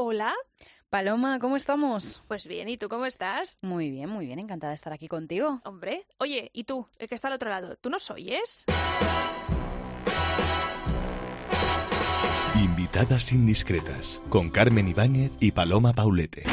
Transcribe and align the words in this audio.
Hola. 0.00 0.32
Paloma, 0.90 1.40
¿cómo 1.40 1.56
estamos? 1.56 2.22
Pues 2.28 2.46
bien, 2.46 2.68
¿y 2.68 2.76
tú 2.76 2.88
cómo 2.88 3.04
estás? 3.04 3.58
Muy 3.62 3.90
bien, 3.90 4.08
muy 4.08 4.26
bien, 4.26 4.38
encantada 4.38 4.70
de 4.70 4.76
estar 4.76 4.92
aquí 4.92 5.08
contigo. 5.08 5.60
Hombre, 5.64 6.06
oye, 6.18 6.52
¿y 6.54 6.62
tú, 6.62 6.86
el 7.00 7.08
que 7.08 7.16
está 7.16 7.26
al 7.26 7.34
otro 7.34 7.50
lado, 7.50 7.74
tú 7.80 7.90
nos 7.90 8.08
oyes? 8.08 8.64
Invitadas 12.54 13.32
indiscretas 13.32 14.20
con 14.28 14.50
Carmen 14.50 14.86
Ibáñez 14.86 15.32
y 15.40 15.50
Paloma 15.50 15.92
Paulete. 15.92 16.44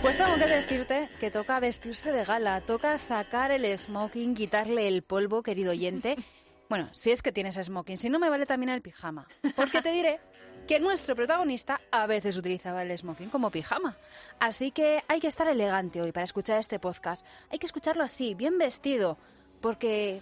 Pues 0.00 0.16
tengo 0.16 0.36
que 0.36 0.46
decirte 0.46 1.10
que 1.20 1.30
toca 1.30 1.60
vestirse 1.60 2.10
de 2.10 2.24
gala, 2.24 2.62
toca 2.62 2.96
sacar 2.96 3.50
el 3.50 3.66
smoking, 3.76 4.34
quitarle 4.34 4.88
el 4.88 5.02
polvo, 5.02 5.42
querido 5.42 5.72
oyente. 5.72 6.16
Bueno, 6.70 6.88
si 6.92 7.10
es 7.10 7.20
que 7.20 7.32
tienes 7.32 7.56
smoking, 7.56 7.96
si 7.96 8.08
no 8.10 8.20
me 8.20 8.30
vale 8.30 8.46
también 8.46 8.70
el 8.70 8.80
pijama. 8.80 9.26
Porque 9.56 9.82
te 9.82 9.90
diré 9.90 10.20
que 10.66 10.78
nuestro 10.78 11.16
protagonista 11.16 11.80
a 11.90 12.06
veces 12.06 12.36
utilizaba 12.36 12.82
el 12.82 12.96
smoking 12.96 13.28
como 13.28 13.50
pijama. 13.50 13.96
Así 14.38 14.70
que 14.70 15.02
hay 15.08 15.18
que 15.20 15.26
estar 15.28 15.48
elegante 15.48 16.00
hoy 16.00 16.12
para 16.12 16.24
escuchar 16.24 16.58
este 16.58 16.78
podcast. 16.78 17.26
Hay 17.50 17.58
que 17.58 17.66
escucharlo 17.66 18.04
así, 18.04 18.34
bien 18.34 18.56
vestido, 18.56 19.18
porque 19.60 20.20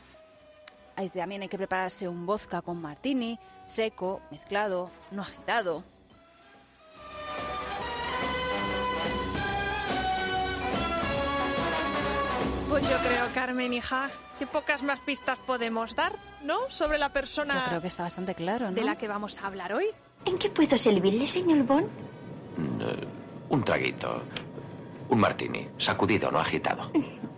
hay- 0.97 1.11
también 1.11 1.43
hay 1.43 1.49
que 1.49 1.59
prepararse 1.59 2.09
un 2.09 2.25
vodka 2.25 2.63
con 2.63 2.81
martini, 2.81 3.39
seco, 3.67 4.23
mezclado, 4.31 4.91
no 5.11 5.23
agitado. 5.23 5.85
Pues 12.69 12.89
yo 12.89 12.97
creo, 12.99 13.27
Carmen, 13.35 13.73
hija, 13.73 14.11
que 14.39 14.47
pocas 14.47 14.83
más 14.83 15.01
pistas 15.01 15.39
podemos 15.47 15.95
dar, 15.97 16.13
¿no? 16.45 16.71
Sobre 16.71 16.99
la 16.99 17.09
persona 17.09 17.55
Yo 17.55 17.65
creo 17.69 17.81
que 17.81 17.89
está 17.89 18.03
bastante 18.03 18.35
claro, 18.35 18.67
¿no? 18.67 18.73
de 18.73 18.83
la 18.85 18.97
que 18.97 19.09
vamos 19.09 19.39
a 19.41 19.47
hablar 19.47 19.73
hoy. 19.73 19.87
¿En 20.25 20.39
qué 20.39 20.51
puedo 20.51 20.77
servirle, 20.77 21.27
señor 21.27 21.65
Bond? 21.65 21.89
Mm, 22.57 22.81
eh, 22.83 23.07
un 23.51 23.65
traguito. 23.65 24.23
Un 25.09 25.21
martini. 25.21 25.67
Sacudido, 25.79 26.31
no 26.31 26.39
agitado. 26.41 26.91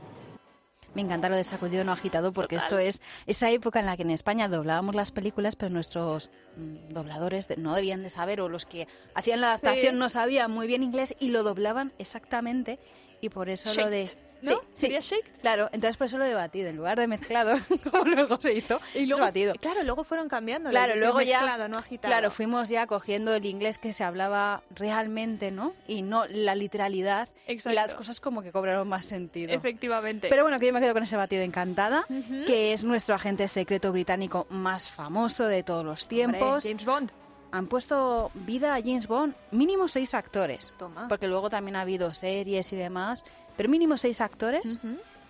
Me 0.93 1.03
encanta 1.03 1.29
lo 1.29 1.37
de 1.37 1.45
sacudido 1.45 1.85
no 1.85 1.93
agitado 1.93 2.33
porque 2.33 2.57
Total. 2.57 2.67
esto 2.67 2.79
es 2.81 3.01
esa 3.29 3.49
época 3.53 3.79
en 3.79 3.87
la 3.87 3.97
que 3.97 4.03
en 4.03 4.11
España 4.11 4.49
doblábamos 4.49 4.97
las 4.97 5.13
películas, 5.13 5.55
pero 5.55 5.71
nuestros 5.73 6.31
mm, 6.57 6.89
dobladores 6.93 7.47
no 7.59 7.77
debían 7.77 8.03
de 8.03 8.11
saber 8.11 8.41
o 8.41 8.49
los 8.49 8.67
que 8.67 8.89
hacían 9.15 9.41
la 9.41 9.51
adaptación 9.51 9.95
Sí. 9.95 9.99
no 10.01 10.09
sabían 10.09 10.51
muy 10.51 10.67
bien 10.67 10.83
inglés 10.83 11.15
y 11.21 11.29
lo 11.29 11.45
doblaban 11.45 11.93
exactamente 11.99 12.81
y 13.21 13.29
por 13.29 13.49
eso 13.51 13.73
lo 13.73 13.89
de 13.89 14.11
¿no? 14.43 14.51
Sí, 14.53 14.57
sí. 14.73 14.81
¿Sería 14.81 15.01
shaked? 15.01 15.31
Claro, 15.41 15.69
entonces 15.73 15.97
por 15.97 16.07
eso 16.07 16.19
lo 16.19 16.25
de 16.25 16.35
batido 16.35 16.69
en 16.69 16.77
lugar 16.77 16.99
de 16.99 17.07
mezclado, 17.07 17.57
como 17.91 18.05
luego 18.05 18.41
se 18.41 18.55
hizo, 18.55 18.81
Y 18.95 19.01
es 19.03 19.09
luego, 19.09 19.23
batido. 19.25 19.55
claro, 19.55 19.83
luego 19.85 20.05
fueron 20.05 20.29
cambiando. 20.29 20.71
Claro, 20.71 20.97
luego 20.97 21.21
ya 21.21 21.69
no 21.69 21.79
agitado. 21.79 22.11
Claro, 22.11 22.31
fuimos 22.31 22.69
ya 22.69 22.87
cogiendo 22.87 23.35
el 23.35 23.45
inglés 23.47 23.79
que 23.79 23.93
se 23.93 24.05
hablaba 24.05 24.63
realmente, 24.75 25.51
¿no? 25.51 25.75
Y 25.87 26.03
no 26.03 26.27
la 26.27 26.55
literalidad 26.55 27.29
y 27.47 27.53
Exacto. 27.53 27.75
las 27.75 27.95
cosas 27.95 28.21
como 28.21 28.43
que 28.43 28.53
cobraron 28.53 28.89
más 28.89 29.07
sentido. 29.07 29.53
Efectivamente. 29.53 30.29
Pero 30.29 30.43
bueno, 30.43 30.59
que 30.59 30.67
yo 30.67 30.73
me 30.73 30.81
quedo 30.81 30.93
con 30.95 31.03
ese 31.03 31.17
batido 31.17 31.43
encantada, 31.43 32.07
que 32.47 32.73
es 32.73 32.85
nuestro 32.85 33.15
agente 33.15 33.47
secreto 33.49 33.93
británico 33.93 34.47
más 34.51 34.89
famoso 34.89 35.47
de 35.47 35.63
todos 35.63 35.85
los 35.85 36.03
Hombre, 36.05 36.17
tiempos. 36.17 36.65
James 36.65 36.85
Bond. 36.85 37.13
Han 37.53 37.67
puesto 37.67 38.31
vida 38.35 38.77
a 38.77 38.81
James 38.81 39.09
Bond, 39.09 39.35
mínimo 39.51 39.89
seis 39.89 40.15
actores, 40.15 40.73
Toma. 40.79 41.09
porque 41.09 41.27
luego 41.27 41.51
también 41.51 41.75
ha 41.75 41.81
habido 41.81 42.15
series 42.15 42.73
y 42.73 42.77
demás, 42.77 43.25
pero 43.61 43.69
mínimo 43.69 43.99
seis 43.99 44.23
actores, 44.23 44.79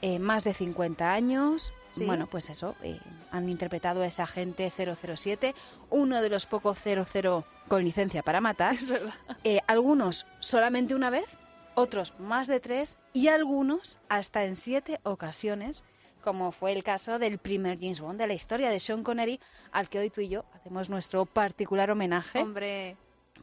eh, 0.02 0.20
más 0.20 0.44
de 0.44 0.54
50 0.54 1.12
años. 1.12 1.72
Sí. 1.88 2.04
Bueno, 2.04 2.28
pues 2.28 2.48
eso, 2.48 2.76
eh, 2.80 2.96
han 3.32 3.48
interpretado 3.48 4.02
a 4.02 4.06
ese 4.06 4.22
agente 4.22 4.70
007, 4.70 5.52
uno 5.90 6.22
de 6.22 6.30
los 6.30 6.46
pocos 6.46 6.78
00 6.78 7.44
con 7.66 7.82
licencia 7.82 8.22
para 8.22 8.40
matar. 8.40 8.76
Es 8.76 8.86
verdad. 8.86 9.14
Eh, 9.42 9.58
algunos 9.66 10.28
solamente 10.38 10.94
una 10.94 11.10
vez, 11.10 11.26
otros 11.74 12.14
más 12.20 12.46
de 12.46 12.60
tres 12.60 13.00
y 13.12 13.26
algunos 13.26 13.98
hasta 14.08 14.44
en 14.44 14.54
siete 14.54 15.00
ocasiones, 15.02 15.82
como 16.22 16.52
fue 16.52 16.70
el 16.70 16.84
caso 16.84 17.18
del 17.18 17.38
primer 17.38 17.80
James 17.80 18.00
Bond 18.00 18.20
de 18.20 18.28
la 18.28 18.34
historia 18.34 18.70
de 18.70 18.78
Sean 18.78 19.02
Connery, 19.02 19.40
al 19.72 19.88
que 19.88 19.98
hoy 19.98 20.10
tú 20.10 20.20
y 20.20 20.28
yo 20.28 20.44
hacemos 20.54 20.88
nuestro 20.88 21.26
particular 21.26 21.90
homenaje, 21.90 22.38
Hombre, 22.38 22.96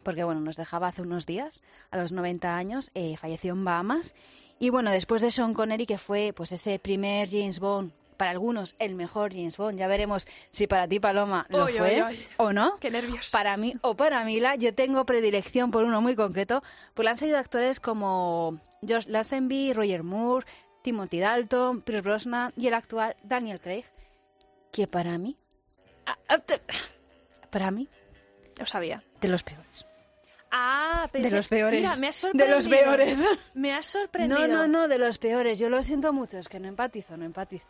porque 0.04 0.24
bueno, 0.24 0.40
nos 0.42 0.56
dejaba 0.58 0.88
hace 0.88 1.02
unos 1.02 1.26
días, 1.26 1.62
a 1.92 1.98
los 1.98 2.12
90 2.12 2.56
años, 2.56 2.92
eh, 2.94 3.18
falleció 3.18 3.54
en 3.54 3.64
Bahamas. 3.66 4.16
Y 4.60 4.70
bueno, 4.70 4.92
después 4.92 5.22
de 5.22 5.32
Sean 5.32 5.54
Connery, 5.54 5.86
que 5.86 5.98
fue 5.98 6.34
pues 6.36 6.52
ese 6.52 6.80
primer 6.80 7.30
James 7.30 7.60
Bond, 7.60 7.92
para 8.18 8.32
algunos 8.32 8.76
el 8.80 8.96
mejor 8.96 9.32
James 9.32 9.58
Bond, 9.58 9.78
ya 9.78 9.88
veremos 9.88 10.28
si 10.50 10.66
para 10.66 10.88
ti, 10.88 11.00
Paloma, 11.00 11.46
lo 11.50 11.66
uy, 11.66 11.74
fue 11.74 12.04
uy. 12.04 12.20
o 12.38 12.52
no. 12.52 12.78
qué 12.80 12.90
nervios. 12.90 13.30
Para 13.30 13.56
mí 13.58 13.74
o 13.82 13.96
para 13.96 14.24
Mila, 14.24 14.56
yo 14.56 14.74
tengo 14.74 15.06
predilección 15.06 15.70
por 15.70 15.84
uno 15.84 16.02
muy 16.02 16.16
concreto, 16.16 16.64
pues 16.96 17.04
le 17.04 17.12
han 17.12 17.18
salido 17.18 17.38
actores 17.38 17.80
como 17.80 18.60
George 18.86 19.12
Lazenby, 19.12 19.74
Roger 19.74 20.02
Moore, 20.02 20.48
Timothy 20.82 21.20
Dalton, 21.20 21.82
Pierce 21.82 22.02
Brosnan 22.02 22.54
y 22.58 22.66
el 22.66 22.74
actual 22.74 23.16
Daniel 23.22 23.60
Craig, 23.62 23.86
que 24.72 24.88
para 24.88 25.18
mí, 25.20 25.38
para 27.52 27.72
mí, 27.72 27.88
Lo 28.58 28.66
sabía. 28.66 29.04
de 29.22 29.28
los 29.28 29.44
peores. 29.44 29.86
Ah, 30.52 31.08
pensé- 31.12 31.30
De 31.30 31.36
los 31.36 31.48
peores. 31.48 31.82
Mira, 31.82 31.96
me 31.98 32.08
has 32.08 32.26
De 32.34 32.48
los 32.48 32.68
peores. 32.70 33.30
Me 33.54 33.74
has 33.74 33.86
sorprendido. 33.86 34.48
No, 34.48 34.48
no, 34.48 34.68
no, 34.68 34.88
de 34.88 34.98
los 34.98 35.18
peores. 35.18 35.60
Yo 35.60 35.70
lo 35.70 35.82
siento 35.84 36.14
mucho, 36.14 36.38
es 36.38 36.48
que 36.48 36.60
no 36.60 36.68
empatizo, 36.68 37.18
no 37.18 37.26
empatizo. 37.26 37.66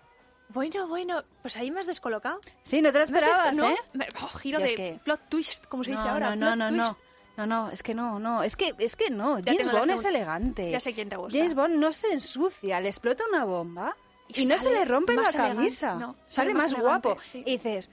Bueno, 0.49 0.87
bueno, 0.87 1.23
pues 1.41 1.57
ahí 1.57 1.71
me 1.71 1.81
has 1.81 1.87
descolocado. 1.87 2.39
Sí, 2.63 2.81
no 2.81 2.91
te 2.91 2.99
lo 2.99 3.03
esperabas, 3.03 3.57
¿no? 3.57 3.69
¿eh? 3.69 3.77
Oh, 4.21 4.27
giro 4.27 4.59
Yo 4.59 4.65
es 4.65 4.71
de 4.71 4.75
que- 4.75 4.99
plot 5.03 5.21
twist, 5.27 5.65
como 5.65 5.83
se 5.83 5.91
dice 5.91 6.03
No, 6.03 6.09
ahora. 6.09 6.35
no, 6.35 6.55
no, 6.55 6.69
no, 6.69 6.71
no. 6.71 6.97
No, 7.35 7.45
no, 7.45 7.69
es 7.69 7.83
que 7.83 7.93
no, 7.93 8.17
no, 8.19 8.41
es 8.41 8.55
que, 8.55 8.73
es 8.79 8.95
que 8.95 9.09
no. 9.11 9.37
Ya 9.39 9.51
James 9.51 9.71
Bond 9.71 9.89
es 9.91 10.05
elegante. 10.05 10.71
Ya 10.71 10.79
sé 10.79 10.93
quién 10.93 11.07
te 11.09 11.17
gusta. 11.17 11.37
James 11.37 11.53
Bond 11.53 11.75
no 11.75 11.91
se 11.93 12.11
ensucia, 12.13 12.79
le 12.81 12.87
explota 12.87 13.25
una 13.29 13.43
bomba 13.45 13.95
y, 14.27 14.41
Y 14.41 14.45
no 14.47 14.57
se 14.57 14.71
le 14.71 14.85
rompe 14.85 15.13
la 15.15 15.31
camisa. 15.31 15.95
no, 15.95 16.13
sale 16.27 16.51
sale 16.51 16.53
más 16.55 16.63
más, 16.71 16.73
elegante, 16.73 17.07
guapo. 17.09 17.21
sí. 17.21 17.43
Y 17.45 17.57
dices, 17.57 17.89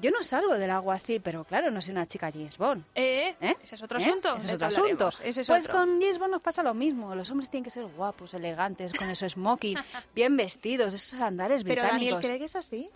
yo 0.00 0.10
no 0.10 0.22
salgo 0.22 0.58
del 0.58 0.70
agua 0.70 0.94
así, 0.94 1.20
pero 1.20 1.44
claro, 1.44 1.70
no 1.70 1.80
soy 1.80 1.92
una 1.92 2.06
chica 2.06 2.30
James 2.32 2.58
Bond. 2.58 2.84
Eh, 2.94 3.34
¿eh? 3.40 3.56
Ese 3.62 3.74
es 3.74 3.82
otro 3.82 3.98
¿Eh? 3.98 4.04
asunto. 4.04 4.36
Ese 4.36 4.46
es 4.46 4.52
otro 4.54 4.66
asunto. 4.66 5.08
Ese 5.22 5.40
es 5.40 5.46
pues 5.46 5.64
otro. 5.68 5.78
con 5.78 6.00
James 6.00 6.18
Bond 6.18 6.32
nos 6.32 6.42
pasa 6.42 6.62
lo 6.62 6.74
mismo. 6.74 7.14
Los 7.14 7.30
hombres 7.30 7.50
tienen 7.50 7.64
que 7.64 7.70
ser 7.70 7.84
guapos, 7.86 8.34
elegantes, 8.34 8.92
con 8.92 9.08
esos 9.10 9.32
smoking, 9.32 9.76
bien 10.14 10.36
vestidos, 10.36 10.94
esos 10.94 11.20
andares 11.20 11.64
Pero 11.64 11.82
Daniel, 11.82 11.98
británicos. 12.14 12.24
¿cree 12.26 12.38
que 12.38 12.44
es 12.46 12.56
así? 12.56 12.90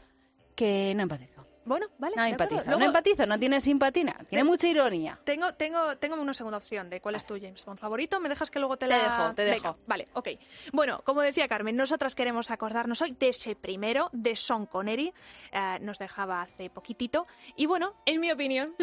Que 0.55 0.93
no 0.95 1.03
empatizo. 1.03 1.47
Bueno, 1.65 1.87
vale. 1.99 2.17
No. 2.17 2.23
Luego 2.27 2.78
No 2.78 2.84
empatizo, 2.87 3.27
no 3.27 3.39
tiene 3.39 3.61
simpatina. 3.61 4.17
Tiene 4.28 4.45
mucha 4.45 4.67
ironía. 4.67 5.19
Tengo, 5.25 5.55
tengo, 5.55 5.97
tengo 5.99 6.21
una 6.21 6.34
segunda 6.34 6.59
opción 6.59 6.91
de 6.91 7.00
cuál 7.00 7.15
es 7.15 7.25
tu 7.25 7.34
James 7.41 7.65
Bond 7.65 7.78
favorito. 7.78 8.19
¿Me 8.21 8.28
dejas 8.28 8.50
que 8.50 8.59
luego 8.59 8.77
te 8.77 8.87
Te 8.87 8.91
la...? 8.91 8.99
dejo, 8.99 9.34
te 9.34 9.45
Venga, 9.45 9.55
dejo. 9.55 9.78
vale, 9.87 10.09
ok. 10.15 10.28
Bueno, 10.73 11.03
como 11.05 11.21
decía 11.23 11.47
Carmen, 11.49 11.77
nosotras 11.77 12.15
queremos 12.15 12.50
acordarnos 12.50 13.00
hoy 13.03 13.12
de 13.19 13.28
ese 13.28 13.55
primero, 13.55 14.11
de 14.12 14.34
Sean 14.37 14.67
Connery. 14.67 15.12
Eh, 15.53 15.78
nos 15.81 15.99
dejaba 15.99 16.43
hace 16.43 16.69
poquitito. 16.71 17.27
Y 17.56 17.67
bueno, 17.67 17.94
en 18.06 18.21
mi 18.21 18.33
opinión, 18.33 18.75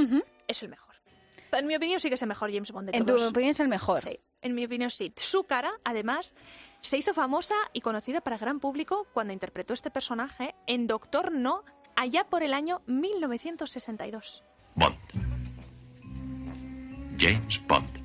es 0.47 0.63
el 0.63 0.69
mejor. 0.69 0.95
En 1.51 1.65
mi 1.65 1.75
opinión 1.75 1.99
sí 1.99 2.09
que 2.09 2.15
es 2.15 2.21
el 2.21 2.27
mejor 2.27 2.51
James 2.53 2.71
Bond 2.71 2.91
de 2.91 2.97
En 2.97 3.05
tu 3.05 3.15
todos. 3.15 3.29
opinión 3.29 3.49
es 3.51 3.59
el 3.59 3.67
mejor. 3.67 3.99
Sí, 3.99 4.19
en 4.41 4.53
mi 4.53 4.65
opinión 4.65 4.91
sí. 4.91 5.11
Su 5.17 5.45
cara, 5.45 5.71
además, 5.83 6.35
se 6.79 6.97
hizo 6.97 7.13
famosa 7.15 7.55
y 7.73 7.81
conocida 7.81 8.21
para 8.21 8.35
el 8.35 8.39
gran 8.39 8.59
público 8.59 9.07
cuando 9.13 9.33
interpretó 9.33 9.73
este 9.73 9.89
personaje 9.89 10.53
en 10.67 10.85
Doctor 10.85 11.31
No 11.31 11.63
allá 11.99 12.23
por 12.23 12.43
el 12.43 12.53
año 12.53 12.81
1962. 12.87 14.41
Bond. 14.75 14.95
James 17.17 17.61
Bond. 17.67 17.98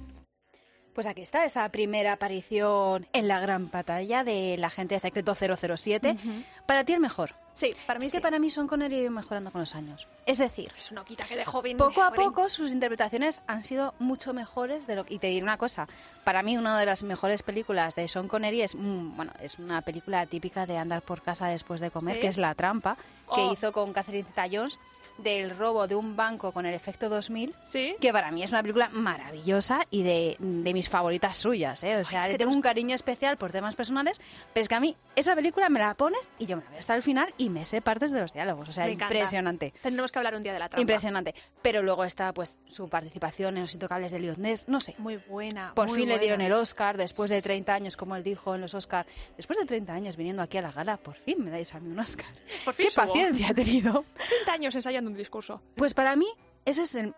Pues 0.94 1.06
aquí 1.08 1.22
está 1.22 1.44
esa 1.44 1.68
primera 1.70 2.12
aparición 2.12 3.06
en 3.12 3.26
la 3.28 3.40
gran 3.40 3.70
batalla 3.70 4.22
del 4.24 4.62
agente 4.64 4.98
secreto 5.00 5.34
007. 5.34 6.10
Ujú. 6.12 6.30
Para 6.66 6.84
ti 6.84 6.92
el 6.92 7.00
mejor. 7.00 7.32
Sí, 7.52 7.70
para 7.86 8.00
mí 8.00 8.06
es 8.06 8.12
que 8.12 8.20
para 8.20 8.40
mí 8.40 8.50
Sean 8.50 8.66
Connery 8.66 8.96
ha 8.96 9.00
ido 9.02 9.10
mejorando 9.12 9.52
con 9.52 9.60
los 9.60 9.74
años. 9.76 10.08
Es 10.26 10.38
decir, 10.38 10.72
Eso 10.76 10.92
no 10.94 11.04
quita 11.04 11.24
que 11.24 11.36
de 11.36 11.44
joven... 11.44 11.76
poco 11.76 12.02
a 12.02 12.10
poco 12.12 12.48
sus 12.48 12.72
interpretaciones 12.72 13.42
han 13.46 13.62
sido 13.62 13.94
mucho 14.00 14.32
mejores 14.34 14.88
de 14.88 14.96
lo 14.96 15.04
que... 15.04 15.14
Y 15.14 15.18
te 15.20 15.28
diré 15.28 15.44
una 15.44 15.56
cosa, 15.56 15.86
para 16.24 16.42
mí 16.42 16.56
una 16.58 16.78
de 16.80 16.86
las 16.86 17.04
mejores 17.04 17.44
películas 17.44 17.94
de 17.94 18.08
Sean 18.08 18.26
Connery 18.26 18.62
es, 18.62 18.74
mm, 18.74 19.16
bueno, 19.16 19.32
es 19.40 19.60
una 19.60 19.82
película 19.82 20.26
típica 20.26 20.66
de 20.66 20.78
andar 20.78 21.02
por 21.02 21.22
casa 21.22 21.46
después 21.46 21.80
de 21.80 21.92
comer, 21.92 22.16
¿Sí? 22.16 22.22
que 22.22 22.26
es 22.28 22.38
La 22.38 22.56
Trampa, 22.56 22.96
que 23.34 23.40
Oh. 23.42 23.52
hizo 23.52 23.70
con 23.72 23.92
Catherine 23.92 24.24
Zeta-Jones 24.26 24.78
del 25.18 25.56
robo 25.56 25.86
de 25.86 25.94
un 25.94 26.16
banco 26.16 26.52
con 26.52 26.66
el 26.66 26.74
efecto 26.74 27.08
2000 27.08 27.54
Sí. 27.64 27.94
que 28.00 28.12
para 28.12 28.30
mí 28.30 28.42
es 28.42 28.50
una 28.50 28.62
película 28.62 28.88
maravillosa 28.90 29.80
y 29.90 30.02
de, 30.02 30.36
de 30.38 30.74
mis 30.74 30.88
favoritas 30.88 31.36
suyas, 31.36 31.82
¿eh? 31.84 31.96
O 31.96 32.04
sea, 32.04 32.24
que 32.26 32.32
le 32.32 32.38
tengo 32.38 32.50
te 32.50 32.56
un 32.56 32.62
cariño 32.62 32.94
especial 32.94 33.36
por 33.36 33.52
temas 33.52 33.74
personales, 33.76 34.20
pero 34.52 34.62
es 34.62 34.68
que 34.68 34.74
a 34.74 34.80
mí 34.80 34.96
esa 35.16 35.34
película 35.34 35.68
me 35.68 35.78
la 35.78 35.94
pones 35.94 36.32
y 36.38 36.46
yo 36.46 36.56
me 36.56 36.64
la 36.64 36.70
veo 36.70 36.78
hasta 36.80 36.94
el 36.94 37.02
final 37.02 37.32
y 37.38 37.48
me 37.48 37.64
sé 37.64 37.80
partes 37.80 38.10
de 38.10 38.20
los 38.20 38.32
diálogos, 38.32 38.68
o 38.68 38.72
sea, 38.72 38.84
Me 38.86 38.92
encanta. 38.92 39.14
impresionante. 39.14 39.72
Tendremos 39.82 40.10
que 40.12 40.18
hablar 40.18 40.34
un 40.34 40.42
día 40.42 40.52
de 40.52 40.58
la 40.58 40.68
trampa. 40.68 40.80
Impresionante. 40.80 41.34
Pero 41.62 41.82
luego 41.82 42.04
está 42.04 42.32
pues 42.34 42.58
su 42.66 42.88
participación 42.88 43.56
en 43.56 43.62
Los 43.62 43.74
Intocables 43.74 44.10
de 44.10 44.18
Elliot 44.18 44.38
Ness, 44.38 44.66
no 44.68 44.80
sé. 44.80 44.94
Muy 44.98 45.16
buena. 45.28 45.72
Por 45.74 45.88
muy 45.88 46.00
fin 46.00 46.08
le 46.08 46.18
dieron 46.18 46.38
buena. 46.40 46.54
el 46.54 46.60
Oscar 46.60 46.96
después 46.96 47.30
de 47.30 47.40
30 47.40 47.72
años, 47.74 47.96
como 47.96 48.16
él 48.16 48.22
dijo 48.22 48.54
en 48.54 48.60
los 48.60 48.74
Oscar. 48.74 49.06
Después 49.36 49.58
de 49.58 49.64
30 49.66 49.92
años 49.92 50.16
viniendo 50.16 50.42
aquí 50.42 50.58
a 50.58 50.62
la 50.62 50.72
gala, 50.72 50.96
por 50.96 51.14
fin 51.14 51.42
me 51.44 51.50
dais 51.50 51.74
a 51.74 51.80
mí 51.80 51.90
un 51.90 51.98
Oscar. 52.00 52.26
Por 52.64 52.74
fin 52.74 52.86
¡Qué 52.86 52.90
subo. 52.92 53.06
paciencia 53.06 53.48
ha 53.50 53.54
tenido! 53.54 54.04
30 54.16 54.52
años 54.52 54.74
ensayando 54.74 55.03
un 55.10 55.14
discurso. 55.14 55.62
Pues 55.76 55.94
para 55.94 56.16
mí, 56.16 56.26
ese 56.64 56.82
es 56.82 56.94
el, 56.94 57.14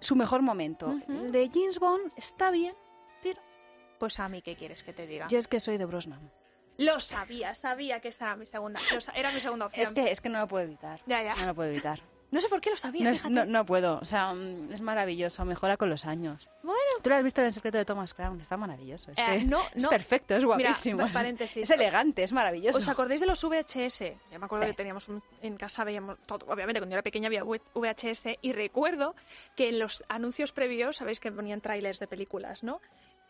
su 0.00 0.16
mejor 0.16 0.42
momento. 0.42 0.94
El 1.08 1.32
de 1.32 1.50
James 1.52 1.78
Bond 1.78 2.12
está 2.16 2.50
bien, 2.50 2.74
pero 3.22 3.40
Pues 3.98 4.18
a 4.18 4.28
mí, 4.28 4.42
¿qué 4.42 4.56
quieres 4.56 4.82
que 4.82 4.92
te 4.92 5.06
diga? 5.06 5.26
yo 5.28 5.38
es 5.38 5.46
que 5.48 5.60
soy 5.60 5.76
de 5.78 5.84
Brosnan. 5.84 6.30
Lo 6.78 6.98
sabía, 6.98 7.54
sabía 7.54 8.00
que 8.00 8.08
esta 8.08 8.24
era 8.26 8.36
mi 8.36 8.46
segunda. 8.46 8.80
Era 9.14 9.30
mi 9.32 9.40
segunda 9.40 9.66
opción. 9.66 9.86
Es 9.86 9.92
que, 9.92 10.10
es 10.10 10.20
que 10.22 10.30
no 10.30 10.38
lo 10.38 10.48
puedo 10.48 10.64
evitar. 10.64 11.02
Ya, 11.06 11.22
ya. 11.22 11.34
No 11.36 11.46
lo 11.46 11.54
puedo 11.54 11.70
evitar. 11.70 12.00
No 12.30 12.40
sé 12.40 12.48
por 12.48 12.60
qué 12.60 12.70
lo 12.70 12.76
sabía. 12.76 13.02
No, 13.04 13.10
es- 13.10 13.24
no, 13.28 13.44
no 13.44 13.66
puedo, 13.66 13.98
o 14.00 14.04
sea, 14.04 14.32
mm, 14.34 14.72
es 14.72 14.80
maravilloso, 14.80 15.44
mejora 15.44 15.76
con 15.76 15.90
los 15.90 16.06
años. 16.06 16.48
Bueno. 16.62 16.78
Tú 17.02 17.10
lo 17.10 17.16
has 17.16 17.22
visto 17.24 17.40
en 17.40 17.48
El 17.48 17.52
secreto 17.52 17.78
de 17.78 17.84
Thomas 17.84 18.14
Crown, 18.14 18.40
está 18.40 18.56
maravilloso. 18.56 19.10
Es, 19.10 19.18
Eh, 19.18 19.24
que 19.38 19.44
no, 19.44 19.60
es 19.74 19.86
perfecto, 19.86 20.36
es 20.36 20.44
guapísimo. 20.44 21.02
es- 21.06 21.12
paréntesis. 21.12 21.62
Es, 21.64 21.70
elegante, 21.70 22.22
es 22.22 22.32
maravilloso. 22.32 22.78
¿Os 22.78 22.86
acordáis 22.88 23.20
de 23.20 23.26
los 23.26 23.42
VHS? 23.42 24.16
Ya 24.30 24.38
me 24.38 24.44
acuerdo 24.44 24.64
Sí. 24.64 24.70
que 24.70 24.76
teníamos 24.76 25.08
un- 25.08 25.22
en 25.42 25.56
casa, 25.56 25.82
veíamos 25.84 26.18
todo. 26.26 26.46
Obviamente, 26.52 26.80
cuando 26.80 26.92
yo 26.92 26.96
era 26.98 27.02
pequeña 27.02 27.26
había 27.26 27.42
VHS 27.42 28.38
y 28.42 28.52
recuerdo 28.52 29.14
que 29.56 29.70
en 29.70 29.78
los 29.78 30.04
anuncios 30.08 30.52
previos, 30.52 30.98
sabéis 30.98 31.18
que 31.18 31.32
ponían 31.32 31.60
trailers 31.60 31.98
de 31.98 32.06
películas, 32.06 32.62
¿no? 32.62 32.80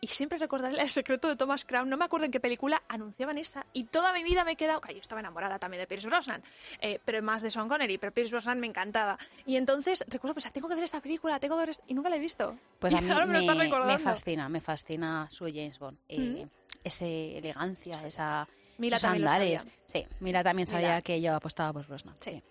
Y 0.03 0.07
siempre 0.07 0.39
recordaré 0.39 0.81
el 0.81 0.89
secreto 0.89 1.27
de 1.27 1.35
Thomas 1.35 1.63
Crown. 1.63 1.87
No 1.87 1.95
me 1.95 2.05
acuerdo 2.05 2.25
en 2.25 2.31
qué 2.31 2.39
película 2.39 2.81
anunciaban 2.87 3.37
esa. 3.37 3.67
Y 3.71 3.83
toda 3.83 4.11
mi 4.13 4.23
vida 4.23 4.43
me 4.43 4.53
he 4.53 4.55
quedado. 4.55 4.81
que 4.81 4.93
yo 4.95 4.99
estaba 4.99 5.21
enamorada 5.21 5.59
también 5.59 5.79
de 5.81 5.85
Pierce 5.87 6.07
Brosnan. 6.07 6.41
eh, 6.79 6.99
pero 7.05 7.21
más 7.21 7.43
de 7.43 7.51
Sean 7.51 7.69
Connery. 7.69 7.99
Pero 7.99 8.11
Pierce 8.11 8.31
Brosnan 8.31 8.59
me 8.59 8.65
encantaba. 8.65 9.19
Y 9.45 9.57
entonces 9.57 10.03
recuerdo 10.07 10.33
pensar, 10.33 10.51
tengo 10.51 10.67
que 10.67 10.73
ver 10.75 10.83
esta 10.85 11.01
película, 11.01 11.39
tengo 11.39 11.55
que 11.55 11.59
ver. 11.59 11.69
esta-". 11.69 11.83
Y 11.87 11.93
nunca 11.93 12.09
la 12.09 12.15
he 12.15 12.19
visto. 12.19 12.57
Pues 12.79 12.93
a 12.95 13.01
mí 13.01 13.11
ahora 13.11 13.27
me 13.27 13.41
lo 13.45 13.85
me, 13.85 13.99
fascina, 13.99 14.49
me 14.49 14.59
fascina 14.59 15.27
su 15.29 15.45
James 15.45 15.77
Bond. 15.77 15.99
Eh, 16.09 16.47
Esa 16.83 17.05
elegancia, 17.05 18.01
esa, 18.07 18.47
Mila 18.79 18.95
esos 18.95 19.03
también 19.03 19.23
lo 19.25 19.29
andares. 19.29 19.61
sabía. 19.61 19.75
Sí, 19.85 20.07
Mila 20.19 20.43
también 20.43 20.67
sabía 20.67 20.87
Mila. 20.89 21.01
que 21.03 21.21
yo 21.21 21.35
apostaba 21.35 21.73
por 21.73 21.85
Brosnan. 21.85 22.15
Sí. 22.21 22.31
Sí. 22.31 22.43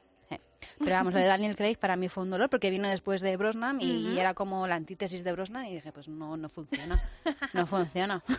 Pero 0.79 0.93
vamos, 0.93 1.12
lo 1.15 1.21
de 1.21 1.27
Daniel 1.27 1.57
Craig 1.57 1.77
para 1.77 1.97
mí 1.97 2.09
fue 2.09 2.23
un 2.23 2.31
dolor 2.31 2.49
porque 2.51 2.71
vino 2.71 2.89
después 2.89 3.21
de 3.21 3.37
Brosnan 3.37 3.81
y 3.81 4.09
Ujú. 4.11 4.19
era 4.21 4.35
como 4.35 4.67
la 4.67 4.75
antítesis 4.77 5.25
de 5.25 5.33
Brosnan 5.33 5.67
y 5.67 5.75
dije, 5.75 5.93
pues 5.93 6.09
no, 6.09 6.37
no 6.37 6.49
funciona. 6.49 7.01
No 7.53 7.67
funciona. 7.67 8.23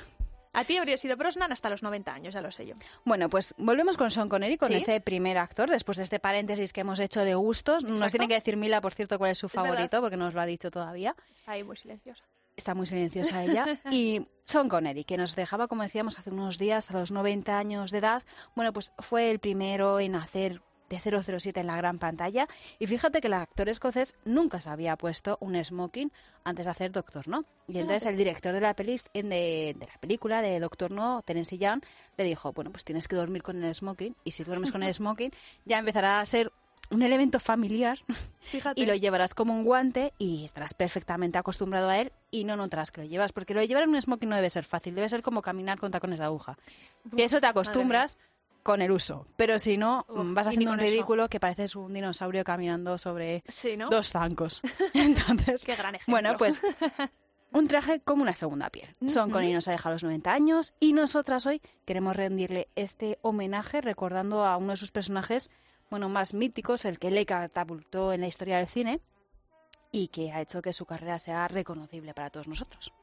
A 0.54 0.66
ti 0.66 0.76
habría 0.76 0.98
sido 0.98 1.16
Brosnan 1.16 1.54
hasta 1.54 1.70
los 1.70 1.82
90 1.82 2.14
años, 2.14 2.34
ya 2.34 2.42
lo 2.42 2.52
sé 2.52 2.66
yo. 2.68 2.76
Bueno, 3.06 3.30
pues 3.30 3.56
volvemos 3.58 3.96
con 3.96 4.12
Sean 4.12 4.28
Connery, 4.28 4.58
con 4.58 4.68
Sí. 4.68 4.76
ese 4.76 5.00
primer 5.00 5.38
actor, 5.38 5.70
después 5.70 5.98
de 5.98 6.04
este 6.04 6.20
paréntesis 6.20 6.74
que 6.74 6.82
hemos 6.82 7.00
hecho 7.00 7.22
de 7.24 7.36
gustos. 7.36 7.84
Nos 7.86 7.94
Exacto. 7.94 8.12
tiene 8.12 8.28
que 8.28 8.34
decir 8.34 8.58
Mila, 8.58 8.82
por 8.82 8.94
cierto, 8.94 9.18
cuál 9.18 9.32
es 9.32 9.38
su 9.38 9.48
verdad. 9.48 9.64
favorito, 9.70 10.02
porque 10.02 10.18
no 10.18 10.26
nos 10.26 10.34
lo 10.34 10.42
ha 10.42 10.46
dicho 10.46 10.70
todavía. 10.70 11.16
Está 11.38 11.54
ahí 11.54 11.64
muy 11.64 11.78
silenciosa. 11.78 12.26
Está 12.58 12.76
muy 12.76 12.86
silenciosa 12.86 13.46
ella. 13.46 13.66
Y 13.92 14.28
Sean 14.44 14.68
Connery, 14.68 15.06
que 15.06 15.16
nos 15.16 15.38
dejaba, 15.38 15.70
como 15.70 15.84
decíamos, 15.84 16.20
hace 16.20 16.32
unos 16.32 16.58
días, 16.58 16.92
a 16.92 16.96
los 16.96 17.14
90 17.14 17.58
años 17.58 17.92
de 17.92 18.00
edad, 18.00 18.22
bueno, 18.54 18.74
pues 18.74 18.92
fue 19.00 19.32
el 19.32 19.40
primero 19.40 20.02
en 20.02 20.16
hacer 20.16 20.62
de 20.92 21.32
007 21.32 21.60
en 21.60 21.68
la 21.68 21.76
gran 21.76 21.98
pantalla. 21.98 22.48
Y 22.80 22.88
fíjate 22.88 23.22
que 23.22 23.28
el 23.28 23.34
actor 23.34 23.70
escocés 23.70 24.16
nunca 24.26 24.60
se 24.60 24.70
había 24.70 24.96
puesto 24.98 25.38
un 25.40 25.62
smoking 25.64 26.12
antes 26.44 26.66
de 26.66 26.72
hacer 26.72 26.92
Doctor 26.92 27.28
No. 27.28 27.46
Y 27.68 27.80
entonces 27.80 28.06
el 28.06 28.18
director 28.18 28.54
de 28.54 28.62
la, 28.62 28.76
pelis, 28.76 29.06
de, 29.14 29.22
de 29.22 29.88
la 29.88 29.98
película 30.00 30.42
de 30.42 30.60
Doctor 30.60 30.92
No, 30.92 31.22
Terence 31.22 31.58
Young, 31.58 31.82
le 32.18 32.24
dijo, 32.24 32.52
bueno, 32.52 32.72
pues 32.72 32.84
tienes 32.84 33.08
que 33.08 33.16
dormir 33.16 33.44
con 33.44 33.64
el 33.64 33.74
smoking. 33.74 34.16
Y 34.24 34.32
si 34.32 34.44
duermes 34.44 34.72
con 34.72 34.84
el 34.84 34.94
smoking, 34.94 35.32
ya 35.66 35.80
empezará 35.80 36.20
a 36.20 36.26
ser 36.26 36.52
un 36.92 37.02
elemento 37.02 37.40
familiar 37.40 37.98
Fíjate. 38.42 38.80
y 38.82 38.86
lo 38.86 38.94
llevarás 38.94 39.34
como 39.34 39.54
un 39.54 39.64
guante 39.64 40.14
y 40.18 40.46
estarás 40.46 40.74
perfectamente 40.74 41.38
acostumbrado 41.38 41.90
a 41.90 41.98
él 41.98 42.12
y 42.30 42.44
no 42.44 42.56
notarás 42.56 42.92
que 42.92 43.02
lo 43.02 43.08
llevas, 43.08 43.32
porque 43.32 43.54
lo 43.54 43.62
de 43.62 43.68
llevar 43.68 43.84
en 43.84 43.90
un 43.90 44.02
smoking 44.02 44.30
no 44.30 44.36
debe 44.36 44.50
ser 44.50 44.66
fácil, 44.66 44.94
debe 44.94 45.10
ser 45.10 45.22
como 45.22 45.42
caminar 45.42 45.80
con 45.80 45.92
tacones 45.92 46.20
de 46.20 46.26
aguja. 46.26 46.58
Que 47.16 47.24
eso 47.24 47.40
te 47.40 47.48
acostumbras 47.48 48.18
con 48.64 48.82
el 48.82 48.92
uso, 48.92 49.26
pero 49.38 49.58
si 49.60 49.78
no, 49.78 50.06
Uf, 50.10 50.24
mm, 50.24 50.34
vas 50.34 50.46
y 50.46 50.50
haciendo 50.50 50.72
un 50.72 50.78
con 50.78 50.86
eso. 50.86 50.92
ridículo 50.92 51.30
que 51.30 51.40
pareces 51.40 51.76
un 51.76 51.94
dinosaurio 51.94 52.44
caminando 52.44 52.98
sobre 52.98 53.44
Sí, 53.48 53.76
¿no? 53.78 53.90
dos 53.90 54.10
zancos. 54.12 54.62
Entonces, 54.94 55.66
Qué 55.66 55.76
gran 55.76 55.96
ejemplo. 55.96 56.12
bueno, 56.12 56.38
pues 56.38 56.62
un 57.54 57.68
traje 57.68 58.00
como 58.02 58.22
una 58.24 58.34
segunda 58.34 58.70
piel. 58.70 58.96
Son 59.08 59.24
Ujú. 59.26 59.34
Connery 59.34 59.54
nos 59.54 59.68
ha 59.68 59.72
dejado 59.72 59.96
los 59.96 60.04
90 60.04 60.32
años 60.32 60.74
y 60.80 60.94
nosotras 60.94 61.46
hoy 61.46 61.62
queremos 61.86 62.16
rendirle 62.16 62.70
este 62.76 63.18
homenaje 63.24 63.82
recordando 63.82 64.46
a 64.46 64.58
uno 64.58 64.72
de 64.72 64.78
sus 64.78 64.92
personajes 64.92 65.50
bueno, 65.90 66.08
más 66.08 66.34
míticos, 66.34 66.86
el 66.86 67.00
que 67.00 67.12
le 67.12 67.26
catapultó 67.26 68.14
en 68.14 68.22
la 68.22 68.28
historia 68.28 68.58
del 68.58 68.68
cine 68.68 69.02
y 69.92 70.08
que 70.08 70.32
ha 70.32 70.40
hecho 70.40 70.62
que 70.62 70.72
su 70.72 70.86
carrera 70.86 71.20
sea 71.20 71.50
reconocible 71.50 72.14
para 72.14 72.30
todos 72.30 72.48
nosotros. 72.48 72.94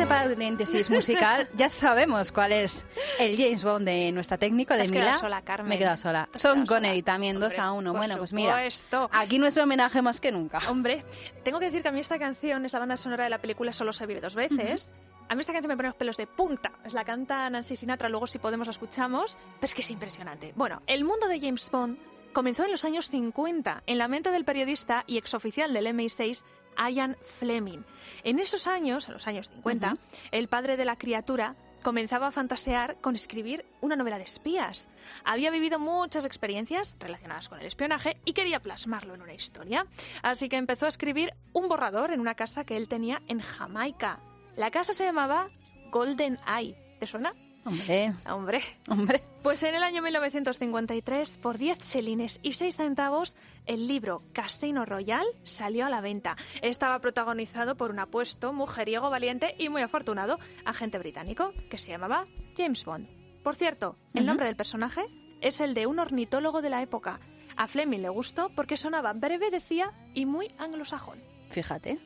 Este 0.00 0.14
paréntesis 0.14 0.88
musical 0.88 1.46
ya 1.54 1.68
sabemos 1.68 2.32
cuál 2.32 2.52
es 2.52 2.86
el 3.18 3.36
James 3.36 3.62
Bond 3.64 3.84
de 3.84 4.12
nuestra 4.12 4.38
técnico, 4.38 4.72
de 4.72 4.88
Mila. 4.88 5.18
sola, 5.18 5.42
Carmen. 5.42 5.68
Me 5.68 5.74
he 5.74 5.78
quedado 5.78 5.98
sola. 5.98 6.26
Te 6.32 6.38
Son 6.38 6.52
quedado 6.52 6.66
sola. 6.66 6.78
Connery 6.78 7.02
también, 7.02 7.38
dos 7.38 7.58
a 7.58 7.72
uno. 7.72 7.92
Bueno, 7.92 8.16
pues 8.16 8.32
mira, 8.32 8.66
aquí 9.12 9.38
nuestro 9.38 9.64
homenaje 9.64 10.00
más 10.00 10.18
que 10.20 10.32
nunca. 10.32 10.58
Hombre, 10.70 11.04
tengo 11.44 11.58
que 11.58 11.66
decir 11.66 11.82
que 11.82 11.88
a 11.88 11.92
mí 11.92 12.00
esta 12.00 12.18
canción 12.18 12.64
es 12.64 12.72
la 12.72 12.78
banda 12.78 12.96
sonora 12.96 13.24
de 13.24 13.30
la 13.30 13.38
película 13.38 13.74
Solo 13.74 13.92
se 13.92 14.06
vive 14.06 14.22
dos 14.22 14.34
veces. 14.34 14.94
A 15.28 15.34
mí 15.34 15.40
esta 15.40 15.52
canción 15.52 15.68
me 15.68 15.76
pone 15.76 15.88
los 15.90 15.96
pelos 15.96 16.16
de 16.16 16.26
punta. 16.26 16.72
Es 16.82 16.94
la 16.94 17.04
canta 17.04 17.50
Nancy 17.50 17.76
Sinatra, 17.76 18.08
luego 18.08 18.26
si 18.26 18.38
podemos 18.38 18.66
la 18.66 18.70
escuchamos. 18.70 19.36
Pero 19.60 19.66
es 19.66 19.74
que 19.74 19.82
es 19.82 19.90
impresionante. 19.90 20.54
Bueno, 20.56 20.82
el 20.86 21.04
mundo 21.04 21.28
de 21.28 21.38
James 21.40 21.70
Bond 21.70 21.98
comenzó 22.32 22.64
en 22.64 22.70
los 22.70 22.84
años 22.84 23.08
50 23.10 23.82
en 23.86 23.98
la 23.98 24.08
mente 24.08 24.30
del 24.30 24.44
periodista 24.44 25.04
y 25.06 25.16
exoficial 25.18 25.72
del 25.72 25.86
MI6 25.88 26.42
Ian 26.90 27.16
Fleming. 27.38 27.82
En 28.24 28.38
esos 28.38 28.66
años, 28.66 29.06
en 29.08 29.14
los 29.14 29.26
años 29.26 29.50
50, 29.50 29.94
Ujú. 29.94 29.98
el 30.30 30.48
padre 30.48 30.76
de 30.76 30.84
la 30.84 30.96
criatura 30.96 31.56
comenzaba 31.82 32.26
a 32.28 32.30
fantasear 32.30 32.98
con 33.00 33.14
escribir 33.14 33.64
una 33.80 33.96
novela 33.96 34.18
de 34.18 34.24
espías. 34.24 34.88
Había 35.24 35.50
vivido 35.50 35.78
muchas 35.78 36.24
experiencias 36.26 36.94
relacionadas 37.00 37.48
con 37.48 37.58
el 37.58 37.66
espionaje 37.66 38.18
y 38.24 38.34
quería 38.34 38.60
plasmarlo 38.60 39.14
en 39.14 39.22
una 39.22 39.32
historia. 39.34 39.86
Así 40.22 40.48
que 40.48 40.56
empezó 40.56 40.86
a 40.86 40.90
escribir 40.90 41.32
un 41.52 41.68
borrador 41.68 42.10
en 42.12 42.20
una 42.20 42.34
casa 42.34 42.64
que 42.64 42.76
él 42.76 42.86
tenía 42.88 43.22
en 43.28 43.40
Jamaica. 43.40 44.20
La 44.56 44.70
casa 44.70 44.92
se 44.92 45.04
llamaba 45.04 45.48
Golden 45.90 46.36
Eye. 46.46 46.76
¿Te 46.98 47.06
suena? 47.06 47.32
Hombre, 47.64 48.14
Hombre. 48.26 48.62
hombre. 48.88 49.22
Pues 49.42 49.62
en 49.62 49.74
el 49.74 49.82
año 49.82 50.02
1953, 50.02 51.38
por 51.38 51.58
10 51.58 51.78
chelines 51.78 52.40
y 52.42 52.54
6 52.54 52.76
centavos, 52.76 53.36
el 53.66 53.86
libro 53.86 54.22
Casino 54.32 54.84
Royal 54.86 55.26
salió 55.44 55.86
a 55.86 55.90
la 55.90 56.00
venta. 56.00 56.36
Estaba 56.62 56.98
protagonizado 57.00 57.76
por 57.76 57.90
un 57.90 57.98
apuesto, 57.98 58.52
mujeriego, 58.52 59.10
valiente 59.10 59.54
y 59.58 59.68
muy 59.68 59.82
afortunado 59.82 60.38
agente 60.64 60.98
británico 60.98 61.52
que 61.70 61.78
se 61.78 61.90
llamaba 61.90 62.24
James 62.56 62.84
Bond. 62.84 63.08
Por 63.42 63.56
cierto, 63.56 63.96
el 64.14 64.26
nombre 64.26 64.46
del 64.46 64.56
personaje 64.56 65.02
es 65.40 65.60
el 65.60 65.74
de 65.74 65.86
un 65.86 65.98
ornitólogo 65.98 66.62
de 66.62 66.70
la 66.70 66.82
época. 66.82 67.20
A 67.56 67.66
Fleming 67.66 68.00
le 68.00 68.08
gustó 68.08 68.50
porque 68.54 68.76
sonaba 68.76 69.12
breve, 69.12 69.50
decía, 69.50 69.92
y 70.14 70.24
muy 70.26 70.50
anglosajón. 70.58 71.18
Fíjate. 71.50 71.98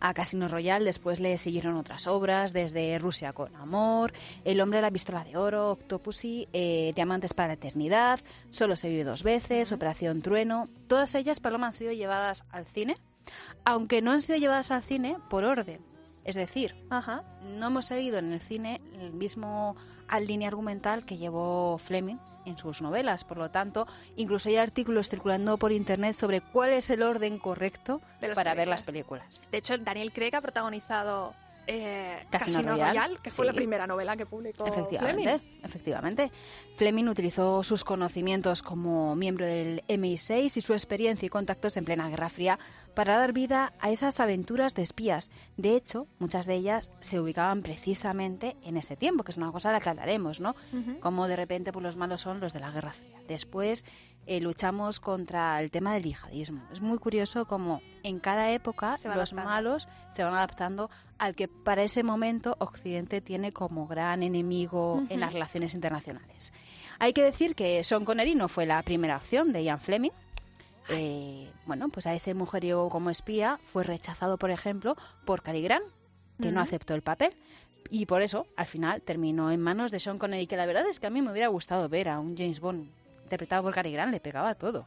A 0.00 0.14
Casino 0.14 0.48
Royale 0.48 0.84
después 0.84 1.20
le 1.20 1.38
siguieron 1.38 1.76
otras 1.76 2.06
obras, 2.06 2.52
desde 2.52 2.98
Rusia 2.98 3.32
con 3.32 3.54
Amor, 3.56 4.12
El 4.44 4.60
hombre 4.60 4.78
de 4.78 4.82
la 4.82 4.90
pistola 4.90 5.24
de 5.24 5.36
oro, 5.36 5.72
Octopussy, 5.72 6.48
eh, 6.52 6.92
Diamantes 6.94 7.34
para 7.34 7.48
la 7.48 7.54
eternidad, 7.54 8.20
Solo 8.50 8.76
se 8.76 8.88
vive 8.88 9.04
dos 9.04 9.22
veces, 9.22 9.72
Operación 9.72 10.22
Trueno. 10.22 10.68
Todas 10.86 11.14
ellas, 11.14 11.40
Paloma, 11.40 11.66
han 11.66 11.72
sido 11.72 11.92
llevadas 11.92 12.44
al 12.50 12.66
cine, 12.66 12.96
aunque 13.64 14.02
no 14.02 14.12
han 14.12 14.22
sido 14.22 14.38
llevadas 14.38 14.70
al 14.70 14.82
cine 14.82 15.16
por 15.28 15.44
orden. 15.44 15.93
Es 16.24 16.34
decir, 16.34 16.74
Ajá. 16.90 17.22
no 17.42 17.66
hemos 17.66 17.86
seguido 17.86 18.18
en 18.18 18.32
el 18.32 18.40
cine 18.40 18.80
el 18.98 19.12
mismo 19.12 19.76
línea 20.26 20.48
argumental 20.48 21.04
que 21.04 21.18
llevó 21.18 21.78
Fleming 21.78 22.16
en 22.46 22.58
sus 22.58 22.82
novelas. 22.82 23.24
Por 23.24 23.38
lo 23.38 23.50
tanto, 23.50 23.86
incluso 24.16 24.48
hay 24.48 24.56
artículos 24.56 25.08
circulando 25.08 25.58
por 25.58 25.72
internet 25.72 26.14
sobre 26.14 26.40
cuál 26.40 26.72
es 26.72 26.90
el 26.90 27.02
orden 27.02 27.38
correcto 27.38 28.00
para 28.34 28.54
ver 28.54 28.68
las 28.68 28.82
películas. 28.82 29.40
De 29.50 29.58
hecho, 29.58 29.76
Daniel 29.78 30.12
Craig 30.12 30.34
ha 30.34 30.40
protagonizado 30.40 31.34
eh, 31.66 32.26
Casino 32.30 32.56
Casino, 32.58 32.72
Royale, 32.72 32.90
Royale, 32.90 33.18
que 33.22 33.30
fue 33.30 33.44
sí. 33.44 33.46
la 33.46 33.52
primera 33.52 33.86
novela 33.86 34.16
que 34.16 34.26
publicó 34.26 34.66
Efectivamente, 34.66 35.38
Fleming. 35.38 35.64
efectivamente. 35.64 36.30
Fleming 36.76 37.08
utilizó 37.08 37.62
sus 37.62 37.84
conocimientos 37.84 38.62
como 38.62 39.14
miembro 39.16 39.46
del 39.46 39.82
MI6 39.88 40.56
y 40.56 40.60
su 40.60 40.72
experiencia 40.72 41.26
y 41.26 41.28
contactos 41.28 41.76
en 41.76 41.84
plena 41.84 42.08
Guerra 42.08 42.28
Fría 42.28 42.58
para 42.94 43.16
dar 43.16 43.32
vida 43.32 43.72
a 43.80 43.90
esas 43.90 44.20
aventuras 44.20 44.74
de 44.74 44.82
espías. 44.82 45.30
De 45.56 45.76
hecho, 45.76 46.06
muchas 46.18 46.46
de 46.46 46.54
ellas 46.54 46.92
se 47.00 47.20
ubicaban 47.20 47.62
precisamente 47.62 48.56
en 48.64 48.76
ese 48.76 48.96
tiempo, 48.96 49.24
que 49.24 49.32
es 49.32 49.36
una 49.36 49.52
cosa 49.52 49.70
de 49.70 49.74
la 49.74 49.80
que 49.80 49.88
hablaremos, 49.88 50.40
¿no? 50.40 50.54
Como 51.00 51.28
de 51.28 51.36
repente 51.36 51.72
pues, 51.72 51.82
los 51.82 51.96
malos 51.96 52.20
son 52.20 52.40
los 52.40 52.52
de 52.52 52.60
la 52.60 52.70
Guerra 52.70 52.92
Fría. 52.92 53.20
Después, 53.28 53.84
eh, 54.26 54.40
luchamos 54.40 55.00
contra 55.00 55.60
el 55.60 55.70
tema 55.70 55.92
del 55.94 56.04
yihadismo. 56.04 56.62
Es 56.72 56.80
muy 56.80 56.98
curioso 56.98 57.46
cómo 57.46 57.80
en 58.02 58.20
cada 58.20 58.50
época 58.52 58.92
los 58.92 59.04
adaptando. 59.06 59.44
malos 59.44 59.88
se 60.10 60.24
van 60.24 60.34
adaptando 60.34 60.90
al 61.18 61.34
que 61.34 61.48
para 61.48 61.82
ese 61.82 62.02
momento 62.02 62.56
Occidente 62.58 63.20
tiene 63.20 63.52
como 63.52 63.86
gran 63.86 64.22
enemigo 64.22 64.94
Ujú. 64.94 65.06
en 65.10 65.20
las 65.20 65.32
relaciones 65.32 65.74
internacionales. 65.74 66.52
Hay 66.98 67.12
que 67.12 67.22
decir 67.22 67.54
que 67.54 67.82
Sean 67.84 68.04
Connery 68.04 68.34
no 68.34 68.48
fue 68.48 68.66
la 68.66 68.82
primera 68.82 69.16
opción 69.16 69.52
de 69.52 69.64
Ian 69.64 69.78
Fleming. 69.80 70.12
Eh, 70.88 71.50
bueno, 71.66 71.88
pues 71.88 72.06
a 72.06 72.14
ese 72.14 72.34
mujeriego 72.34 72.88
como 72.88 73.10
espía 73.10 73.58
fue 73.64 73.84
rechazado, 73.84 74.36
por 74.38 74.50
ejemplo, 74.50 74.96
por 75.24 75.42
Cary 75.42 75.62
Grant, 75.62 75.84
que 76.40 76.50
no 76.52 76.60
Ujú. 76.60 76.68
aceptó 76.68 76.94
el 76.94 77.02
papel. 77.02 77.34
Y 77.90 78.06
por 78.06 78.22
eso, 78.22 78.46
al 78.56 78.66
final, 78.66 79.02
terminó 79.02 79.50
en 79.50 79.60
manos 79.60 79.90
de 79.90 80.00
Sean 80.00 80.18
Connery, 80.18 80.46
que 80.46 80.56
la 80.56 80.66
verdad 80.66 80.86
es 80.86 81.00
que 81.00 81.06
a 81.06 81.10
mí 81.10 81.20
me 81.22 81.30
hubiera 81.30 81.48
gustado 81.48 81.88
ver 81.88 82.08
a 82.08 82.18
un 82.18 82.36
James 82.36 82.60
Bond 82.60 82.90
interpretado 83.24 83.62
por 83.64 83.74
Cary 83.74 83.92
Grant, 83.92 84.12
le 84.12 84.20
pegaba 84.20 84.54
todo. 84.54 84.86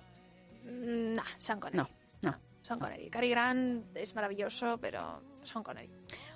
Mm, 0.64 1.16
Nah, 1.16 1.24
Sean 1.38 1.60
Connery. 1.60 1.78
No, 1.78 1.90
no. 2.32 2.38
Sean 2.62 2.80
Connery. 2.80 3.10
Cary 3.10 3.30
Grant 3.30 3.96
es 3.96 4.14
maravilloso, 4.16 4.78
pero 4.80 5.22
Sean 5.44 5.64
Connery. 5.64 5.90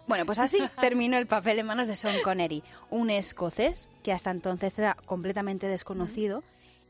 Bueno, 0.08 0.25
pues 0.25 0.39
así 0.39 0.58
terminó 0.81 1.17
el 1.17 1.27
papel 1.27 1.60
en 1.60 1.65
manos 1.65 1.88
de 1.88 1.96
Sean 1.96 2.22
Connery, 2.24 2.63
un 2.89 3.10
escocés 3.10 3.89
que 4.03 4.12
hasta 4.12 4.31
entonces 4.31 4.77
era 4.79 4.96
completamente 5.05 5.67
desconocido 5.67 6.43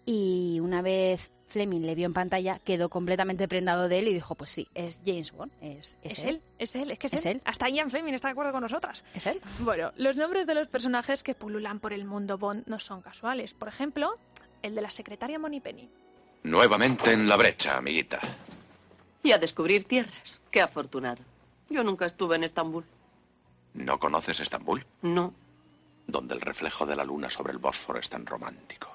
y 0.06 0.60
una 0.62 0.82
vez 0.82 1.32
Fleming 1.48 1.82
le 1.82 1.94
vio 1.96 2.06
en 2.06 2.14
pantalla 2.14 2.58
quedó 2.60 2.90
completamente 2.90 3.48
prendado 3.48 3.88
de 3.90 4.00
él 4.00 4.08
y 4.08 4.14
dijo, 4.14 4.36
pues 4.36 4.50
sí, 4.50 4.68
es 4.74 5.00
James 5.06 5.32
Bond, 5.34 5.52
es, 5.62 5.98
es, 6.02 6.20
Es, 6.20 6.24
él, 6.24 6.42
es 6.58 6.76
él, 6.76 6.92
es 6.92 6.98
que 7.00 7.08
es, 7.08 7.14
Es 7.14 7.26
él. 7.26 7.32
él. 7.38 7.42
Hasta 7.46 7.68
Ian 7.70 7.90
Fleming 7.90 8.14
está 8.14 8.30
de 8.30 8.32
acuerdo 8.32 8.52
con 8.54 8.62
nosotras. 8.62 9.04
es 9.14 9.26
él. 9.28 9.42
Bueno, 9.60 9.92
los 9.98 10.16
nombres 10.16 10.48
de 10.48 10.56
los 10.56 10.70
personajes 10.70 11.22
que 11.24 11.36
pululan 11.36 11.80
por 11.80 11.92
el 11.94 12.06
mundo 12.06 12.38
Bond 12.38 12.64
no 12.68 12.80
son 12.80 13.02
casuales. 13.02 13.54
Por 13.54 13.68
ejemplo, 13.68 14.18
el 14.62 14.76
de 14.76 14.82
la 14.82 14.90
secretaria 14.90 15.40
Moneypenny. 15.40 15.90
Nuevamente 16.44 17.14
en 17.14 17.28
la 17.28 17.36
brecha, 17.36 17.78
amiguita. 17.78 18.20
Y 19.24 19.32
a 19.32 19.38
descubrir 19.38 19.84
tierras. 19.84 20.42
Qué 20.50 20.62
afortunado. 20.62 21.22
Yo 21.70 21.84
nunca 21.84 22.06
estuve 22.06 22.36
en 22.36 22.44
Estambul. 22.44 22.84
¿No 23.74 24.00
conoces 24.00 24.40
Estambul? 24.40 24.86
No. 25.02 25.34
Donde 26.08 26.34
el 26.34 26.42
reflejo 26.42 26.86
de 26.86 26.96
la 26.96 27.06
luna 27.06 27.30
sobre 27.30 27.54
el 27.54 27.60
Bósforo 27.60 28.00
es 28.00 28.10
tan 28.10 28.26
romántico. 28.26 28.90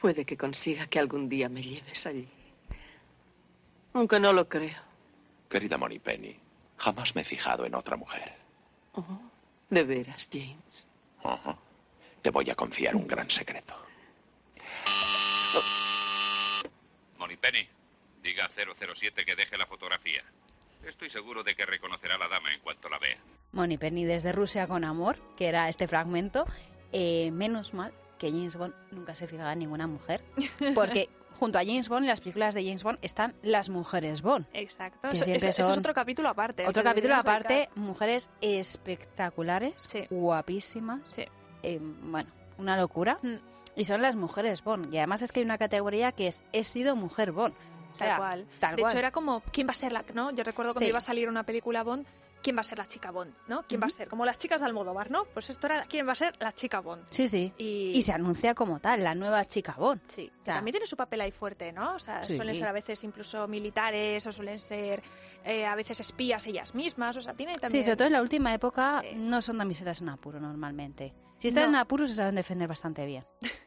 Puede 0.00 0.24
que 0.24 0.36
consiga 0.36 0.86
que 0.86 0.98
algún 0.98 1.28
día 1.28 1.48
me 1.48 1.62
lleves 1.62 2.06
allí. 2.06 2.28
Aunque 3.94 4.20
no 4.20 4.32
lo 4.32 4.48
creo. 4.48 4.76
Querida 5.48 5.78
Moneypenny, 5.78 6.36
jamás 6.76 7.14
me 7.14 7.22
he 7.22 7.24
fijado 7.24 7.64
en 7.64 7.74
otra 7.74 7.96
mujer. 7.96 8.34
Oh, 8.92 9.20
de 9.70 9.84
veras, 9.84 10.28
James. 10.30 10.86
Te 12.20 12.30
voy 12.30 12.50
a 12.50 12.54
confiar 12.54 12.94
un 12.94 13.06
gran 13.06 13.30
secreto. 13.30 13.74
Moneypenny, 17.26 17.68
diga 18.22 18.44
a 18.44 18.48
007 18.48 19.24
que 19.24 19.34
deje 19.34 19.56
la 19.58 19.66
fotografía. 19.66 20.22
Estoy 20.86 21.10
seguro 21.10 21.42
de 21.42 21.56
que 21.56 21.66
reconocerá 21.66 22.14
a 22.14 22.18
la 22.18 22.28
dama 22.28 22.54
en 22.54 22.60
cuanto 22.60 22.88
la 22.88 23.00
vea. 23.00 23.18
Moneypenny 23.50 24.04
desde 24.04 24.30
Rusia 24.30 24.68
con 24.68 24.84
amor, 24.84 25.18
que 25.36 25.46
era 25.48 25.68
este 25.68 25.88
fragmento. 25.88 26.46
Eh, 26.92 27.30
menos 27.32 27.74
mal 27.74 27.92
que 28.20 28.30
James 28.30 28.54
Bond 28.54 28.74
nunca 28.92 29.16
se 29.16 29.26
fijaba 29.26 29.52
en 29.54 29.58
ninguna 29.58 29.88
mujer, 29.88 30.22
porque 30.76 31.08
junto 31.40 31.58
a 31.58 31.64
James 31.64 31.88
Bond 31.88 32.04
en 32.04 32.08
las 32.10 32.20
películas 32.20 32.54
de 32.54 32.64
James 32.64 32.84
Bond 32.84 32.98
están 33.02 33.34
las 33.42 33.70
mujeres 33.70 34.22
Bond. 34.22 34.46
Exacto. 34.52 35.08
Que 35.08 35.16
Eso, 35.16 35.24
siempre 35.24 35.50
eso- 35.50 35.62
eso 35.62 35.72
es 35.72 35.78
otro 35.78 35.92
capítulo 35.92 36.28
aparte. 36.28 36.64
Otro 36.68 36.84
capítulo 36.84 37.16
aparte, 37.16 37.68
mujeres 37.74 38.30
espectaculares, 38.40 39.74
Sí. 39.88 40.06
guapísimas, 40.10 41.00
Sí. 41.10 41.24
eh, 41.64 41.80
bueno, 41.82 42.30
una 42.58 42.76
locura. 42.76 43.18
Mm. 43.22 43.34
Y 43.76 43.84
son 43.84 44.00
las 44.02 44.16
mujeres 44.16 44.64
Bond. 44.64 44.92
Y 44.92 44.98
además 44.98 45.22
es 45.22 45.32
que 45.32 45.40
hay 45.40 45.44
una 45.44 45.58
categoría 45.58 46.12
que 46.12 46.28
es 46.28 46.42
he 46.52 46.64
sido 46.64 46.96
mujer 46.96 47.32
Bond. 47.32 47.54
O 47.92 47.96
sea, 47.96 48.08
Tal 48.08 48.18
cual. 48.18 48.46
tal 48.60 48.76
de 48.76 48.82
cual. 48.82 48.92
hecho, 48.92 48.98
era 48.98 49.10
como, 49.10 49.40
¿quién 49.52 49.66
va 49.66 49.72
a 49.72 49.74
ser 49.74 49.92
la...? 49.92 50.04
¿no? 50.14 50.30
Yo 50.30 50.44
recuerdo 50.44 50.72
cuando 50.72 50.84
Sí. 50.86 50.90
iba 50.90 50.98
a 50.98 51.02
salir 51.02 51.28
una 51.28 51.44
película 51.44 51.82
Bond, 51.82 52.06
¿quién 52.46 52.54
va 52.56 52.60
a 52.60 52.64
ser 52.64 52.78
la 52.78 52.86
chica 52.86 53.10
Bond? 53.10 53.34
¿no? 53.48 53.64
¿Quién 53.64 53.82
va 53.82 53.88
a 53.88 53.90
ser? 53.90 54.08
Como 54.08 54.24
las 54.24 54.38
chicas 54.38 54.60
de 54.60 54.68
Almodóvar, 54.68 55.10
¿no? 55.10 55.24
Pues 55.24 55.50
esto 55.50 55.66
era, 55.66 55.82
¿quién 55.86 56.06
va 56.06 56.12
a 56.12 56.14
ser 56.14 56.32
la 56.38 56.52
chica 56.52 56.78
Bond? 56.78 57.04
Sí, 57.10 57.26
sí. 57.26 57.52
Y, 57.58 57.90
Y 57.92 58.02
se 58.02 58.12
anuncia 58.12 58.54
como 58.54 58.78
tal, 58.78 59.02
la 59.02 59.16
nueva 59.16 59.44
chica 59.46 59.74
Bond. 59.76 60.00
Sí, 60.06 60.30
también 60.44 60.74
tiene 60.74 60.86
su 60.86 60.96
papel 60.96 61.22
ahí 61.22 61.32
fuerte, 61.32 61.72
¿no? 61.72 61.94
O 61.94 61.98
sea, 61.98 62.22
Sí. 62.22 62.36
suelen 62.36 62.54
ser 62.54 62.68
a 62.68 62.72
veces 62.72 63.02
incluso 63.02 63.48
militares 63.48 64.24
o 64.28 64.30
suelen 64.32 64.60
ser 64.60 65.02
eh, 65.44 65.66
a 65.66 65.74
veces 65.74 65.98
espías 65.98 66.46
ellas 66.46 66.72
mismas, 66.76 67.16
o 67.16 67.20
sea, 67.22 67.34
tiene 67.34 67.54
también... 67.54 67.82
Sí, 67.82 67.84
sobre 67.84 67.96
todo 67.96 68.06
en 68.06 68.12
la 68.12 68.22
última 68.22 68.54
época 68.54 69.00
Sí. 69.02 69.16
no 69.16 69.42
son 69.42 69.58
damiselas 69.58 70.00
en 70.00 70.08
apuro 70.10 70.38
normalmente. 70.38 71.12
Si 71.40 71.48
están 71.48 71.64
No. 71.64 71.68
en 71.70 71.74
apuro 71.76 72.06
se 72.06 72.14
saben 72.14 72.36
defender 72.36 72.68
bastante 72.68 73.04
bien. 73.06 73.24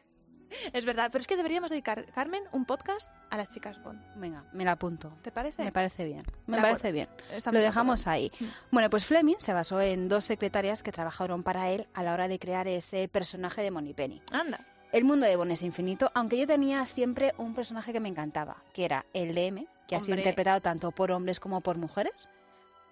Es 0.72 0.84
verdad, 0.84 1.10
pero 1.12 1.20
es 1.20 1.26
que 1.26 1.36
deberíamos 1.36 1.70
dedicar, 1.70 2.06
Carmen, 2.14 2.42
un 2.52 2.64
podcast 2.64 3.10
a 3.30 3.36
las 3.36 3.48
chicas 3.48 3.82
Bond. 3.82 4.00
Venga, 4.16 4.44
me 4.52 4.64
la 4.64 4.72
apunto. 4.72 5.12
¿Te 5.22 5.30
parece? 5.32 5.62
Me 5.64 5.72
parece 5.72 6.04
bien. 6.04 6.24
Me 6.46 6.56
De 6.56 6.62
parece 6.62 6.88
acuerdo. 6.88 6.92
bien. 6.94 7.08
Estamos 7.36 7.54
Lo 7.54 7.60
de 7.60 7.66
dejamos 7.66 8.06
ahí. 8.06 8.30
Mm. 8.40 8.44
Bueno, 8.72 8.90
pues 8.90 9.04
Fleming 9.04 9.36
se 9.38 9.52
basó 9.52 9.80
en 9.80 10.08
dos 10.08 10.24
secretarias 10.24 10.82
que 10.82 10.92
trabajaron 10.92 11.42
para 11.42 11.70
él 11.70 11.86
a 11.94 12.02
la 12.02 12.12
hora 12.14 12.28
de 12.28 12.38
crear 12.38 12.68
ese 12.68 13.08
personaje 13.08 13.62
de 13.62 13.70
Moneypenny. 13.70 14.22
Anda. 14.32 14.66
El 14.92 15.04
mundo 15.04 15.26
de 15.26 15.36
Bond 15.36 15.52
es 15.52 15.62
infinito, 15.62 16.10
aunque 16.14 16.36
yo 16.36 16.46
tenía 16.48 16.84
siempre 16.86 17.32
un 17.38 17.54
personaje 17.54 17.92
que 17.92 18.00
me 18.00 18.08
encantaba, 18.08 18.56
que 18.72 18.84
era 18.84 19.06
el 19.12 19.34
de 19.36 19.46
M, 19.46 19.66
que 19.86 19.94
ha 19.94 20.00
sido 20.00 20.18
interpretado 20.18 20.60
tanto 20.60 20.90
por 20.90 21.12
hombres 21.12 21.38
como 21.38 21.60
por 21.60 21.76
mujeres. 21.78 22.28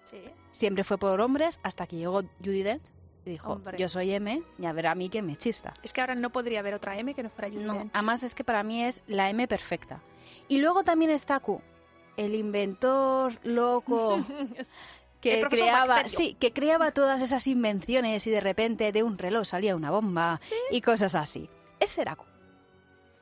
Sí. 0.09 0.21
Siempre 0.51 0.85
fue 0.85 0.97
por 0.97 1.19
hombres 1.19 1.59
hasta 1.61 1.85
que 1.87 1.97
llegó 1.97 2.23
Judy 2.43 2.63
Dent 2.63 2.87
dijo, 3.29 3.53
Hombre. 3.53 3.77
yo 3.77 3.87
soy 3.89 4.11
M, 4.11 4.41
ya 4.57 4.73
verá 4.73 4.91
a 4.91 4.95
mí 4.95 5.09
que 5.09 5.21
me 5.21 5.35
chista. 5.35 5.73
Es 5.83 5.93
que 5.93 6.01
ahora 6.01 6.15
no 6.15 6.29
podría 6.31 6.59
haber 6.59 6.73
otra 6.73 6.97
M 6.97 7.13
que 7.13 7.23
no 7.23 7.29
fuera 7.29 7.49
Judy 7.49 7.63
No, 7.63 7.73
Dench. 7.75 7.91
además 7.93 8.23
es 8.23 8.35
que 8.35 8.43
para 8.43 8.63
mí 8.63 8.83
es 8.83 9.03
la 9.07 9.29
M 9.29 9.47
perfecta. 9.47 10.01
Y 10.47 10.59
luego 10.59 10.83
también 10.83 11.11
está 11.11 11.39
Q, 11.39 11.61
el 12.17 12.35
inventor 12.35 13.33
loco 13.43 14.23
que 15.21 15.41
creaba, 15.49 15.85
Bacterio. 15.95 16.17
sí, 16.17 16.37
que 16.39 16.53
creaba 16.53 16.91
todas 16.91 17.21
esas 17.21 17.45
invenciones 17.47 18.25
y 18.27 18.29
de 18.31 18.39
repente 18.41 18.91
de 18.91 19.03
un 19.03 19.17
reloj 19.17 19.45
salía 19.45 19.75
una 19.75 19.91
bomba 19.91 20.39
y 20.71 20.81
cosas 20.81 21.15
así. 21.15 21.49
Ese 21.79 22.01
era 22.01 22.15
Q. 22.15 22.25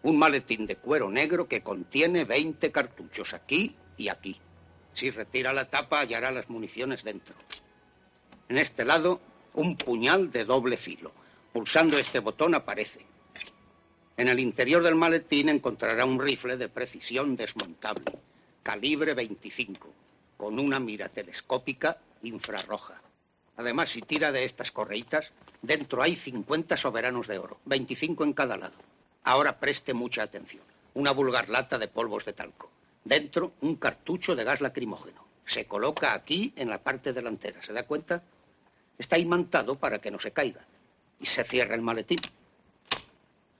Un 0.03 0.17
maletín 0.17 0.67
de 0.67 0.75
cuero 0.77 1.09
negro 1.09 1.47
que 1.47 1.61
contiene 1.61 2.23
20 2.23 2.71
cartuchos 2.71 3.33
aquí 3.33 3.75
y 3.97 4.09
aquí. 4.09 4.39
Si 4.93 5.09
retira 5.11 5.53
la 5.53 5.65
tapa 5.65 5.99
hallará 5.99 6.31
las 6.31 6.49
municiones 6.49 7.03
dentro. 7.03 7.35
En 8.49 8.57
este 8.57 8.85
lado, 8.85 9.19
un 9.57 9.75
puñal 9.75 10.31
de 10.31 10.45
doble 10.45 10.77
filo. 10.77 11.11
Pulsando 11.51 11.97
este 11.97 12.19
botón 12.19 12.53
aparece. 12.53 13.01
En 14.15 14.27
el 14.27 14.39
interior 14.39 14.83
del 14.83 14.93
maletín 14.93 15.49
encontrará 15.49 16.05
un 16.05 16.19
rifle 16.19 16.57
de 16.57 16.69
precisión 16.69 17.35
desmontable, 17.35 18.19
calibre 18.61 19.15
25, 19.15 19.89
con 20.37 20.59
una 20.59 20.79
mira 20.79 21.09
telescópica 21.09 21.97
infrarroja. 22.21 23.01
Además, 23.57 23.89
si 23.89 24.03
tira 24.03 24.31
de 24.31 24.45
estas 24.45 24.71
correitas, 24.71 25.31
dentro 25.63 26.03
hay 26.03 26.15
50 26.15 26.77
soberanos 26.77 27.25
de 27.25 27.39
oro, 27.39 27.57
25 27.65 28.23
en 28.25 28.33
cada 28.33 28.57
lado. 28.57 28.77
Ahora 29.23 29.59
preste 29.59 29.95
mucha 29.95 30.21
atención. 30.21 30.63
Una 30.93 31.11
vulgar 31.11 31.49
lata 31.49 31.79
de 31.79 31.87
polvos 31.87 32.25
de 32.25 32.33
talco. 32.33 32.69
Dentro, 33.03 33.53
un 33.61 33.77
cartucho 33.77 34.35
de 34.35 34.43
gas 34.43 34.61
lacrimógeno. 34.61 35.25
Se 35.45 35.65
coloca 35.65 36.13
aquí 36.13 36.53
en 36.55 36.69
la 36.69 36.77
parte 36.77 37.11
delantera. 37.11 37.63
¿Se 37.63 37.73
da 37.73 37.87
cuenta? 37.87 38.21
Está 38.97 39.17
imantado 39.17 39.75
para 39.75 39.99
que 39.99 40.11
no 40.11 40.19
se 40.19 40.31
caiga. 40.31 40.61
Y 41.19 41.25
se 41.25 41.43
cierra 41.43 41.75
el 41.75 41.81
maletín. 41.81 42.19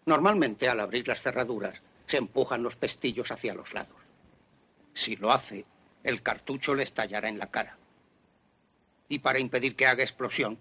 Normalmente, 0.06 0.68
al 0.68 0.80
abrir 0.80 1.08
las 1.08 1.22
cerraduras, 1.22 1.82
se 2.06 2.18
empujan 2.18 2.64
los 2.64 2.76
pestillos 2.76 3.32
hacia 3.32 3.54
los 3.54 3.74
lados. 3.74 3.98
Si 4.94 5.16
lo 5.16 5.32
hace, 5.32 5.66
el 6.04 6.22
cartucho 6.22 6.74
le 6.74 6.84
estallará 6.84 7.30
en 7.30 7.40
la 7.40 7.52
cara. 7.52 7.78
Y 9.10 9.20
para 9.20 9.40
impedir 9.40 9.76
que 9.76 9.88
haga 9.88 10.04
explosión, 10.04 10.58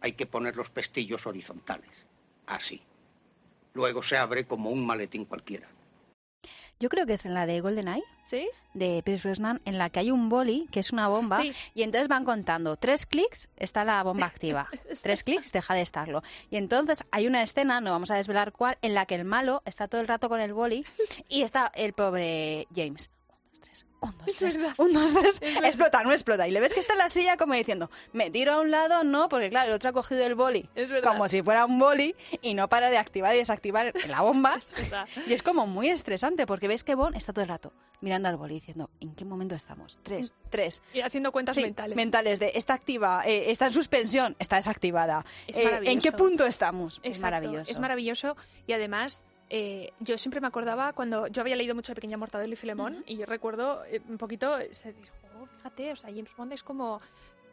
hay 0.00 0.12
que 0.12 0.26
poner 0.26 0.56
los 0.56 0.70
pestillos 0.70 1.26
horizontales. 1.26 1.90
Así. 2.46 2.82
Luego 3.74 4.02
se 4.02 4.16
abre 4.16 4.46
como 4.46 4.70
un 4.70 4.84
maletín 4.84 5.24
cualquiera. 5.24 5.68
Yo 6.80 6.88
creo 6.88 7.06
que 7.06 7.14
es 7.14 7.26
en 7.26 7.34
la 7.34 7.46
de 7.46 7.60
GoldenEye, 7.60 8.04
¿Sí? 8.24 8.48
de 8.74 9.02
Pierce 9.02 9.26
Brosnan, 9.26 9.60
en 9.64 9.78
la 9.78 9.90
que 9.90 9.98
hay 9.98 10.10
un 10.12 10.28
boli, 10.28 10.68
que 10.70 10.78
es 10.78 10.92
una 10.92 11.08
bomba, 11.08 11.40
Sí. 11.42 11.52
y 11.74 11.82
entonces 11.82 12.06
van 12.06 12.24
contando, 12.24 12.76
tres 12.76 13.06
clics, 13.06 13.48
está 13.56 13.84
la 13.84 14.02
bomba 14.04 14.26
activa, 14.26 14.68
tres 15.02 15.24
clics, 15.24 15.50
deja 15.50 15.74
de 15.74 15.80
estarlo. 15.80 16.22
Y 16.50 16.56
entonces 16.56 17.02
hay 17.10 17.26
una 17.26 17.42
escena, 17.42 17.80
no 17.80 17.90
vamos 17.90 18.12
a 18.12 18.16
desvelar 18.16 18.52
cuál, 18.52 18.78
en 18.82 18.94
la 18.94 19.06
que 19.06 19.16
el 19.16 19.24
malo 19.24 19.62
está 19.64 19.88
todo 19.88 20.00
el 20.00 20.06
rato 20.06 20.28
con 20.28 20.40
el 20.40 20.52
boli 20.52 20.84
y 21.28 21.42
está 21.42 21.72
el 21.74 21.92
pobre 21.94 22.68
James. 22.74 23.10
Dos, 23.58 23.60
tres, 23.60 23.86
un, 24.00 24.12
dos, 24.16 24.28
Es 24.28 24.34
tres, 24.36 24.58
un, 24.78 24.92
dos, 24.92 25.12
tres, 25.40 25.40
explota, 25.64 26.04
no 26.04 26.12
explota. 26.12 26.46
Y 26.46 26.52
le 26.52 26.60
ves 26.60 26.72
que 26.72 26.78
está 26.80 26.92
en 26.92 26.98
la 27.00 27.10
silla 27.10 27.36
como 27.36 27.54
diciendo, 27.54 27.90
me 28.12 28.30
tiro 28.30 28.52
a 28.52 28.60
un 28.60 28.70
lado, 28.70 29.02
no, 29.02 29.28
porque 29.28 29.50
claro, 29.50 29.70
el 29.70 29.74
otro 29.74 29.90
ha 29.90 29.92
cogido 29.92 30.24
el 30.24 30.36
boli 30.36 30.68
Es 30.76 30.88
verdad. 30.88 31.10
como 31.10 31.26
si 31.26 31.42
fuera 31.42 31.64
un 31.64 31.78
boli 31.80 32.14
y 32.40 32.54
no 32.54 32.68
para 32.68 32.90
de 32.90 32.98
activar 32.98 33.34
y 33.34 33.38
desactivar 33.38 33.92
la 34.08 34.20
bomba. 34.20 34.56
Es. 34.58 34.74
Y 35.26 35.32
es 35.32 35.42
como 35.42 35.66
muy 35.66 35.88
estresante 35.88 36.46
porque 36.46 36.68
ves 36.68 36.84
que 36.84 36.94
Bon 36.94 37.14
está 37.14 37.32
todo 37.32 37.42
el 37.42 37.48
rato 37.48 37.72
mirando 38.00 38.28
al 38.28 38.36
boli 38.36 38.54
diciendo, 38.54 38.88
¿en 39.00 39.14
qué 39.16 39.24
momento 39.24 39.56
estamos? 39.56 39.98
Tres, 40.04 40.32
tres. 40.50 40.80
Y 40.94 41.00
haciendo 41.00 41.32
cuentas 41.32 41.56
Sí, 41.56 41.62
mentales. 41.96 42.38
de 42.38 42.52
está 42.54 42.74
activa, 42.74 43.22
eh, 43.26 43.50
está 43.50 43.66
en 43.66 43.72
suspensión, 43.72 44.36
está 44.38 44.56
desactivada. 44.56 45.24
Es 45.48 45.56
Eh, 45.56 45.80
¿En 45.84 46.00
qué 46.00 46.12
punto 46.12 46.46
estamos? 46.46 47.00
es 47.02 47.20
maravilloso. 47.20 47.72
Es 47.72 47.80
maravilloso 47.80 48.36
y 48.68 48.72
además 48.74 49.24
eh, 49.50 49.92
yo 50.00 50.18
siempre 50.18 50.40
me 50.40 50.46
acordaba 50.48 50.92
cuando 50.92 51.26
yo 51.28 51.40
había 51.42 51.56
leído 51.56 51.74
mucho 51.74 51.92
de 51.92 51.96
Pequeña 51.96 52.16
Mortadelo 52.16 52.52
y 52.52 52.56
Filemón 52.56 53.02
y 53.06 53.16
yo 53.16 53.26
recuerdo 53.26 53.84
eh, 53.86 54.00
un 54.08 54.18
poquito, 54.18 54.58
ese- 54.58 54.94
oh, 55.40 55.46
fíjate, 55.46 55.92
o 55.92 55.96
sea, 55.96 56.10
James 56.10 56.34
Bond 56.36 56.52
es 56.52 56.62
como 56.62 57.00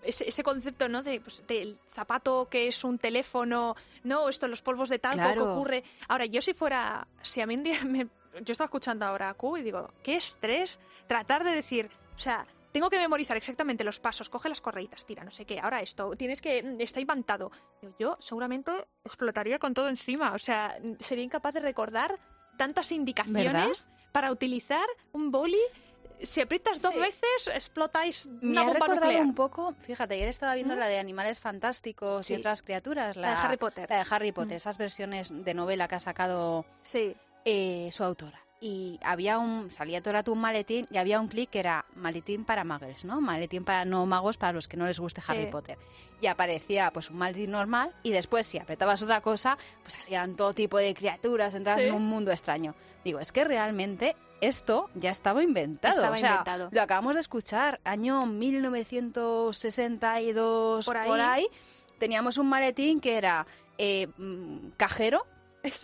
ese, 0.03 0.27
ese 0.27 0.43
concepto, 0.43 0.87
¿no? 0.89 1.01
De, 1.03 1.19
pues, 1.21 1.43
del 1.47 1.77
zapato 1.93 2.47
que 2.49 2.67
es 2.67 2.83
un 2.83 2.97
teléfono, 2.99 3.75
¿no? 4.03 4.29
Esto, 4.29 4.47
los 4.47 4.61
polvos 4.61 4.89
de 4.89 4.99
talco 4.99 5.17
que 5.17 5.33
Claro. 5.33 5.53
ocurre. 5.53 5.83
Ahora, 6.07 6.25
yo 6.25 6.41
si 6.41 6.53
fuera, 6.53 7.07
si 7.21 7.41
a 7.41 7.47
mí 7.47 7.55
un 7.55 7.63
día 7.63 7.79
me- 7.85 8.07
yo 8.41 8.51
estaba 8.51 8.65
escuchando 8.65 9.05
ahora 9.05 9.29
a 9.29 9.33
Q 9.33 9.57
y 9.57 9.63
digo, 9.63 9.89
qué 10.03 10.15
estrés 10.17 10.79
tratar 11.07 11.43
de 11.45 11.51
decir, 11.51 11.89
o 12.15 12.19
sea, 12.19 12.45
tengo 12.75 12.89
que 12.89 12.97
memorizar 12.99 13.37
exactamente 13.37 13.85
los 13.85 14.01
pasos, 14.01 14.29
coge 14.29 14.49
las 14.49 14.59
correitas, 14.59 15.05
tira, 15.05 15.23
no 15.23 15.31
sé 15.31 15.45
qué, 15.45 15.61
ahora 15.61 15.79
esto, 15.79 16.11
tienes 16.17 16.41
que, 16.41 16.61
mm, 16.61 16.81
está 16.81 16.99
inventado. 16.99 17.49
Yo 17.97 18.17
seguramente 18.19 18.69
explotaría 19.05 19.59
con 19.59 19.73
todo 19.73 19.87
encima, 19.87 20.33
o 20.33 20.37
sea, 20.37 20.77
sería 20.99 21.23
incapaz 21.23 21.53
de 21.53 21.61
recordar 21.61 22.19
tantas 22.57 22.91
indicaciones 22.91 23.87
para 24.11 24.29
utilizar 24.29 24.85
un 25.13 25.31
boli. 25.31 25.57
Si 26.21 26.41
aprietas 26.41 26.81
dos 26.81 26.93
Sí. 26.93 26.99
veces, 26.99 27.47
explotáis 27.53 28.27
Me 28.41 28.49
una 28.51 28.61
ha 28.61 28.63
bomba 28.65 28.79
recordado 28.79 29.05
nuclear. 29.05 29.23
un 29.25 29.35
poco, 29.35 29.73
fíjate, 29.79 30.15
ayer 30.15 30.27
estaba 30.27 30.53
viendo 30.55 30.75
¿Mm? 30.75 30.79
la 30.79 30.87
de 30.87 30.99
Animales 30.99 31.39
Fantásticos 31.39 32.29
y 32.29 32.35
otras 32.35 32.61
criaturas, 32.61 33.15
La 33.15 33.29
de 33.29 33.35
Harry 33.37 33.57
Potter. 33.57 33.89
la 33.89 34.03
de 34.03 34.05
Harry 34.11 34.33
Potter, 34.33 34.55
Mm. 34.55 34.57
esas 34.57 34.77
versiones 34.77 35.29
de 35.31 35.53
novela 35.53 35.87
que 35.87 35.95
ha 35.95 35.99
sacado 36.01 36.65
Sí, 36.81 37.15
eh, 37.45 37.87
su 37.93 38.03
autora. 38.03 38.44
Y 38.61 38.99
había 39.03 39.37
un, 39.37 39.69
salía 39.69 39.99
todo 40.01 40.11
el 40.11 40.15
rato 40.15 40.31
un 40.31 40.39
maletín 40.39 40.87
y 40.89 40.97
había 40.97 41.19
un 41.19 41.27
clic 41.27 41.49
que 41.49 41.59
era 41.59 41.85
maletín 41.93 42.45
para 42.45 42.63
muggles, 42.63 43.03
¿no? 43.05 43.19
Maletín 43.21 43.63
para 43.65 43.83
no 43.85 44.05
magos, 44.05 44.37
para 44.37 44.53
los 44.53 44.67
que 44.67 44.77
no 44.77 44.85
les 44.87 44.99
guste 44.99 45.21
Harry 45.27 45.45
Sí. 45.45 45.51
Potter. 45.51 45.77
Y 46.21 46.27
aparecía 46.27 46.89
pues 46.91 47.09
un 47.09 47.17
maletín 47.17 47.51
normal 47.51 47.93
y 48.01 48.11
después 48.11 48.47
si 48.47 48.57
apretabas 48.57 49.01
otra 49.03 49.19
cosa, 49.21 49.57
pues 49.81 49.93
salían 49.93 50.35
todo 50.35 50.53
tipo 50.53 50.77
de 50.77 50.93
criaturas, 50.95 51.53
entrabas 51.53 51.83
Sí. 51.83 51.89
en 51.89 51.95
un 51.95 52.05
mundo 52.07 52.31
extraño. 52.31 52.73
Digo, 53.03 53.19
es 53.19 53.31
que 53.33 53.43
realmente 53.43 54.15
esto 54.41 54.89
ya 54.95 55.11
estaba 55.11 55.43
inventado. 55.43 55.93
Estaba 55.95 56.15
o 56.15 56.17
sea, 56.17 56.29
inventado. 56.29 56.69
lo 56.71 56.81
acabamos 56.81 57.15
de 57.15 57.21
escuchar, 57.21 57.79
año 57.83 58.25
1962 58.25 60.85
Por 60.85 60.95
por 61.05 61.19
ahí. 61.19 61.43
ahí. 61.43 61.47
Teníamos 61.99 62.37
un 62.37 62.47
maletín 62.47 62.99
que 62.99 63.17
era 63.17 63.45
eh, 63.77 64.07
mm, 64.17 64.69
cajero, 64.77 65.25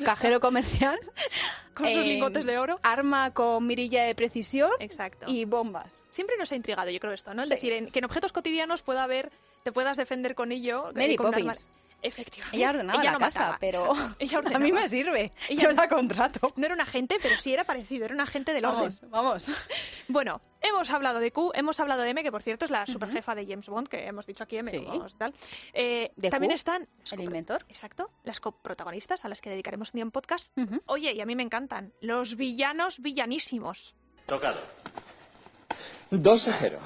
cajero 0.04 0.40
comercial, 0.40 1.00
con 1.74 1.88
sus 1.88 1.98
eh, 1.98 2.04
lingotes 2.04 2.46
de 2.46 2.58
oro. 2.58 2.80
arma 2.84 3.32
con 3.34 3.66
mirilla 3.66 4.04
de 4.04 4.16
precisión 4.16 4.72
Exacto. 4.80 5.26
y 5.28 5.46
bombas. 5.46 6.02
Siempre 6.10 6.36
nos 6.38 6.52
ha 6.52 6.56
intrigado, 6.56 6.90
yo 6.90 7.00
creo, 7.00 7.14
esto, 7.14 7.34
¿no? 7.34 7.44
Es 7.44 7.50
Sí. 7.50 7.56
decir, 7.56 7.74
en- 7.74 7.92
que 7.92 8.00
en 8.00 8.06
objetos 8.06 8.32
cotidianos 8.32 8.82
pueda 8.82 9.04
haber, 9.04 9.32
te 9.64 9.72
puedas 9.72 9.98
defender 9.98 10.36
con 10.36 10.52
ello. 10.52 10.90
eh, 10.90 10.94
Mary 10.96 11.16
con 11.16 11.32
Poppins. 11.32 11.48
arma- 11.50 11.72
Efectivamente. 12.04 12.58
Ella 12.58 12.70
ordenaba 12.72 13.00
Ella 13.02 13.12
la 13.12 13.18
no 13.18 13.20
casa, 13.20 13.40
mataba, 13.42 13.58
pero. 13.60 13.94
Ella 14.20 14.42
a 14.56 14.60
mí 14.60 14.72
me 14.72 14.90
sirve. 14.90 15.32
Ella 15.50 15.62
Yo 15.62 15.68
no. 15.74 15.82
la 15.82 15.88
contrato. 15.88 16.54
No 16.56 16.66
era 16.66 16.74
un 16.76 16.82
agente, 16.82 17.18
pero 17.22 17.38
sí 17.40 17.54
era 17.54 17.64
parecido, 17.64 18.06
era 18.06 18.14
un 18.16 18.22
agente 18.22 18.54
del 18.54 18.66
orden. 18.66 18.92
Vamos, 19.10 19.48
vamos. 19.48 19.54
Bueno, 20.08 20.42
hemos 20.62 20.92
hablado 20.92 21.20
de 21.20 21.32
Q, 21.32 21.52
hemos 21.54 21.80
hablado 21.80 22.02
de 22.02 22.10
M, 22.10 22.22
que 22.24 22.32
por 22.32 22.44
cierto 22.44 22.66
es 22.66 22.72
la 22.72 22.86
superjefa 22.86 23.34
de 23.34 23.46
James 23.46 23.70
Bond, 23.70 23.88
que 23.88 24.08
hemos 24.08 24.26
dicho 24.26 24.44
aquí, 24.44 24.58
M, 24.58 24.70
Sí. 24.70 24.84
como 24.84 25.08
tal. 25.12 25.34
Eh, 25.74 26.12
¿De 26.18 26.30
también 26.30 26.52
Q? 26.52 26.56
están... 26.56 26.90
El 27.12 27.22
inventor. 27.22 27.66
Exacto, 27.70 28.12
las 28.24 28.40
coprotagonistas 28.42 29.24
a 29.24 29.30
las 29.30 29.40
que 29.40 29.50
dedicaremos 29.50 29.94
un 29.94 29.98
día 30.00 30.04
un 30.06 30.12
podcast. 30.12 30.52
Oye, 30.88 31.14
y 31.14 31.22
a 31.22 31.26
mí 31.26 31.36
me 31.36 31.44
encantan, 31.44 31.94
los 32.02 32.36
villanos 32.36 33.00
villanísimos. 33.00 33.96
Tocado. 34.26 34.60
2 36.10 36.48
a 36.50 36.54
0. 36.54 36.80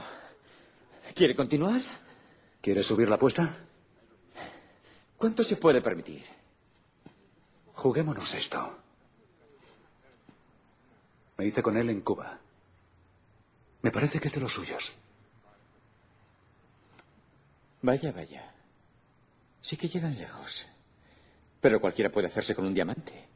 ¿Quiere 1.16 1.36
continuar? 1.36 1.82
¿Quieres 2.62 2.86
subir 2.86 3.10
la 3.10 3.16
apuesta? 3.16 3.50
¿Cuánto 5.18 5.44
se 5.44 5.56
puede 5.58 5.82
permitir? 5.82 6.24
Juguémonos 7.74 8.34
esto. 8.34 8.78
Me 11.38 11.46
hice 11.46 11.62
con 11.62 11.78
él 11.78 11.90
en 11.90 12.02
Cuba. 12.02 12.40
Me 13.82 13.92
parece 13.92 14.20
que 14.20 14.28
es 14.28 14.34
de 14.34 14.42
los 14.42 14.54
suyos. 14.54 14.98
Vaya, 17.82 18.12
vaya. 18.12 18.52
Sí 19.62 19.78
que 19.78 19.88
llegan 19.88 20.18
lejos. 20.18 20.68
Pero 21.62 21.80
cualquiera 21.80 22.12
puede 22.12 22.28
hacerse 22.28 22.56
con 22.56 22.66
un 22.66 22.74
diamante. 22.74 23.28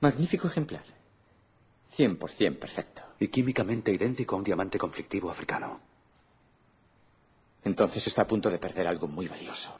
Magnífico 0.00 0.48
ejemplar. 0.48 0.84
100% 1.96 2.58
perfecto. 2.58 3.02
Y 3.18 3.28
químicamente 3.28 3.92
idéntico 3.92 4.34
a 4.34 4.38
un 4.38 4.44
diamante 4.44 4.78
conflictivo 4.78 5.30
africano. 5.30 5.87
Entonces 7.64 8.06
está 8.06 8.22
a 8.22 8.26
punto 8.26 8.50
de 8.50 8.58
perder 8.58 8.86
algo 8.86 9.08
muy 9.08 9.28
valioso. 9.28 9.76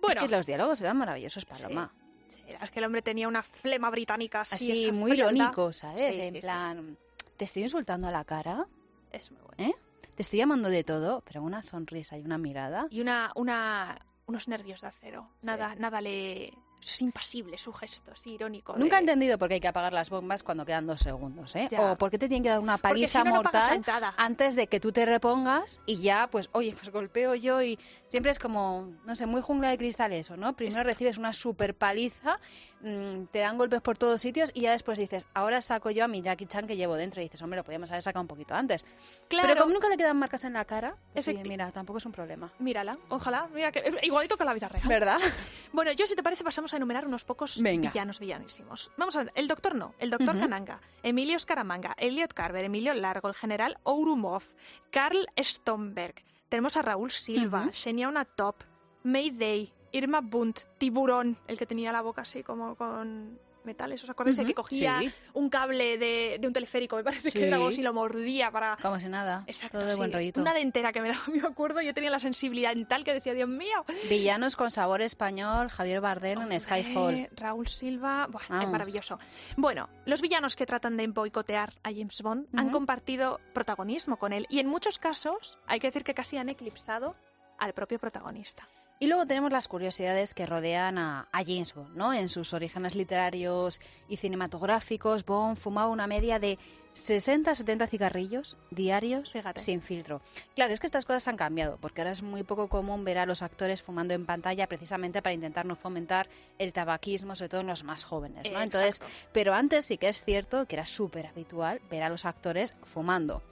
Bueno, 0.00 0.20
Es 0.22 0.28
que 0.28 0.36
los 0.36 0.46
diálogos 0.46 0.80
eran 0.80 0.96
maravillosos, 0.96 1.44
Paloma. 1.44 1.92
sí, 2.28 2.54
es 2.60 2.70
que 2.70 2.78
el 2.78 2.84
hombre 2.84 3.02
tenía 3.02 3.28
una 3.28 3.42
flema 3.42 3.90
británica 3.90 4.40
así, 4.42 4.72
Así, 4.72 4.92
muy 4.92 5.12
irónico, 5.12 5.72
¿sabes? 5.72 6.16
Sí, 6.16 6.22
en 6.22 6.40
plan, 6.40 6.96
te 7.36 7.44
estoy 7.44 7.62
insultando 7.64 8.08
a 8.08 8.10
la 8.10 8.24
cara, 8.24 8.66
Es 9.12 9.30
muy 9.30 9.40
bueno. 9.42 9.72
¿eh? 9.72 9.74
Te 10.14 10.22
estoy 10.22 10.38
llamando 10.38 10.68
de 10.68 10.84
todo, 10.84 11.22
pero 11.26 11.42
una 11.42 11.62
sonrisa 11.62 12.18
y 12.18 12.22
una 12.22 12.38
mirada. 12.38 12.86
Y 12.90 13.00
una, 13.00 13.32
una, 13.34 14.04
unos 14.26 14.48
nervios 14.48 14.80
de 14.82 14.88
acero. 14.88 15.28
Nada, 15.42 15.74
nada 15.76 16.00
le... 16.00 16.52
Es 16.82 17.02
impasible 17.02 17.58
su 17.58 17.72
gesto, 17.72 18.12
es 18.12 18.26
irónico. 18.26 18.74
Nunca 18.76 18.96
he 18.96 19.00
entendido 19.00 19.38
por 19.38 19.48
qué 19.48 19.54
hay 19.54 19.60
que 19.60 19.68
apagar 19.68 19.92
las 19.92 20.10
bombas 20.10 20.42
cuando 20.42 20.64
quedan 20.64 20.86
dos 20.86 21.00
segundos, 21.00 21.54
¿eh? 21.56 21.68
Ya. 21.70 21.92
O 21.92 21.96
por 21.96 22.10
qué 22.10 22.18
te 22.18 22.28
tienen 22.28 22.42
que 22.42 22.48
dar 22.48 22.60
una 22.60 22.78
paliza 22.78 23.20
si 23.22 23.28
no, 23.28 23.34
mortal 23.34 23.82
antes 24.16 24.54
de 24.54 24.66
que 24.66 24.80
tú 24.80 24.92
te 24.92 25.04
repongas 25.04 25.80
y 25.86 25.96
ya, 26.00 26.28
pues, 26.30 26.48
oye, 26.52 26.74
pues 26.74 26.90
golpeo 26.90 27.34
yo 27.34 27.62
y 27.62 27.78
siempre 28.08 28.32
es 28.32 28.38
como, 28.38 28.92
no 29.04 29.14
sé, 29.14 29.26
muy 29.26 29.42
jungla 29.42 29.68
de 29.68 29.78
cristal 29.78 30.12
eso, 30.12 30.36
¿no? 30.36 30.54
Primero 30.54 30.82
recibes 30.82 31.18
una 31.18 31.32
super 31.32 31.74
paliza, 31.74 32.38
mm, 32.80 33.24
te 33.30 33.38
dan 33.40 33.58
golpes 33.58 33.80
por 33.80 33.96
todos 33.98 34.20
sitios 34.20 34.50
y 34.54 34.62
ya 34.62 34.72
después 34.72 34.98
dices, 34.98 35.26
ahora 35.34 35.60
saco 35.62 35.90
yo 35.90 36.04
a 36.04 36.08
mi 36.08 36.22
Jackie 36.22 36.46
Chan 36.46 36.66
que 36.66 36.76
llevo 36.76 36.94
dentro 36.96 37.20
y 37.20 37.24
dices, 37.24 37.40
hombre, 37.42 37.58
lo 37.58 37.64
podíamos 37.64 37.90
haber 37.90 38.02
sacado 38.02 38.22
un 38.22 38.28
poquito 38.28 38.54
antes. 38.54 38.84
Claro. 39.28 39.48
Pero 39.48 39.60
como 39.60 39.74
nunca 39.74 39.88
le 39.88 39.96
quedan 39.96 40.16
marcas 40.18 40.44
en 40.44 40.54
la 40.54 40.64
cara, 40.64 40.96
pues, 41.12 41.26
mira, 41.44 41.70
tampoco 41.72 41.98
es 41.98 42.06
un 42.06 42.12
problema. 42.12 42.50
Mírala, 42.58 42.96
ojalá. 43.08 43.48
Mira 43.52 43.72
que 43.72 43.82
igualito 44.02 44.36
que 44.36 44.44
la 44.44 44.54
vida 44.54 44.68
real. 44.68 44.86
¿Verdad? 44.88 45.18
Bueno, 45.72 45.92
yo 45.92 46.04
si 46.06 46.16
te 46.16 46.22
parece 46.22 46.42
pasamos 46.42 46.74
a 46.74 46.78
enumerar 46.78 47.06
unos 47.06 47.24
pocos 47.24 47.62
Venga. 47.62 47.90
villanos 47.90 48.18
villanísimos. 48.18 48.90
Vamos 48.96 49.14
a 49.14 49.22
ver, 49.24 49.32
el 49.36 49.46
doctor 49.46 49.76
no, 49.76 49.94
el 50.00 50.10
doctor 50.10 50.30
Ujú. 50.30 50.40
Kananga, 50.40 50.80
Emilio 51.04 51.38
Scaramanga, 51.38 51.94
Elliot 51.96 52.34
Carver, 52.34 52.64
Emilio 52.64 52.92
Largo, 52.92 53.28
el 53.28 53.34
general 53.34 53.78
Ourumov, 53.84 54.42
Karl 54.90 55.26
Stomberg. 55.38 56.24
Tenemos 56.48 56.76
a 56.76 56.82
Raúl 56.82 57.12
Silva. 57.12 57.68
Xenia 57.72 58.08
Una 58.08 58.24
Top, 58.24 58.64
Mayday, 59.04 59.72
Irma 59.92 60.20
Bunt, 60.20 60.60
Tiburón, 60.78 61.36
el 61.48 61.58
que 61.58 61.66
tenía 61.66 61.92
la 61.92 62.02
boca 62.02 62.22
así 62.22 62.42
como 62.42 62.74
con 62.76 63.38
metales, 63.62 64.02
¿os 64.02 64.08
acordáis? 64.08 64.38
El 64.38 64.46
que 64.46 64.52
Ujú, 64.52 64.62
cogía 64.62 65.00
sí. 65.00 65.12
un 65.34 65.50
cable 65.50 65.98
de, 65.98 66.38
de 66.40 66.46
un 66.46 66.52
teleférico, 66.54 66.96
me 66.96 67.04
parece 67.04 67.30
que 67.30 67.46
era 67.46 67.56
algo 67.56 67.68
así, 67.68 67.82
lo 67.82 67.92
mordía 67.92 68.50
para... 68.50 68.76
Como 68.80 68.98
si 68.98 69.06
nada. 69.06 69.44
Exacto, 69.46 69.78
todo 69.78 69.86
de 69.86 69.96
buen 69.96 70.10
rollito. 70.10 70.40
Una 70.40 70.54
dentera 70.54 70.94
que 70.94 71.02
me 71.02 71.08
daba, 71.12 71.22
me 71.26 71.40
acuerdo, 71.46 71.82
yo 71.82 71.92
tenía 71.92 72.08
la 72.08 72.18
sensibilidad 72.20 72.72
en 72.72 72.86
tal 72.86 73.04
que 73.04 73.12
decía, 73.12 73.34
Dios 73.34 73.50
mío, 73.50 73.84
Villanos 74.08 74.56
con 74.56 74.70
sabor 74.70 75.02
español, 75.02 75.68
Javier 75.68 76.00
Bardem 76.00 76.40
en 76.50 76.58
Skyfall. 76.58 77.28
Raúl 77.36 77.68
Silva, 77.68 78.28
buah, 78.30 78.62
es 78.62 78.68
maravilloso. 78.68 79.18
Bueno, 79.58 79.90
los 80.06 80.22
villanos 80.22 80.56
que 80.56 80.64
tratan 80.64 80.96
de 80.96 81.06
boicotear 81.08 81.74
a 81.82 81.90
James 81.90 82.22
Bond 82.22 82.46
han 82.56 82.70
compartido 82.70 83.40
protagonismo 83.52 84.16
con 84.16 84.32
él 84.32 84.46
y 84.48 84.60
en 84.60 84.68
muchos 84.68 84.98
casos 84.98 85.58
hay 85.66 85.80
que 85.80 85.88
decir 85.88 86.02
que 86.02 86.14
casi 86.14 86.38
han 86.38 86.48
eclipsado 86.48 87.14
al 87.58 87.74
propio 87.74 87.98
protagonista. 87.98 88.66
Y 89.02 89.06
luego 89.06 89.24
tenemos 89.26 89.50
las 89.50 89.66
curiosidades 89.66 90.34
que 90.34 90.44
rodean 90.44 90.98
a, 90.98 91.26
a 91.32 91.38
James 91.42 91.72
Bond, 91.74 91.96
¿no? 91.96 92.12
En 92.12 92.28
sus 92.28 92.52
orígenes 92.52 92.94
literarios 92.94 93.80
y 94.08 94.18
cinematográficos, 94.18 95.24
Bond 95.24 95.56
fumaba 95.56 95.88
una 95.88 96.06
media 96.06 96.38
de 96.38 96.58
60-70 96.94 97.86
cigarrillos 97.88 98.58
diarios 98.70 99.30
Fíjate. 99.32 99.58
sin 99.58 99.80
filtro. 99.80 100.20
Claro, 100.54 100.74
es 100.74 100.80
que 100.80 100.86
estas 100.86 101.06
cosas 101.06 101.28
han 101.28 101.38
cambiado, 101.38 101.78
porque 101.80 102.02
ahora 102.02 102.10
es 102.10 102.22
muy 102.22 102.42
poco 102.42 102.68
común 102.68 103.02
ver 103.04 103.16
a 103.16 103.24
los 103.24 103.40
actores 103.40 103.80
fumando 103.80 104.12
en 104.12 104.26
pantalla 104.26 104.66
precisamente 104.66 105.22
para 105.22 105.32
intentar 105.32 105.64
no 105.64 105.76
fomentar 105.76 106.28
el 106.58 106.74
tabaquismo, 106.74 107.34
sobre 107.34 107.48
todo 107.48 107.60
en 107.62 107.68
los 107.68 107.84
más 107.84 108.04
jóvenes, 108.04 108.50
¿no? 108.52 108.60
Entonces, 108.60 109.00
pero 109.32 109.54
antes 109.54 109.86
sí 109.86 109.96
que 109.96 110.08
es 110.10 110.22
cierto 110.22 110.66
que 110.66 110.76
era 110.76 110.84
súper 110.84 111.26
habitual 111.28 111.80
ver 111.90 112.02
a 112.02 112.10
los 112.10 112.26
actores 112.26 112.74
fumando. 112.82 113.42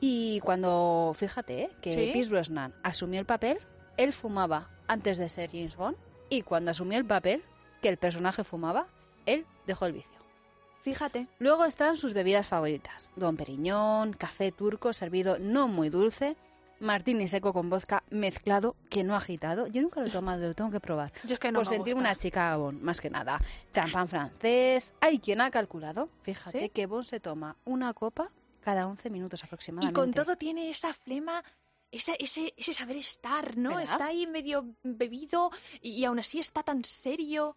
Y 0.00 0.38
cuando, 0.40 1.12
fíjate, 1.16 1.62
¿eh? 1.62 1.70
que 1.80 1.90
Sí. 1.92 2.10
Pierce 2.12 2.30
Brosnan 2.30 2.74
asumió 2.82 3.18
el 3.20 3.26
papel, 3.26 3.58
él 3.96 4.12
fumaba 4.12 4.70
antes 4.88 5.18
de 5.18 5.28
ser 5.28 5.50
James 5.50 5.76
Bond, 5.76 5.96
y 6.28 6.42
cuando 6.42 6.70
asumió 6.70 6.98
el 6.98 7.04
papel, 7.04 7.42
que 7.80 7.88
el 7.88 7.96
personaje 7.96 8.44
fumaba, 8.44 8.86
él 9.26 9.46
dejó 9.66 9.86
el 9.86 9.92
vicio. 9.92 10.10
Fíjate. 10.82 11.28
Luego 11.38 11.64
están 11.64 11.96
sus 11.96 12.12
bebidas 12.14 12.46
favoritas, 12.46 13.10
Don 13.16 13.36
Periñón, 13.36 14.14
café 14.14 14.50
turco 14.50 14.92
servido 14.92 15.38
no 15.38 15.68
muy 15.68 15.88
dulce, 15.90 16.36
martini 16.80 17.28
seco 17.28 17.52
con 17.52 17.70
vodka 17.70 18.02
mezclado, 18.10 18.74
que 18.90 19.04
no 19.04 19.14
agitado. 19.14 19.68
Yo 19.68 19.80
nunca 19.82 20.00
lo 20.00 20.06
he 20.08 20.10
tomado, 20.10 20.44
lo 20.48 20.54
tengo 20.54 20.72
que 20.72 20.80
probar. 20.80 21.12
Yo 21.24 21.34
es 21.34 21.38
que 21.40 21.52
no 21.52 21.60
Por 21.60 21.66
me 21.68 21.76
sentir 21.76 21.94
gusta. 21.94 22.08
una 22.08 22.16
chica 22.16 22.56
Bond, 22.56 22.82
más 22.82 23.00
que 23.00 23.10
nada. 23.10 23.40
Champán 23.72 24.08
francés. 24.08 24.92
Hay 25.00 25.20
quien 25.20 25.40
ha 25.40 25.50
calculado, 25.52 26.08
fíjate, 26.22 26.60
¿Sí? 26.62 26.68
que 26.70 26.86
Bond 26.86 27.04
se 27.04 27.20
toma 27.20 27.56
una 27.64 27.94
copa 27.94 28.30
cada 28.60 28.88
11 28.88 29.10
minutos 29.10 29.40
Y 29.42 29.46
aproximadamente. 29.46 29.94
con 29.94 30.12
todo 30.12 30.34
tiene 30.36 30.68
esa 30.70 30.92
flema 30.92 31.44
ese, 31.92 32.16
ese, 32.18 32.52
ese 32.56 32.72
saber 32.74 32.96
estar, 32.96 33.56
¿no? 33.56 33.76
¿Verdad? 33.76 33.84
Está 33.84 34.06
ahí 34.06 34.26
medio 34.26 34.74
bebido 34.82 35.50
y, 35.80 35.90
y 35.92 36.04
aún 36.04 36.18
así 36.18 36.40
está 36.40 36.62
tan 36.64 36.82
serio 36.84 37.54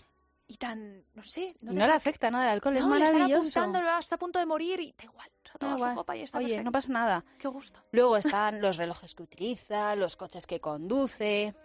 y 0.48 0.58
tan, 0.58 1.04
no 1.16 1.24
sé. 1.24 1.56
No, 1.62 1.74
deja 1.74 1.88
le 1.88 1.94
afecta 1.94 2.30
nada 2.30 2.46
el 2.46 2.52
alcohol, 2.52 2.78
es 2.78 2.86
No, 2.86 2.96
están 2.96 3.14
maravilloso. 3.14 3.60
apuntando, 3.60 3.90
hasta 3.90 4.16
a 4.16 4.20
punto 4.20 4.38
de 4.38 4.46
morir 4.46 4.80
y 4.80 4.94
da 4.96 5.06
igual. 5.06 5.30
Su 5.58 5.96
copa 5.96 6.16
y 6.18 6.22
está 6.22 6.38
Oye, 6.38 6.48
perfecto. 6.48 6.64
no 6.66 6.72
pasa 6.74 6.92
nada. 6.94 7.26
Qué 7.40 7.48
gusto. 7.48 7.80
Luego 7.92 8.18
están 8.18 8.62
los 8.62 8.78
relojes 8.78 9.16
que 9.16 9.24
utiliza, 9.24 9.96
los 9.96 10.16
coches 10.18 10.46
que 10.46 10.60
conduce. 10.60 11.56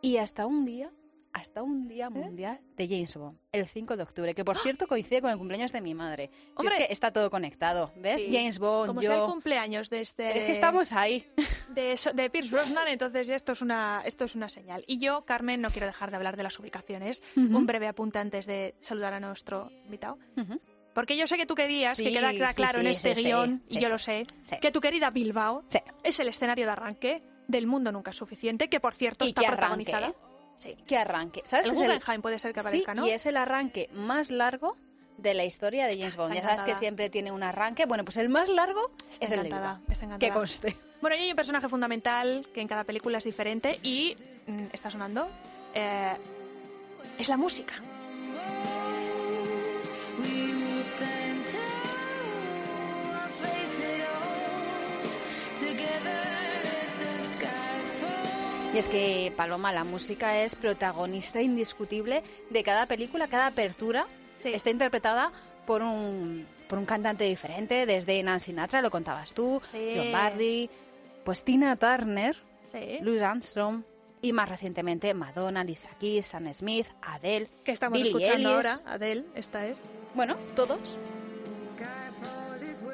Y 0.00 0.16
hasta 0.16 0.46
un 0.46 0.64
día, 0.64 0.90
hasta 1.32 1.62
un 1.62 1.84
¿Eh? 1.86 1.94
día 1.94 2.10
mundial 2.10 2.60
de 2.76 2.86
James 2.88 3.16
Bond, 3.16 3.38
el 3.52 3.66
5 3.66 3.96
de 3.96 4.02
octubre, 4.02 4.34
que 4.34 4.44
por 4.44 4.58
cierto 4.58 4.86
coincide 4.86 5.20
con 5.20 5.30
el 5.30 5.38
cumpleaños 5.38 5.72
de 5.72 5.80
mi 5.80 5.94
madre. 5.94 6.30
Si 6.32 6.36
es 6.36 6.42
¡Ah! 6.48 6.54
Hombre. 6.60 6.86
que 6.86 6.92
está 6.92 7.12
todo 7.12 7.30
conectado, 7.30 7.92
¿ves? 7.96 8.22
Sí. 8.22 8.28
James 8.32 8.58
Bond, 8.58 8.88
Como 8.88 9.00
sea 9.00 9.14
el 9.14 9.20
yo... 9.20 9.26
cumpleaños 9.26 9.90
de 9.90 10.00
este... 10.00 10.38
Es 10.38 10.46
que 10.46 10.52
estamos 10.52 10.92
ahí. 10.92 11.26
de, 11.74 11.96
so- 11.96 12.12
de 12.12 12.30
Pierce 12.30 12.50
Brosnan, 12.50 12.88
entonces 12.88 13.28
esto 13.28 13.52
es 13.52 13.62
una 13.62 14.02
esto 14.04 14.24
es 14.24 14.34
una 14.34 14.48
señal. 14.48 14.84
Y 14.86 14.98
yo, 14.98 15.24
Carmen, 15.24 15.60
no 15.60 15.70
quiero 15.70 15.86
dejar 15.86 16.10
de 16.10 16.16
hablar 16.16 16.36
de 16.36 16.42
las 16.42 16.58
ubicaciones. 16.58 17.22
Un 17.36 17.66
breve 17.66 17.86
apunte 17.88 18.18
antes 18.18 18.46
de 18.46 18.74
saludar 18.80 19.12
a 19.14 19.20
nuestro 19.20 19.70
invitado. 19.84 20.18
Porque 20.94 21.16
yo 21.16 21.26
sé 21.28 21.36
que 21.36 21.46
tú 21.46 21.54
querías, 21.54 21.96
que 21.96 22.12
queda 22.12 22.32
sí, 22.32 22.56
claro 22.56 22.80
en 22.80 22.88
este 22.88 23.14
guion, 23.14 23.62
y 23.68 23.78
yo 23.78 23.88
lo 23.88 23.98
sé, 23.98 24.26
que 24.60 24.72
tu 24.72 24.80
querida 24.80 25.10
Bilbao 25.10 25.62
es 26.02 26.18
el 26.18 26.28
escenario 26.28 26.64
de 26.66 26.72
arranque 26.72 27.22
del 27.46 27.66
mundo 27.66 27.92
nunca 27.92 28.10
es 28.10 28.16
suficiente, 28.16 28.68
que 28.68 28.80
por 28.80 28.94
cierto 28.94 29.24
Y 29.24 29.28
está 29.28 29.40
que 29.42 29.46
protagonizada. 29.48 30.08
¿eh? 30.08 30.14
Sí. 30.58 30.76
Que 30.86 30.98
arranque. 30.98 31.40
¿Sabes 31.46 31.64
El 31.66 31.72
que 31.72 31.76
es 31.78 31.80
el- 31.84 31.92
Guggenheim 31.94 32.20
puede 32.20 32.38
ser 32.38 32.52
que 32.52 32.60
Sí, 32.60 32.66
aparezca, 32.66 32.94
¿no? 32.94 33.06
y 33.06 33.10
es 33.12 33.24
el 33.26 33.36
arranque 33.38 33.88
más 33.94 34.30
largo 34.30 34.76
de 35.16 35.32
la 35.34 35.44
historia 35.44 35.86
de 35.86 35.96
James 35.96 36.16
Bond. 36.16 36.34
está 36.34 36.48
Ya 36.50 36.56
sabes 36.58 36.64
que 36.64 36.74
siempre 36.78 37.08
tiene 37.10 37.32
un 37.32 37.42
arranque. 37.42 37.86
Bueno, 37.86 38.04
pues 38.04 38.16
el 38.18 38.28
más 38.28 38.48
largo 38.48 38.90
Está 39.10 39.24
es 39.24 39.32
el 39.32 39.46
está 39.46 40.18
Que 40.18 40.30
conste. 40.30 40.76
Bueno, 41.00 41.16
y 41.16 41.20
hay 41.20 41.30
un 41.30 41.36
personaje 41.36 41.68
fundamental 41.68 42.44
que 42.52 42.60
en 42.60 42.68
cada 42.68 42.84
película 42.84 43.18
es 43.18 43.24
diferente 43.24 43.78
y 43.82 44.16
mm, 44.48 44.66
está 44.72 44.90
sonando. 44.90 45.28
eh, 45.74 46.16
es 47.18 47.28
la 47.28 47.36
música. 47.36 47.74
Y 58.78 58.80
es 58.80 58.86
que 58.88 59.32
Paloma, 59.36 59.72
la 59.72 59.82
música 59.82 60.40
es 60.44 60.54
protagonista 60.54 61.42
indiscutible 61.42 62.22
de 62.48 62.62
cada 62.62 62.86
película, 62.86 63.26
cada 63.26 63.48
apertura 63.48 64.06
Sí. 64.38 64.50
está 64.54 64.70
interpretada 64.70 65.32
por 65.66 65.82
un, 65.82 66.46
por 66.68 66.78
un 66.78 66.86
cantante 66.86 67.24
diferente, 67.24 67.86
desde 67.86 68.22
Nancy 68.22 68.52
Sinatra, 68.52 68.80
lo 68.80 68.92
contabas 68.92 69.34
tú, 69.34 69.60
Sí. 69.64 69.94
John 69.96 70.12
Barry, 70.12 70.70
pues 71.24 71.42
Tina 71.42 71.74
Turner, 71.74 72.36
Sí. 72.66 72.98
Louis 73.00 73.20
Armstrong 73.20 73.82
y 74.22 74.32
más 74.32 74.48
recientemente 74.48 75.12
Madonna, 75.12 75.64
Lisa 75.64 75.88
Keys, 75.98 76.26
Sam 76.26 76.54
Smith, 76.54 76.86
Adele, 77.02 77.48
Que 77.64 77.72
estamos 77.72 77.98
Billie 77.98 78.12
escuchando 78.12 78.48
ahora, 78.54 78.78
Adele, 78.86 79.24
esta 79.34 79.66
es. 79.66 79.82
Bueno, 80.14 80.36
todos. 80.54 80.96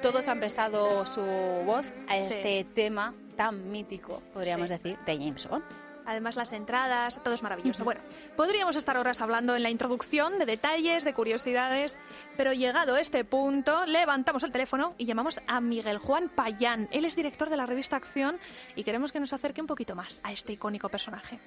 Todos 0.01 0.29
han 0.29 0.39
prestado 0.41 1.05
su 1.05 1.21
voz 1.67 1.85
a 2.09 2.19
Sí. 2.21 2.33
este 2.35 2.65
tema 2.75 3.13
tan 3.37 3.71
mítico, 3.71 4.23
podríamos 4.33 4.69
Sí. 4.69 4.75
decir, 4.75 4.99
de 5.05 5.17
James 5.19 5.49
Bond. 5.49 5.65
Además, 6.07 6.37
las 6.37 6.53
entradas, 6.53 7.19
todo 7.23 7.33
es 7.33 7.43
maravilloso. 7.43 7.83
Bueno, 7.83 8.03
podríamos 8.37 8.77
estar 8.77 8.99
horas 8.99 9.23
hablando 9.23 9.57
en 9.57 9.63
la 9.63 9.71
introducción 9.71 10.39
de 10.39 10.45
detalles, 10.45 11.03
de 11.03 11.15
curiosidades, 11.15 11.97
pero 12.37 12.53
llegado 12.53 12.95
a 12.95 13.01
este 13.01 13.25
punto, 13.25 13.87
levantamos 13.87 14.43
el 14.43 14.53
teléfono 14.53 14.95
y 14.99 15.07
llamamos 15.07 15.41
a 15.47 15.63
Miguel 15.63 15.97
Juan 15.97 16.29
Payán. 16.29 16.89
Él 16.93 17.07
es 17.07 17.17
director 17.17 17.49
de 17.49 17.57
la 17.57 17.65
revista 17.65 17.97
Acción 17.97 18.39
y 18.77 18.85
queremos 18.85 19.13
que 19.13 19.21
nos 19.21 19.33
acerque 19.33 19.63
un 19.63 19.67
poquito 19.67 19.95
más 19.95 20.21
a 20.25 20.33
este 20.33 20.53
icónico 20.53 20.91
personaje. 20.91 21.39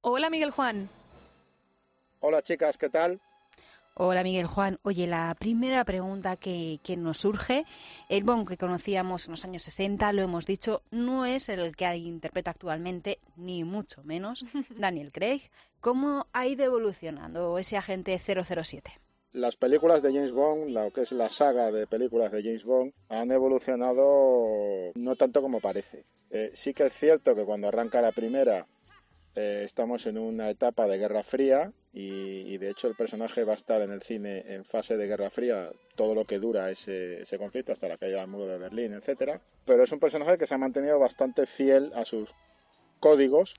Hola, 0.00 0.30
Miguel 0.30 0.50
Juan. 0.50 0.88
Hola 2.20 2.42
chicas, 2.42 2.78
¿qué 2.78 2.88
tal? 2.88 3.20
Hola 3.96 4.24
Miguel 4.24 4.48
Juan. 4.48 4.80
Oye, 4.82 5.06
la 5.06 5.36
primera 5.38 5.84
pregunta 5.84 6.34
que, 6.36 6.80
que 6.82 6.96
nos 6.96 7.18
surge, 7.18 7.64
el 8.08 8.24
Bond 8.24 8.48
que 8.48 8.56
conocíamos 8.56 9.26
en 9.26 9.30
los 9.30 9.44
años 9.44 9.62
60, 9.62 10.12
lo 10.12 10.22
hemos 10.22 10.46
dicho, 10.46 10.82
no 10.90 11.24
es 11.24 11.48
el 11.48 11.76
que 11.76 11.94
interpreta 11.94 12.50
actualmente, 12.50 13.20
ni 13.36 13.62
mucho 13.62 14.02
menos 14.02 14.44
Daniel 14.76 15.12
Craig. 15.12 15.42
¿Cómo 15.80 16.26
ha 16.32 16.48
ido 16.48 16.64
evolucionando 16.64 17.56
ese 17.56 17.76
agente 17.76 18.18
007? 18.18 18.90
Las 19.30 19.54
películas 19.54 20.02
de 20.02 20.12
James 20.12 20.32
Bond, 20.32 20.70
lo 20.70 20.90
que 20.90 21.02
es 21.02 21.12
la 21.12 21.30
saga 21.30 21.70
de 21.70 21.86
películas 21.86 22.32
de 22.32 22.42
James 22.42 22.64
Bond, 22.64 22.92
han 23.08 23.30
evolucionado 23.30 24.90
no 24.96 25.14
tanto 25.14 25.40
como 25.40 25.60
parece. 25.60 26.04
Eh, 26.30 26.50
sí 26.52 26.74
que 26.74 26.86
es 26.86 26.92
cierto 26.92 27.36
que 27.36 27.44
cuando 27.44 27.68
arranca 27.68 28.02
la 28.02 28.10
primera 28.10 28.66
eh, 29.36 29.62
estamos 29.64 30.04
en 30.06 30.18
una 30.18 30.50
etapa 30.50 30.88
de 30.88 30.98
Guerra 30.98 31.22
Fría 31.22 31.72
y, 31.94 32.52
y, 32.52 32.58
de 32.58 32.70
hecho 32.70 32.88
el 32.88 32.96
personaje 32.96 33.44
va 33.44 33.52
a 33.52 33.56
estar 33.56 33.80
en 33.80 33.92
el 33.92 34.02
cine 34.02 34.44
en 34.48 34.64
fase 34.64 34.96
de 34.96 35.06
Guerra 35.06 35.30
Fría 35.30 35.70
todo 35.94 36.14
lo 36.14 36.24
que 36.24 36.40
dura 36.40 36.70
ese, 36.70 37.22
ese 37.22 37.38
conflicto 37.38 37.72
hasta 37.72 37.88
la 37.88 37.96
caída 37.96 38.18
del 38.18 38.28
muro 38.28 38.48
de 38.48 38.58
Berlín, 38.58 38.92
etcétera. 38.94 39.40
Pero 39.64 39.84
es 39.84 39.92
un 39.92 40.00
personaje 40.00 40.36
que 40.36 40.46
se 40.46 40.54
ha 40.54 40.58
mantenido 40.58 40.98
bastante 40.98 41.46
fiel 41.46 41.92
a 41.94 42.04
sus 42.04 42.34
códigos 42.98 43.54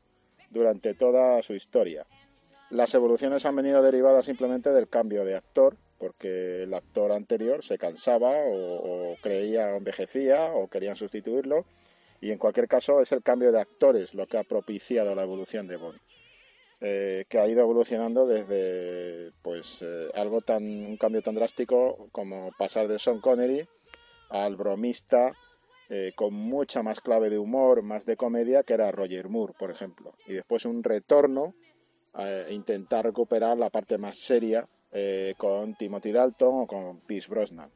durante 0.50 0.94
toda 0.96 1.42
su 1.44 1.54
historia. 1.54 2.06
Las 2.72 2.94
evoluciones 2.96 3.46
han 3.46 3.56
venido 3.56 3.82
derivadas 3.82 4.26
simplemente 4.26 4.72
del 4.72 4.90
cambio 4.90 5.24
de 5.24 5.36
actor, 5.36 5.78
porque 6.00 6.64
el 6.64 6.74
actor 6.74 7.12
anterior 7.12 7.64
se 7.64 7.78
cansaba 7.78 8.34
o, 8.48 9.16
creía 9.22 9.76
envejecía 9.76 10.52
o 10.54 10.68
querían 10.68 10.96
sustituirlo, 10.96 11.66
y 12.22 12.32
en 12.32 12.38
cualquier 12.38 12.68
caso 12.68 13.02
es 13.02 13.12
el 13.12 13.22
cambio 13.22 13.52
de 13.52 13.62
actores 13.62 14.14
lo 14.14 14.26
que 14.26 14.38
ha 14.38 14.44
propiciado 14.44 15.14
la 15.14 15.24
evolución 15.24 15.68
de 15.68 15.78
Bond, 15.78 16.00
eh, 16.82 17.26
que 17.30 17.40
ha 17.40 17.48
ido 17.48 17.62
evolucionando 17.62 18.28
desde 18.28 19.32
pues 19.42 19.82
eh, 19.82 20.10
algo 20.14 20.42
tan 20.42 20.64
un 20.64 20.98
cambio 20.98 21.22
tan 21.22 21.36
drástico 21.36 22.10
como 22.12 22.52
pasar 22.58 22.88
de 22.88 23.00
Sean 23.00 23.22
Connery 23.22 23.68
al 24.30 24.56
bromista 24.56 25.34
eh, 25.88 26.14
con 26.16 26.34
mucha 26.34 26.82
más 26.82 27.00
clave 27.00 27.30
de 27.30 27.38
humor, 27.38 27.84
más 27.84 28.06
de 28.06 28.18
comedia, 28.18 28.64
que 28.64 28.74
era 28.74 28.92
Roger 28.92 29.30
Moore, 29.30 29.54
por 29.58 29.70
ejemplo, 29.70 30.16
y 30.26 30.34
después 30.34 30.66
un 30.66 30.84
retorno 30.84 31.54
a 32.14 32.50
intentar 32.50 33.06
recuperar 33.06 33.58
la 33.58 33.70
parte 33.70 33.98
más 33.98 34.18
seria 34.18 34.66
eh, 34.92 35.36
con 35.38 35.76
Timothy 35.76 36.14
Dalton 36.14 36.62
o 36.62 36.68
con 36.68 37.00
Pierce 37.02 37.30
Brosnan. 37.30 37.70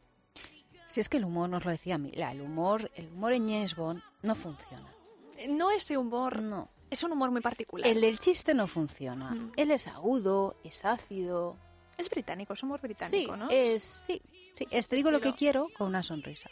Si 0.87 1.01
es 1.01 1.09
que 1.09 1.17
el 1.17 1.25
humor, 1.25 1.49
nos 1.49 1.65
lo 1.65 1.71
decía 1.71 1.97
Mila, 1.97 2.31
el 2.31 2.41
humor, 2.41 2.89
el 2.95 3.07
humor 3.07 3.33
en 3.33 3.45
James 3.45 3.75
Bond 3.75 4.01
no 4.23 4.35
funciona. 4.35 4.87
No 5.49 5.69
ese 5.69 5.97
humor, 5.97 6.41
no. 6.41 6.69
Es 6.89 7.03
un 7.03 7.11
humor 7.11 7.31
muy 7.31 7.41
particular. 7.41 7.87
El 7.87 8.01
del 8.01 8.19
chiste 8.19 8.53
no 8.53 8.67
funciona. 8.67 9.31
Mm. 9.31 9.51
Él 9.55 9.71
es 9.71 9.87
agudo, 9.87 10.55
es 10.63 10.85
ácido. 10.85 11.57
Es 11.97 12.09
británico, 12.09 12.53
es 12.53 12.63
humor 12.63 12.79
británico, 12.81 13.33
sí, 13.33 13.39
¿no? 13.39 13.49
Es, 13.49 14.03
sí, 14.07 14.21
sí. 14.55 14.67
Es, 14.71 14.87
te 14.87 14.95
digo 14.95 15.11
lo 15.11 15.19
que 15.19 15.33
quiero 15.33 15.67
con 15.77 15.87
una 15.87 16.01
sonrisa. 16.01 16.49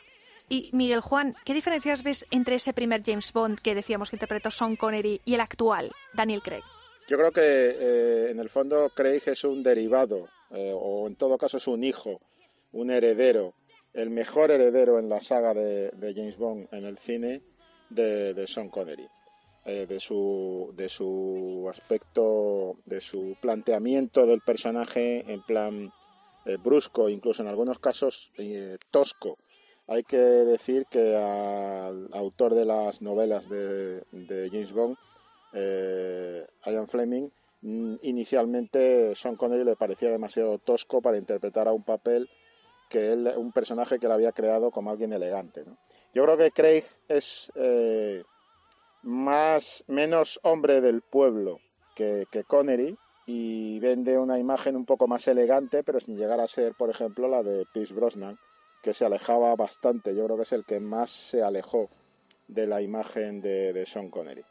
Y 0.49 0.69
Miguel 0.73 1.01
Juan, 1.01 1.35
¿qué 1.43 1.53
diferencias 1.53 2.03
ves 2.03 2.25
entre 2.31 2.55
ese 2.55 2.73
primer 2.73 3.03
James 3.03 3.33
Bond 3.33 3.59
que 3.59 3.75
decíamos 3.75 4.09
que 4.09 4.15
interpretó 4.15 4.51
Sean 4.51 4.75
Connery 4.75 5.21
y 5.25 5.33
el 5.33 5.41
actual, 5.41 5.91
Daniel 6.13 6.41
Craig? 6.41 6.63
Yo 7.07 7.17
creo 7.17 7.31
que 7.31 7.41
eh, 7.41 8.31
en 8.31 8.39
el 8.39 8.49
fondo 8.49 8.89
Craig 8.93 9.21
es 9.25 9.43
un 9.43 9.63
derivado, 9.63 10.27
eh, 10.51 10.73
o 10.73 11.07
en 11.07 11.15
todo 11.15 11.37
caso 11.37 11.57
es 11.57 11.67
un 11.67 11.83
hijo, 11.83 12.21
un 12.73 12.91
heredero, 12.91 13.53
el 13.93 14.09
mejor 14.09 14.51
heredero 14.51 14.99
en 14.99 15.09
la 15.09 15.21
saga 15.21 15.53
de, 15.53 15.89
de 15.91 16.13
James 16.13 16.37
Bond 16.37 16.67
en 16.71 16.85
el 16.85 16.97
cine 16.97 17.41
de, 17.89 18.33
de 18.33 18.47
Sean 18.47 18.69
Connery. 18.69 19.07
Eh, 19.69 19.85
de, 19.85 19.99
su, 19.99 20.73
de 20.77 20.87
su 20.87 21.67
aspecto, 21.69 22.77
de 22.85 23.01
su 23.01 23.35
planteamiento 23.41 24.25
del 24.25 24.39
personaje 24.39 25.29
en 25.29 25.41
plan 25.41 25.91
eh, 26.45 26.55
brusco, 26.55 27.09
incluso 27.09 27.41
en 27.41 27.49
algunos 27.49 27.77
casos 27.77 28.31
eh, 28.37 28.77
tosco. 28.91 29.37
Hay 29.87 30.03
que 30.03 30.19
decir 30.19 30.85
que 30.89 31.17
al 31.17 32.07
autor 32.13 32.55
de 32.55 32.63
las 32.63 33.01
novelas 33.01 33.49
de, 33.49 34.03
James 34.53 34.71
Bond, 34.71 34.95
Ian 35.53 36.87
Fleming, 36.87 37.27
inicialmente 38.03 39.15
Sean 39.15 39.35
Connery 39.35 39.65
le 39.65 39.75
parecía 39.75 40.09
demasiado 40.09 40.59
tosco 40.59 41.01
para 41.01 41.17
interpretar 41.17 41.67
a 41.67 41.73
un 41.73 41.83
papel 41.83 42.29
que 42.89 43.11
él, 43.11 43.33
un 43.35 43.51
personaje 43.51 43.99
que 43.99 44.05
él 44.05 44.13
había 44.13 44.31
creado 44.31 44.71
como 44.71 44.91
alguien 44.91 45.11
elegante. 45.11 45.65
Yo 46.13 46.23
creo 46.23 46.37
que 46.37 46.51
Craig 46.51 46.85
es 47.09 47.51
más 49.07 49.85
menos 49.87 50.37
hombre 50.43 50.81
del 50.81 51.01
pueblo 51.01 51.61
que, 51.95 52.27
que, 52.29 52.43
Connery 52.43 52.97
y 53.25 53.79
vende 53.79 54.17
una 54.17 54.37
imagen 54.37 54.75
un 54.75 54.85
poco 54.85 55.07
más 55.07 55.27
elegante, 55.27 55.83
pero 55.83 55.99
sin 55.99 56.17
llegar 56.17 56.39
a 56.41 56.47
ser, 56.47 56.75
por 56.75 56.89
ejemplo, 56.89 57.27
la 57.27 57.41
de 57.41 57.65
Pierce 57.73 57.93
Brosnan, 57.93 58.37
que 58.83 58.93
se 58.93 59.05
alejaba 59.05 59.55
bastante. 59.55 60.13
Yo 60.13 60.25
creo 60.25 60.37
que 60.37 60.43
es 60.43 60.51
el 60.51 60.65
que 60.65 60.79
más 60.79 61.09
se 61.09 61.41
alejó 61.41 61.89
de 62.47 62.67
la 62.67 62.81
imagen 62.81 63.41
de, 63.41 63.73
de 63.73 63.85
Sean 63.85 64.09
Connery. 64.09 64.43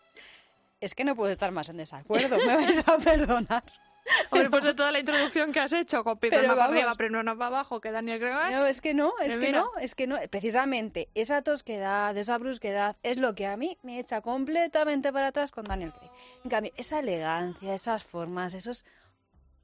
Es 0.81 0.95
que 0.95 1.05
no 1.05 1.15
puedo 1.15 1.33
estar 1.33 1.53
más 1.53 1.69
en 1.69 1.77
desacuerdo, 1.77 2.37
me 2.39 2.55
vais 2.55 2.87
a 2.89 2.97
perdonar. 3.05 3.65
Hombre, 4.31 4.51
pues 4.51 4.65
de 4.65 4.75
toda 4.75 4.93
la 4.93 4.99
introducción 4.99 5.53
que 5.53 5.61
has 5.61 5.73
hecho, 5.73 6.05
con 6.05 6.19
Pero 6.19 6.55
para 6.55 6.65
arriba, 6.65 6.95
pero 6.97 7.23
no 7.23 7.37
para 7.37 7.47
abajo, 7.49 7.81
que 7.81 7.91
Daniel 7.91 8.21
Craig. 8.21 8.53
No, 8.53 8.67
es 8.67 8.81
que 8.81 8.95
no, 8.95 9.13
es 9.21 9.39
que 9.39 9.47
mira. 9.47 9.61
no, 9.61 9.71
es 9.81 9.95
que 9.95 10.07
no. 10.07 10.19
Precisamente 10.31 11.09
esa 11.15 11.43
tosquedad, 11.43 12.17
esa 12.17 12.39
brusquedad 12.39 12.97
es 13.03 13.19
lo 13.19 13.35
que 13.35 13.47
a 13.47 13.57
mí 13.57 13.79
me 13.83 13.99
echa 13.99 14.21
completamente 14.21 15.13
para 15.13 15.29
atrás 15.29 15.51
con 15.51 15.65
Daniel 15.65 15.93
Craig. 15.93 16.11
En 16.45 16.51
cambio, 16.51 16.73
esa 16.77 17.01
elegancia, 17.01 17.75
esas 17.75 18.05
formas, 18.05 18.55
esos, 18.55 18.85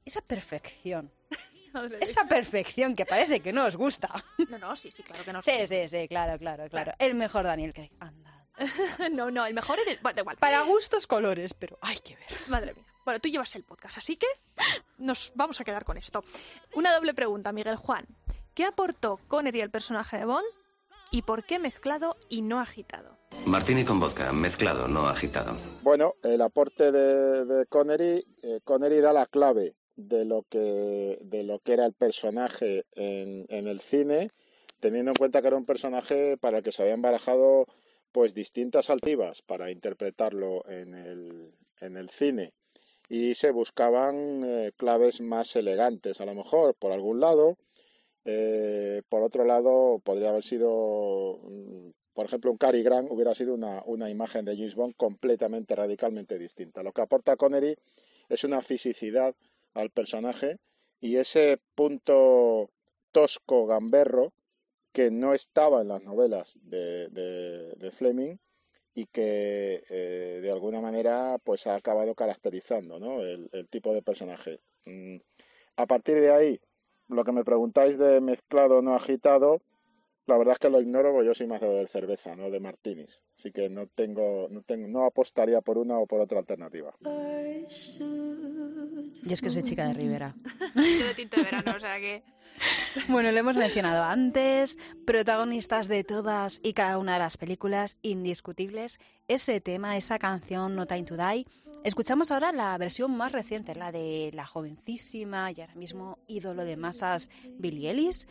esa 0.05 0.21
perfección, 0.21 1.11
esa 2.01 2.27
perfección 2.27 2.95
que 2.95 3.05
parece 3.05 3.39
que 3.39 3.53
no 3.53 3.65
os 3.65 3.75
gusta. 3.75 4.09
No, 4.49 4.57
no, 4.59 4.75
sí, 4.75 4.91
sí, 4.91 5.01
claro 5.03 5.23
que 5.23 5.33
no. 5.33 5.41
Sí, 5.41 5.65
sí, 5.65 5.87
sí, 5.87 6.07
claro, 6.07 6.37
claro, 6.37 6.69
claro. 6.69 6.93
El 6.99 7.15
mejor 7.15 7.45
Daniel 7.45 7.73
Craig. 7.73 7.91
Anda. 7.99 8.45
no, 9.11 9.31
no, 9.31 9.45
el 9.45 9.53
mejor 9.53 9.79
es 9.79 9.87
el... 9.87 9.99
Bueno, 10.01 10.19
igual. 10.19 10.37
Para 10.37 10.61
gustos 10.61 11.07
colores, 11.07 11.55
pero 11.55 11.79
hay 11.81 11.97
que 11.97 12.15
ver. 12.15 12.27
Madre 12.47 12.73
mía. 12.75 12.92
Bueno, 13.05 13.19
tú 13.19 13.29
llevas 13.29 13.53
el 13.55 13.63
podcast, 13.63 13.97
así 13.97 14.15
que 14.15 14.27
nos 14.97 15.33
vamos 15.35 15.59
a 15.59 15.63
quedar 15.63 15.83
con 15.83 15.97
esto. 15.97 16.23
Una 16.75 16.93
doble 16.95 17.13
pregunta, 17.13 17.51
Miguel 17.51 17.75
Juan. 17.75 18.05
¿Qué 18.53 18.65
aportó 18.65 19.19
Connery 19.27 19.61
al 19.61 19.71
personaje 19.71 20.17
de 20.17 20.25
Bond 20.25 20.45
y 21.11 21.23
por 21.23 21.43
qué 21.43 21.59
mezclado 21.59 22.15
y 22.29 22.41
no 22.41 22.59
agitado? 22.59 23.17
Martini 23.45 23.83
con 23.83 23.99
vodka, 23.99 24.31
mezclado, 24.31 24.87
no 24.87 25.07
agitado. 25.07 25.57
Bueno, 25.81 26.15
el 26.23 26.41
aporte 26.41 26.91
de, 26.91 27.45
de 27.45 27.65
Connery, 27.65 28.25
eh, 28.41 28.59
Connery 28.63 29.01
da 29.01 29.11
la 29.11 29.25
clave 29.25 29.75
de 29.95 30.23
lo 30.23 30.43
que, 30.43 31.19
de 31.21 31.43
lo 31.43 31.59
que 31.59 31.73
era 31.73 31.85
el 31.85 31.93
personaje 31.93 32.85
en, 32.93 33.45
en 33.49 33.67
el 33.67 33.81
cine, 33.81 34.31
teniendo 34.79 35.11
en 35.11 35.15
cuenta 35.15 35.41
que 35.41 35.47
era 35.47 35.57
un 35.57 35.65
personaje 35.65 36.37
para 36.37 36.59
el 36.59 36.63
que 36.63 36.71
se 36.71 36.83
habían 36.83 37.01
barajado 37.01 37.65
pues 38.11 38.33
distintas 38.33 38.89
alternativas 38.89 39.41
para 39.41 39.71
interpretarlo 39.71 40.63
en 40.69 40.93
el, 40.93 41.53
en 41.81 41.97
el 41.97 42.09
cine 42.11 42.53
y 43.09 43.35
se 43.35 43.51
buscaban 43.51 44.43
eh, 44.45 44.71
claves 44.77 45.21
más 45.21 45.55
elegantes 45.55 46.21
a 46.21 46.25
lo 46.25 46.33
mejor 46.33 46.75
por 46.75 46.91
algún 46.91 47.19
lado 47.19 47.57
eh, 48.25 49.01
por 49.09 49.21
otro 49.21 49.43
lado 49.43 49.99
podría 49.99 50.29
haber 50.29 50.43
sido 50.43 51.39
mm, 51.43 51.89
por 52.13 52.25
ejemplo 52.25 52.51
un 52.51 52.57
Cary 52.57 52.83
Grant 52.83 53.11
hubiera 53.11 53.35
sido 53.35 53.53
una, 53.53 53.83
una 53.85 54.09
imagen 54.09 54.45
de 54.45 54.55
James 54.55 54.75
Bond 54.75 54.95
completamente 54.95 55.75
radicalmente 55.75 56.37
distinta. 56.37 56.83
Lo 56.83 56.93
que 56.93 57.01
aporta 57.01 57.35
Connery 57.35 57.75
es 58.29 58.43
una 58.43 58.61
fisicidad 58.61 59.35
al 59.73 59.89
personaje 59.89 60.57
y 61.01 61.17
ese 61.17 61.59
punto 61.75 62.69
tosco 63.11 63.65
gamberro 63.65 64.31
que 64.93 65.11
no 65.11 65.33
estaba 65.33 65.81
en 65.81 65.89
las 65.89 66.03
novelas 66.03 66.53
de, 66.61 67.09
de, 67.09 67.73
de 67.73 67.91
Fleming 67.91 68.37
y 68.95 69.05
que 69.07 69.83
eh, 69.89 70.39
de 70.41 70.51
alguna 70.51 70.79
manera 70.81 71.37
pues 71.43 71.65
ha 71.67 71.75
acabado 71.75 72.13
caracterizando 72.15 72.99
¿no? 72.99 73.21
el, 73.21 73.49
el 73.51 73.67
tipo 73.67 73.93
de 73.93 74.01
personaje. 74.01 74.59
Mm, 74.85 75.17
A 75.77 75.85
partir 75.87 76.19
de 76.19 76.31
ahí, 76.31 76.59
lo 77.07 77.23
que 77.23 77.31
me 77.31 77.43
preguntáis 77.43 77.97
de 77.97 78.21
mezclado 78.21 78.81
no 78.81 78.95
agitado, 78.95 79.61
la 80.25 80.37
verdad 80.37 80.53
es 80.53 80.59
que 80.59 80.69
lo 80.69 80.79
ignoro 80.79 81.11
porque 81.11 81.27
yo 81.27 81.33
soy 81.33 81.47
más 81.47 81.59
de 81.59 81.87
cerveza, 81.87 82.35
no 82.35 82.49
de 82.49 82.59
martinis. 82.59 83.19
Así 83.37 83.51
que 83.51 83.69
no 83.69 83.87
tengo, 83.87 84.47
no 84.49 84.61
tengo, 84.61 84.87
no 84.87 85.05
apostaría 85.05 85.59
por 85.61 85.77
una 85.77 85.97
o 85.99 86.05
por 86.05 86.21
otra 86.21 86.39
alternativa. 86.39 86.93
Y 89.25 89.31
es 89.31 89.41
que 89.41 89.49
soy 89.49 89.63
chica 89.63 89.87
de 89.87 89.93
Rivera. 89.93 90.35
Yo 90.75 91.07
de 91.07 91.13
tinto 91.15 91.37
de 91.37 91.43
verano, 91.43 91.73
o 91.75 91.79
sea 91.79 91.99
que... 91.99 92.23
Bueno, 93.07 93.31
lo 93.31 93.39
hemos 93.39 93.57
mencionado 93.57 94.03
antes, 94.03 94.77
protagonistas 95.05 95.87
de 95.87 96.03
todas 96.03 96.59
y 96.63 96.73
cada 96.73 96.97
una 96.97 97.13
de 97.13 97.19
las 97.19 97.37
películas, 97.37 97.97
indiscutibles, 98.01 98.99
ese 99.27 99.59
tema, 99.61 99.97
esa 99.97 100.19
canción 100.19 100.75
No 100.75 100.85
Time 100.85 101.03
to 101.03 101.17
Die. 101.17 101.45
Escuchamos 101.83 102.31
ahora 102.31 102.51
la 102.51 102.77
versión 102.77 103.15
más 103.17 103.31
reciente, 103.31 103.75
la 103.75 103.91
de 103.91 104.31
la 104.33 104.45
jovencísima 104.45 105.51
y 105.51 105.61
ahora 105.61 105.75
mismo 105.75 106.19
ídolo 106.27 106.63
de 106.63 106.77
masas 106.77 107.29
Billie 107.57 107.89
Ellis. 107.89 108.27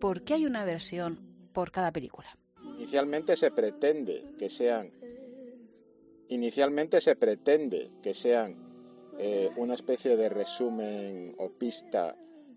¿Por 0.00 0.24
qué 0.24 0.34
hay 0.34 0.46
una 0.46 0.64
versión 0.64 1.20
por 1.52 1.70
cada 1.70 1.92
película? 1.92 2.28
Inicialmente 2.78 3.36
se 3.36 3.50
pretende 3.50 4.24
que 4.38 4.50
sean 4.50 4.90
inicialmente 6.28 7.00
se 7.00 7.14
pretende 7.14 7.92
que 8.02 8.12
sean 8.12 8.65
eh, 9.18 9.50
una 9.56 9.74
especie 9.74 10.16
de 10.16 10.28
resumen 10.28 11.34
o 11.38 11.50
pista 11.50 12.16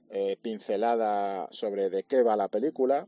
eh, 0.10 0.38
pincelada 0.42 1.48
sobre 1.52 1.90
de 1.90 2.04
qué 2.04 2.24
va 2.24 2.36
la 2.36 2.48
película, 2.48 3.08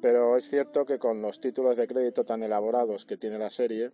pero 0.00 0.36
es 0.36 0.48
cierto 0.48 0.84
que 0.84 0.98
con 0.98 1.22
los 1.22 1.40
títulos 1.40 1.76
de 1.76 1.86
crédito 1.86 2.24
tan 2.24 2.42
elaborados 2.42 3.04
que 3.06 3.16
tiene 3.16 3.38
la 3.38 3.50
serie, 3.50 3.90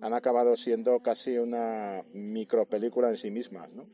han 0.00 0.12
acabado 0.12 0.56
siendo 0.56 1.00
casi 1.00 1.38
una 1.38 2.04
micropelícula 2.12 3.08
en 3.08 3.16
sí 3.16 3.30
mismas, 3.30 3.70
¿no? 3.70 3.86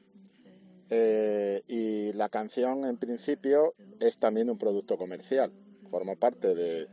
Eh, 0.88 1.62
y 1.68 2.12
la 2.14 2.28
canción, 2.28 2.84
en 2.84 2.96
principio, 2.96 3.74
es 4.00 4.18
también 4.18 4.50
un 4.50 4.58
producto 4.58 4.96
comercial, 4.96 5.52
forma 5.90 6.16
parte 6.16 6.54
de, 6.54 6.88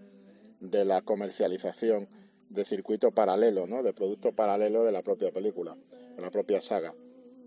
de 0.59 0.85
la 0.85 1.01
comercialización 1.01 2.07
de 2.49 2.65
circuito 2.65 3.11
paralelo, 3.11 3.65
¿no? 3.65 3.81
De 3.81 3.93
producto 3.93 4.33
paralelo 4.33 4.83
de 4.83 4.91
la 4.91 5.01
propia 5.01 5.31
película, 5.31 5.75
de 6.15 6.21
la 6.21 6.29
propia 6.29 6.61
saga. 6.61 6.93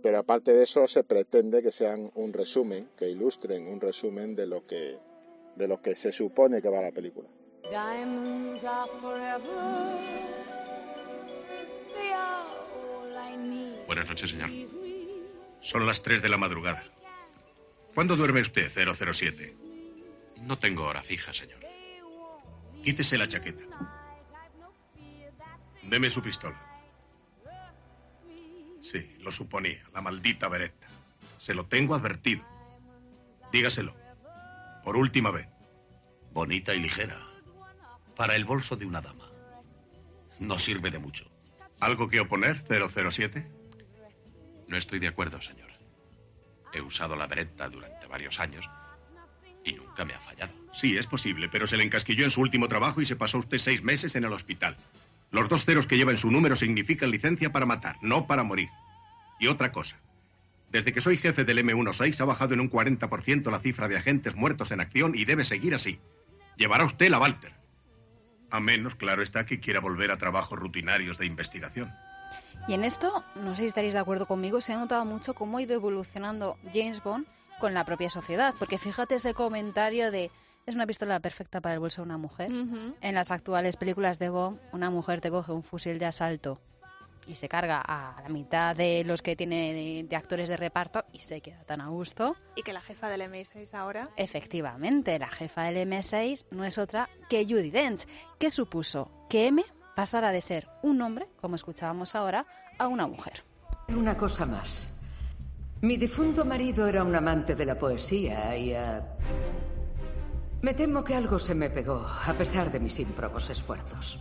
Pero 0.02 0.18
aparte 0.18 0.52
de 0.52 0.64
eso, 0.64 0.86
se 0.88 1.04
pretende 1.04 1.62
que 1.62 1.72
sean 1.72 2.10
un 2.14 2.32
resumen, 2.32 2.88
que 2.96 3.08
ilustren 3.08 3.66
un 3.66 3.80
resumen 3.80 4.34
de 4.34 4.46
lo 4.46 4.66
que, 4.66 4.98
de 5.56 5.68
lo 5.68 5.82
que 5.82 5.94
se 5.94 6.10
supone 6.10 6.62
que 6.62 6.68
va 6.68 6.80
la 6.80 6.92
película. 6.92 7.28
Buenas 13.86 14.08
noches, 14.08 14.30
señor. 14.30 14.50
Son 15.60 15.86
las 15.86 16.02
3 16.02 16.22
de 16.22 16.28
la 16.28 16.38
madrugada. 16.38 16.84
¿Cuándo 17.94 18.16
duerme 18.16 18.40
usted, 18.40 18.70
007? 18.72 19.52
No 20.42 20.58
tengo 20.58 20.84
hora 20.84 21.02
fija, 21.02 21.34
señor. 21.34 21.60
Quítese 22.82 23.18
la 23.18 23.28
chaqueta. 23.28 23.64
Deme 25.82 26.08
su 26.08 26.22
pistola. 26.22 26.69
Sí, 28.90 29.16
lo 29.20 29.30
suponía, 29.30 29.82
la 29.92 30.00
maldita 30.00 30.48
Beretta. 30.48 30.88
Se 31.38 31.54
lo 31.54 31.66
tengo 31.66 31.94
advertido. 31.94 32.44
Dígaselo. 33.52 33.94
Por 34.82 34.96
última 34.96 35.30
vez. 35.30 35.46
Bonita 36.32 36.74
y 36.74 36.80
ligera. 36.80 37.24
Para 38.16 38.34
el 38.34 38.44
bolso 38.44 38.76
de 38.76 38.86
una 38.86 39.00
dama. 39.00 39.28
No 40.40 40.58
sirve 40.58 40.90
de 40.90 40.98
mucho. 40.98 41.30
¿Algo 41.78 42.08
que 42.08 42.20
oponer, 42.20 42.64
007? 42.68 43.48
No 44.66 44.76
estoy 44.76 44.98
de 44.98 45.08
acuerdo, 45.08 45.40
señor. 45.40 45.70
He 46.72 46.80
usado 46.80 47.14
la 47.14 47.26
Beretta 47.26 47.68
durante 47.68 48.06
varios 48.06 48.40
años 48.40 48.64
y 49.64 49.74
nunca 49.74 50.04
me 50.04 50.14
ha 50.14 50.20
fallado. 50.20 50.52
Sí, 50.72 50.96
es 50.96 51.06
posible, 51.06 51.48
pero 51.48 51.66
se 51.66 51.76
le 51.76 51.84
encasquilló 51.84 52.24
en 52.24 52.30
su 52.30 52.40
último 52.40 52.68
trabajo 52.68 53.00
y 53.00 53.06
se 53.06 53.16
pasó 53.16 53.38
usted 53.38 53.58
seis 53.58 53.82
meses 53.82 54.14
en 54.16 54.24
el 54.24 54.32
hospital. 54.32 54.76
Los 55.30 55.48
dos 55.48 55.64
ceros 55.64 55.86
que 55.86 55.96
lleva 55.96 56.10
en 56.10 56.18
su 56.18 56.30
número 56.30 56.56
significan 56.56 57.10
licencia 57.10 57.52
para 57.52 57.66
matar, 57.66 57.96
no 58.02 58.26
para 58.26 58.42
morir. 58.42 58.68
Y 59.40 59.48
otra 59.48 59.72
cosa. 59.72 59.96
Desde 60.70 60.92
que 60.92 61.00
soy 61.00 61.16
jefe 61.16 61.44
del 61.44 61.58
M16 61.58 62.20
ha 62.20 62.24
bajado 62.24 62.54
en 62.54 62.60
un 62.60 62.70
40% 62.70 63.50
la 63.50 63.58
cifra 63.58 63.88
de 63.88 63.96
agentes 63.96 64.36
muertos 64.36 64.70
en 64.70 64.80
acción 64.80 65.12
y 65.16 65.24
debe 65.24 65.44
seguir 65.44 65.74
así. 65.74 65.98
Llevará 66.56 66.84
usted 66.84 67.08
la 67.08 67.18
Walter. 67.18 67.52
A 68.50 68.60
menos, 68.60 68.94
claro 68.94 69.22
está, 69.22 69.46
que 69.46 69.58
quiera 69.58 69.80
volver 69.80 70.10
a 70.12 70.18
trabajos 70.18 70.58
rutinarios 70.58 71.18
de 71.18 71.26
investigación. 71.26 71.92
Y 72.68 72.74
en 72.74 72.84
esto, 72.84 73.24
no 73.34 73.56
sé 73.56 73.62
si 73.62 73.68
estaréis 73.68 73.94
de 73.94 74.00
acuerdo 74.00 74.26
conmigo, 74.26 74.60
se 74.60 74.72
ha 74.72 74.76
notado 74.76 75.04
mucho 75.04 75.34
cómo 75.34 75.58
ha 75.58 75.62
ido 75.62 75.74
evolucionando 75.74 76.56
James 76.72 77.02
Bond 77.02 77.26
con 77.58 77.74
la 77.74 77.84
propia 77.84 78.10
sociedad. 78.10 78.54
Porque 78.58 78.78
fíjate 78.78 79.16
ese 79.16 79.34
comentario 79.34 80.10
de 80.10 80.30
es 80.66 80.74
una 80.76 80.86
pistola 80.86 81.18
perfecta 81.18 81.60
para 81.60 81.74
el 81.74 81.80
bolso 81.80 82.02
de 82.02 82.06
una 82.06 82.18
mujer. 82.18 82.50
En 83.00 83.14
las 83.14 83.30
actuales 83.30 83.76
películas 83.76 84.18
de 84.18 84.28
Bond, 84.28 84.60
una 84.72 84.90
mujer 84.90 85.20
te 85.20 85.30
coge 85.30 85.50
un 85.50 85.64
fusil 85.64 85.98
de 85.98 86.06
asalto 86.06 86.60
y 87.30 87.36
se 87.36 87.48
carga 87.48 87.80
a 87.84 88.14
la 88.22 88.28
mitad 88.28 88.74
de 88.76 89.04
los 89.04 89.22
que 89.22 89.36
tiene 89.36 89.72
de, 89.72 90.06
de 90.08 90.16
actores 90.16 90.48
de 90.48 90.56
reparto 90.56 91.04
y 91.12 91.20
se 91.20 91.40
queda 91.40 91.62
tan 91.64 91.80
a 91.80 91.88
gusto. 91.88 92.36
Y 92.56 92.62
que 92.62 92.72
la 92.72 92.80
jefa 92.80 93.08
del 93.08 93.22
M6 93.22 93.72
ahora... 93.74 94.10
Efectivamente, 94.16 95.18
la 95.18 95.28
jefa 95.28 95.64
del 95.64 95.88
M6 95.88 96.46
no 96.50 96.64
es 96.64 96.78
otra 96.78 97.08
que 97.28 97.44
Judy 97.44 97.70
Dench, 97.70 98.06
que 98.38 98.50
supuso 98.50 99.26
que 99.28 99.46
M 99.46 99.64
pasara 99.94 100.32
de 100.32 100.40
ser 100.40 100.68
un 100.82 101.00
hombre, 101.02 101.28
como 101.40 101.54
escuchábamos 101.54 102.14
ahora, 102.14 102.46
a 102.78 102.88
una 102.88 103.06
mujer. 103.06 103.44
Una 103.88 104.16
cosa 104.16 104.46
más. 104.46 104.90
Mi 105.82 105.96
difunto 105.96 106.44
marido 106.44 106.86
era 106.86 107.02
un 107.04 107.14
amante 107.14 107.54
de 107.54 107.64
la 107.64 107.78
poesía 107.78 108.56
y... 108.56 108.72
eh, 108.72 109.00
me 110.62 110.74
temo 110.74 111.02
que 111.02 111.14
algo 111.14 111.38
se 111.38 111.54
me 111.54 111.70
pegó, 111.70 112.06
a 112.06 112.34
pesar 112.34 112.70
de 112.70 112.80
mis 112.80 112.98
ímprobos 112.98 113.48
esfuerzos. 113.48 114.20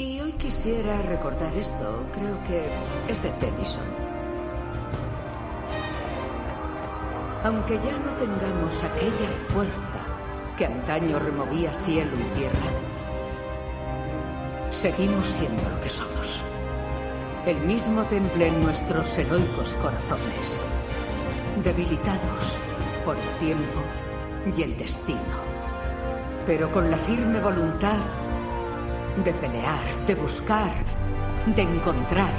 Y 0.00 0.18
hoy 0.18 0.32
quisiera 0.32 1.02
recordar 1.02 1.54
esto. 1.54 2.06
Creo 2.14 2.42
que 2.44 2.64
es 3.06 3.22
de 3.22 3.28
Tennyson. 3.32 3.84
Aunque 7.44 7.74
ya 7.74 7.98
no 7.98 8.10
tengamos 8.14 8.82
aquella 8.82 9.28
fuerza 9.28 9.98
que 10.56 10.64
antaño 10.64 11.18
removía 11.18 11.70
cielo 11.74 12.12
y 12.16 12.38
tierra, 12.38 12.70
seguimos 14.70 15.26
siendo 15.26 15.68
lo 15.68 15.80
que 15.82 15.90
somos. 15.90 16.44
El 17.44 17.60
mismo 17.66 18.02
temple 18.04 18.46
en 18.46 18.62
nuestros 18.62 19.18
heroicos 19.18 19.76
corazones. 19.76 20.62
debilitados 21.62 22.58
por 23.04 23.18
el 23.18 23.38
tiempo 23.38 23.82
y 24.56 24.62
el 24.62 24.74
destino, 24.78 25.36
pero 26.46 26.72
con 26.72 26.90
la 26.90 26.96
firme 26.96 27.38
voluntad 27.38 27.98
de 29.24 29.34
pelear, 29.34 30.06
de 30.06 30.14
buscar, 30.14 30.72
de 31.54 31.60
encontrar 31.60 32.32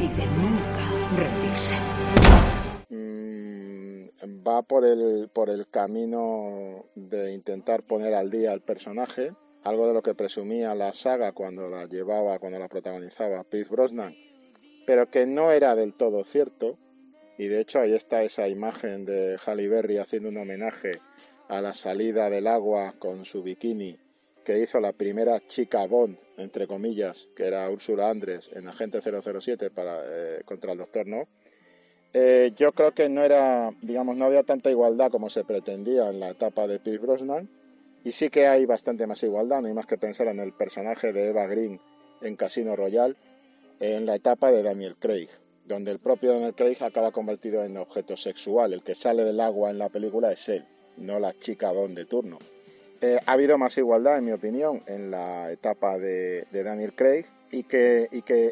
y 0.00 0.08
de 0.08 0.26
nunca 0.26 0.86
rendirse. 1.14 1.74
Mm, 2.88 4.46
va 4.46 4.62
por 4.62 4.86
el, 4.86 5.28
por 5.28 5.50
el 5.50 5.68
camino 5.68 6.86
de 6.94 7.34
intentar 7.34 7.82
poner 7.82 8.14
al 8.14 8.30
día 8.30 8.52
al 8.52 8.62
personaje, 8.62 9.34
algo 9.62 9.86
de 9.86 9.92
lo 9.92 10.02
que 10.02 10.14
presumía 10.14 10.74
la 10.74 10.94
saga 10.94 11.32
cuando 11.32 11.68
la 11.68 11.84
llevaba, 11.84 12.38
cuando 12.38 12.58
la 12.58 12.68
protagonizaba 12.68 13.44
Pierce 13.44 13.70
Brosnan, 13.70 14.14
pero 14.86 15.10
que 15.10 15.26
no 15.26 15.52
era 15.52 15.74
del 15.74 15.92
todo 15.92 16.24
cierto. 16.24 16.78
Y 17.36 17.48
de 17.48 17.60
hecho 17.60 17.80
ahí 17.80 17.92
está 17.92 18.22
esa 18.22 18.48
imagen 18.48 19.04
de 19.04 19.36
Halle 19.44 20.00
haciendo 20.00 20.30
un 20.30 20.38
homenaje 20.38 20.92
a 21.48 21.60
la 21.60 21.74
salida 21.74 22.30
del 22.30 22.46
agua 22.46 22.94
con 22.98 23.26
su 23.26 23.42
bikini 23.42 23.98
que 24.44 24.58
hizo 24.58 24.80
la 24.80 24.92
primera 24.92 25.40
chica 25.46 25.86
Bond, 25.86 26.18
entre 26.36 26.66
comillas, 26.66 27.28
que 27.34 27.46
era 27.46 27.68
Úrsula 27.70 28.10
Andrés 28.10 28.50
en 28.52 28.68
Agente 28.68 29.00
007 29.00 29.70
para, 29.70 30.00
eh, 30.04 30.42
contra 30.44 30.72
el 30.72 30.78
Doctor 30.78 31.06
No. 31.06 31.28
Eh, 32.12 32.52
yo 32.56 32.72
creo 32.72 32.92
que 32.92 33.08
no 33.08 33.24
era, 33.24 33.72
digamos, 33.80 34.16
no 34.16 34.26
había 34.26 34.42
tanta 34.42 34.70
igualdad 34.70 35.10
como 35.10 35.30
se 35.30 35.44
pretendía 35.44 36.10
en 36.10 36.20
la 36.20 36.30
etapa 36.30 36.66
de 36.66 36.78
Pierce 36.78 37.04
Brosnan, 37.04 37.48
y 38.04 38.12
sí 38.12 38.28
que 38.28 38.46
hay 38.46 38.66
bastante 38.66 39.06
más 39.06 39.22
igualdad, 39.22 39.62
no 39.62 39.68
hay 39.68 39.74
más 39.74 39.86
que 39.86 39.96
pensar 39.96 40.26
en 40.28 40.40
el 40.40 40.52
personaje 40.52 41.12
de 41.12 41.28
Eva 41.28 41.46
Green 41.46 41.80
en 42.20 42.36
Casino 42.36 42.76
Royale, 42.76 43.14
en 43.80 44.06
la 44.06 44.16
etapa 44.16 44.50
de 44.50 44.62
Daniel 44.62 44.96
Craig, 44.98 45.28
donde 45.64 45.92
el 45.92 46.00
propio 46.00 46.32
Daniel 46.32 46.54
Craig 46.54 46.76
acaba 46.80 47.12
convertido 47.12 47.64
en 47.64 47.76
objeto 47.76 48.16
sexual. 48.16 48.72
El 48.72 48.82
que 48.82 48.94
sale 48.94 49.24
del 49.24 49.40
agua 49.40 49.70
en 49.70 49.78
la 49.78 49.88
película 49.88 50.32
es 50.32 50.48
él, 50.48 50.64
no 50.96 51.18
la 51.18 51.32
chica 51.38 51.72
Bond 51.72 51.96
de 51.96 52.04
turno. 52.04 52.38
Eh, 53.02 53.18
ha 53.26 53.32
habido 53.32 53.58
más 53.58 53.76
igualdad, 53.78 54.18
en 54.18 54.26
mi 54.26 54.30
opinión, 54.30 54.80
en 54.86 55.10
la 55.10 55.50
etapa 55.50 55.98
de, 55.98 56.46
Daniel 56.52 56.94
Craig 56.94 57.26
y 57.50 57.64
que, 57.64 58.08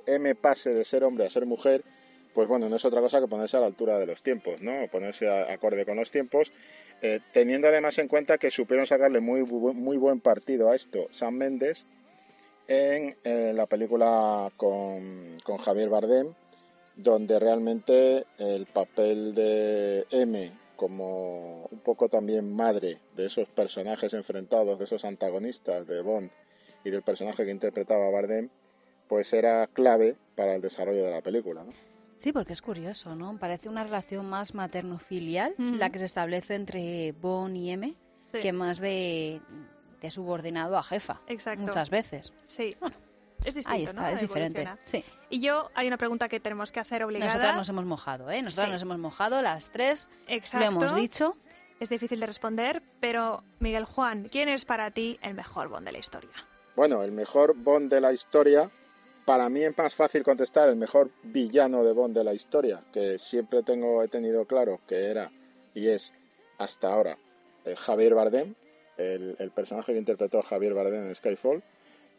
M 0.07 0.35
pase 0.35 0.75
de 0.75 0.85
ser 0.85 1.05
hombre 1.05 1.25
a 1.25 1.31
ser 1.31 1.47
mujer, 1.47 1.85
pues 2.35 2.49
bueno, 2.49 2.69
no 2.69 2.75
es 2.75 2.85
otra 2.85 3.01
cosa 3.01 3.21
que 3.21 3.29
ponerse 3.29 3.57
a 3.57 3.61
la 3.61 3.67
altura 3.67 3.97
de 4.01 4.07
los 4.07 4.25
tiempos, 4.25 4.61
¿no? 4.61 4.89
Ponerse 4.91 5.29
acorde 5.29 5.87
con 5.87 5.97
los 5.97 6.11
tiempos, 6.11 6.51
eh, 7.01 7.21
teniendo 7.33 7.69
además 7.69 7.97
en 7.99 8.09
cuenta 8.09 8.39
que 8.39 8.51
supieron 8.51 8.89
sacarle 8.89 9.21
muy, 9.21 9.43
muy 9.45 9.97
buen 9.97 10.21
partido 10.21 10.69
a 10.69 10.75
esto 10.75 11.07
Sam 11.13 11.35
Mendes 11.35 11.87
en, 12.67 13.17
eh, 13.23 13.53
la 13.55 13.67
película 13.67 14.51
con, 14.57 15.39
con 15.45 15.59
Javier 15.59 15.91
Bardem, 15.91 16.35
donde 16.97 17.39
realmente 17.39 18.25
el 18.39 18.67
papel 18.67 19.33
de 19.33 20.07
M 20.11 20.51
como 20.81 21.67
un 21.67 21.81
poco 21.81 22.09
también 22.09 22.51
madre 22.55 23.01
de 23.15 23.27
esos 23.27 23.47
personajes 23.51 24.15
enfrentados, 24.15 24.79
de 24.79 24.87
esos 24.87 25.05
antagonistas 25.05 25.87
de 25.87 26.01
Bond 26.01 26.31
y 26.85 26.89
del 26.91 27.03
personaje 27.03 27.45
que 27.45 27.51
interpretaba 27.51 28.09
Bardem, 28.09 28.49
pues 29.07 29.31
era 29.35 29.67
clave 29.67 30.17
para 30.37 30.55
el 30.55 30.63
desarrollo 30.63 31.05
de 31.05 31.11
la 31.11 31.21
película. 31.21 31.65
¿no? 31.65 31.73
Sí, 32.17 32.33
porque 32.33 32.55
es 32.55 32.63
curioso, 32.63 33.15
¿no? 33.15 33.37
Parece 33.39 33.69
una 33.69 33.85
relación 33.85 34.27
más 34.27 34.55
materno-filial 34.55 35.55
la 35.59 35.91
que 35.91 35.99
se 35.99 36.07
establece 36.07 36.55
entre 36.55 37.13
Bon 37.13 37.55
y 37.55 37.73
M 37.73 37.95
Sí. 38.33 38.39
que 38.41 38.53
más 38.55 38.79
de, 38.81 39.43
de 40.01 40.11
subordinado 40.11 40.79
a 40.79 40.83
jefa. 40.83 41.21
Exacto. 41.27 41.63
Muchas 41.63 41.91
veces. 41.91 42.33
Sí. 42.47 42.75
Es 43.45 43.55
distinto, 43.55 43.71
Ahí 43.71 43.85
está, 43.85 44.01
¿no? 44.03 44.09
es 44.09 44.21
diferente. 44.21 44.69
Sí. 44.85 45.05
Y 45.31 45.41
yo, 45.41 45.71
hay 45.75 45.87
una 45.87 45.97
pregunta 45.97 46.29
que 46.29 46.41
tenemos 46.41 46.73
que 46.73 46.81
hacer 46.81 47.05
obligada. 47.05 47.27
Nosotras 47.33 47.57
nos 47.57 47.69
hemos 47.69 47.85
mojado, 47.85 48.31
¿eh? 48.31 48.43
Nosotras 48.43 48.69
Sí. 48.69 48.73
nos 48.73 48.83
hemos 48.83 48.99
mojado 48.99 49.43
las 49.43 49.71
tres. 49.71 50.11
Exacto. 50.27 50.71
Lo 50.71 50.77
hemos 50.77 50.95
dicho. 50.95 51.37
Es 51.79 51.89
difícil 51.89 52.21
de 52.21 52.27
responder, 52.27 52.83
pero 53.01 53.43
Miguel 53.59 53.85
Juan, 53.87 54.29
¿quién 54.31 54.49
es 54.51 54.65
para 54.67 54.91
ti 54.91 55.19
el 55.23 55.35
mejor 55.35 55.69
Bond 55.69 55.87
de 55.87 55.93
la 55.93 55.99
historia? 55.99 56.31
Bueno, 56.77 57.03
el 57.03 57.11
mejor 57.13 57.55
Bond 57.57 57.91
de 57.91 58.01
la 58.03 58.13
historia, 58.13 58.71
para 59.25 59.49
mí 59.49 59.63
es 59.63 59.77
más 59.79 59.95
fácil 59.95 60.23
contestar 60.23 60.69
el 60.69 60.77
mejor 60.77 61.11
villano 61.23 61.83
de 61.83 61.93
Bond 61.93 62.15
de 62.17 62.25
la 62.25 62.35
historia, 62.35 62.83
que 62.93 63.19
siempre 63.19 63.63
tengo, 63.63 64.03
he 64.03 64.09
tenido 64.09 64.45
claro 64.45 64.81
que 64.87 65.07
era 65.11 65.31
y 65.75 65.89
es 65.89 66.13
hasta 66.59 66.93
ahora 66.93 67.17
eh, 67.65 67.75
Javier 67.77 68.15
Bardem, 68.15 68.55
el, 68.99 69.37
el 69.39 69.51
personaje 69.51 69.93
que 69.95 69.99
interpretó 69.99 70.43
Javier 70.43 70.75
Bardem 70.75 71.07
en 71.07 71.15
Skyfall, 71.15 71.63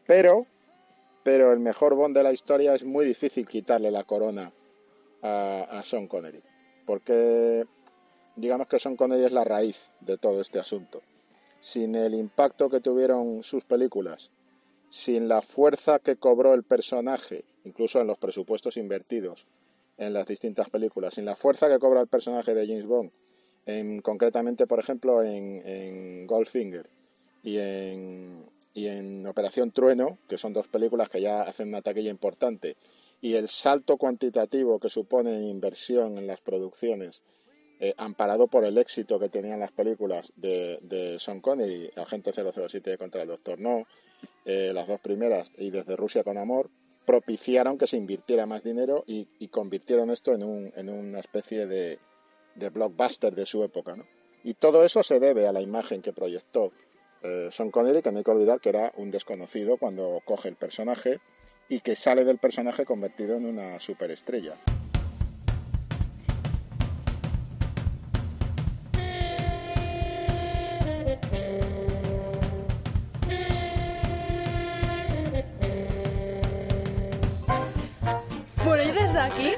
pero, 0.08 0.48
pero 1.24 1.52
el 1.54 1.60
mejor 1.60 1.96
Bond 1.96 2.16
de 2.16 2.24
la 2.24 2.34
historia 2.34 2.74
es 2.74 2.84
muy 2.84 3.06
difícil 3.06 3.48
quitarle 3.48 3.92
la 3.92 4.04
corona 4.04 4.52
a, 5.22 5.82
Sean 5.84 6.08
Connery, 6.08 6.42
porque 6.86 7.66
digamos 8.36 8.68
que 8.68 8.80
Sean 8.80 8.96
Connery 8.96 9.26
es 9.26 9.32
la 9.32 9.44
raíz 9.44 9.78
de 10.00 10.18
todo 10.18 10.42
este 10.42 10.60
asunto. 10.60 11.02
Sin 11.60 11.94
el 11.96 12.16
impacto 12.16 12.70
que 12.70 12.80
tuvieron 12.80 13.44
sus 13.44 13.64
películas, 13.64 14.32
sin 14.90 15.28
la 15.28 15.44
fuerza 15.44 16.00
que 16.00 16.16
cobró 16.16 16.56
el 16.56 16.64
personaje, 16.64 17.46
incluso 17.66 18.02
en 18.02 18.08
los 18.08 18.18
presupuestos 18.18 18.78
invertidos 18.78 19.46
en 19.98 20.14
las 20.14 20.26
distintas 20.26 20.70
películas, 20.72 21.14
sin 21.14 21.26
la 21.26 21.36
fuerza 21.36 21.70
que 21.70 21.78
cobra 21.78 22.02
el 22.02 22.08
personaje 22.08 22.56
de 22.56 22.66
James 22.66 22.88
Bond, 22.88 23.12
en, 23.68 24.02
concretamente, 24.02 24.66
por 24.66 24.80
ejemplo, 24.80 25.22
en 25.22 26.26
Goldfinger 26.26 26.90
y 27.44 27.60
en, 27.60 28.44
y 28.74 28.88
en 28.88 29.26
Operación 29.28 29.72
Trueno, 29.72 30.18
que 30.28 30.38
son 30.38 30.54
dos 30.54 30.68
películas 30.68 31.10
que 31.10 31.22
ya 31.22 31.42
hacen 31.42 31.70
una 31.70 31.82
taquilla 31.82 32.10
importante, 32.10 32.78
y 33.22 33.36
el 33.36 33.48
salto 33.48 33.98
cuantitativo 33.98 34.80
que 34.80 34.90
supone 34.90 35.48
inversión 35.48 36.18
en 36.18 36.28
las 36.28 36.42
producciones, 36.42 37.22
eh, 37.80 37.94
amparado 37.98 38.48
por 38.48 38.64
el 38.66 38.78
éxito 38.78 39.20
que 39.20 39.30
tenían 39.30 39.60
las 39.60 39.72
películas 39.72 40.32
de, 40.36 40.80
de 40.82 41.18
Sean 41.20 41.42
Connery, 41.42 41.92
Agente 41.96 42.32
007 42.32 42.98
contra 42.98 43.24
el 43.24 43.28
Doctor 43.28 43.60
No, 43.60 43.86
eh, 44.46 44.72
las 44.74 44.88
dos 44.88 45.00
primeras 45.00 45.52
y 45.58 45.72
desde 45.72 45.96
Rusia 45.96 46.24
con 46.24 46.38
Amor, 46.38 46.70
propiciaron 47.06 47.78
que 47.78 47.88
se 47.88 47.98
invirtiera 47.98 48.46
más 48.46 48.64
dinero 48.64 49.04
y, 49.08 49.28
y 49.40 49.48
convirtieron 49.48 50.12
esto 50.12 50.34
en, 50.34 50.44
un, 50.44 50.72
en 50.76 50.90
una 50.90 51.20
especie 51.20 51.66
de, 51.66 52.00
de 52.56 52.70
blockbuster 52.70 53.34
de 53.34 53.46
su 53.46 53.64
época. 53.64 53.96
¿no? 53.96 54.06
Y 54.44 54.54
todo 54.54 54.84
eso 54.84 55.04
se 55.04 55.20
debe 55.20 55.48
a 55.48 55.52
la 55.52 55.62
imagen 55.62 56.02
que 56.02 56.14
proyectó 56.14 56.72
eh, 57.24 57.50
Sean 57.52 57.72
Connery, 57.72 58.02
que 58.02 58.12
no 58.12 58.20
hay 58.20 58.24
que 58.24 58.32
olvidar 58.32 58.60
que 58.60 58.70
era 58.70 58.92
un 58.96 59.12
desconocido 59.12 59.78
cuando 59.78 60.22
coge 60.26 60.50
el 60.50 60.56
personaje 60.56 61.20
y 61.70 61.82
que 61.82 61.96
sale 61.96 62.26
del 62.26 62.38
personaje 62.38 62.86
convertido 62.86 63.38
en 63.38 63.46
una 63.46 63.80
superestrella. 63.80 64.56
Bueno, 78.66 78.84
yo 78.84 78.94
desde 78.94 79.20
aquí, 79.20 79.52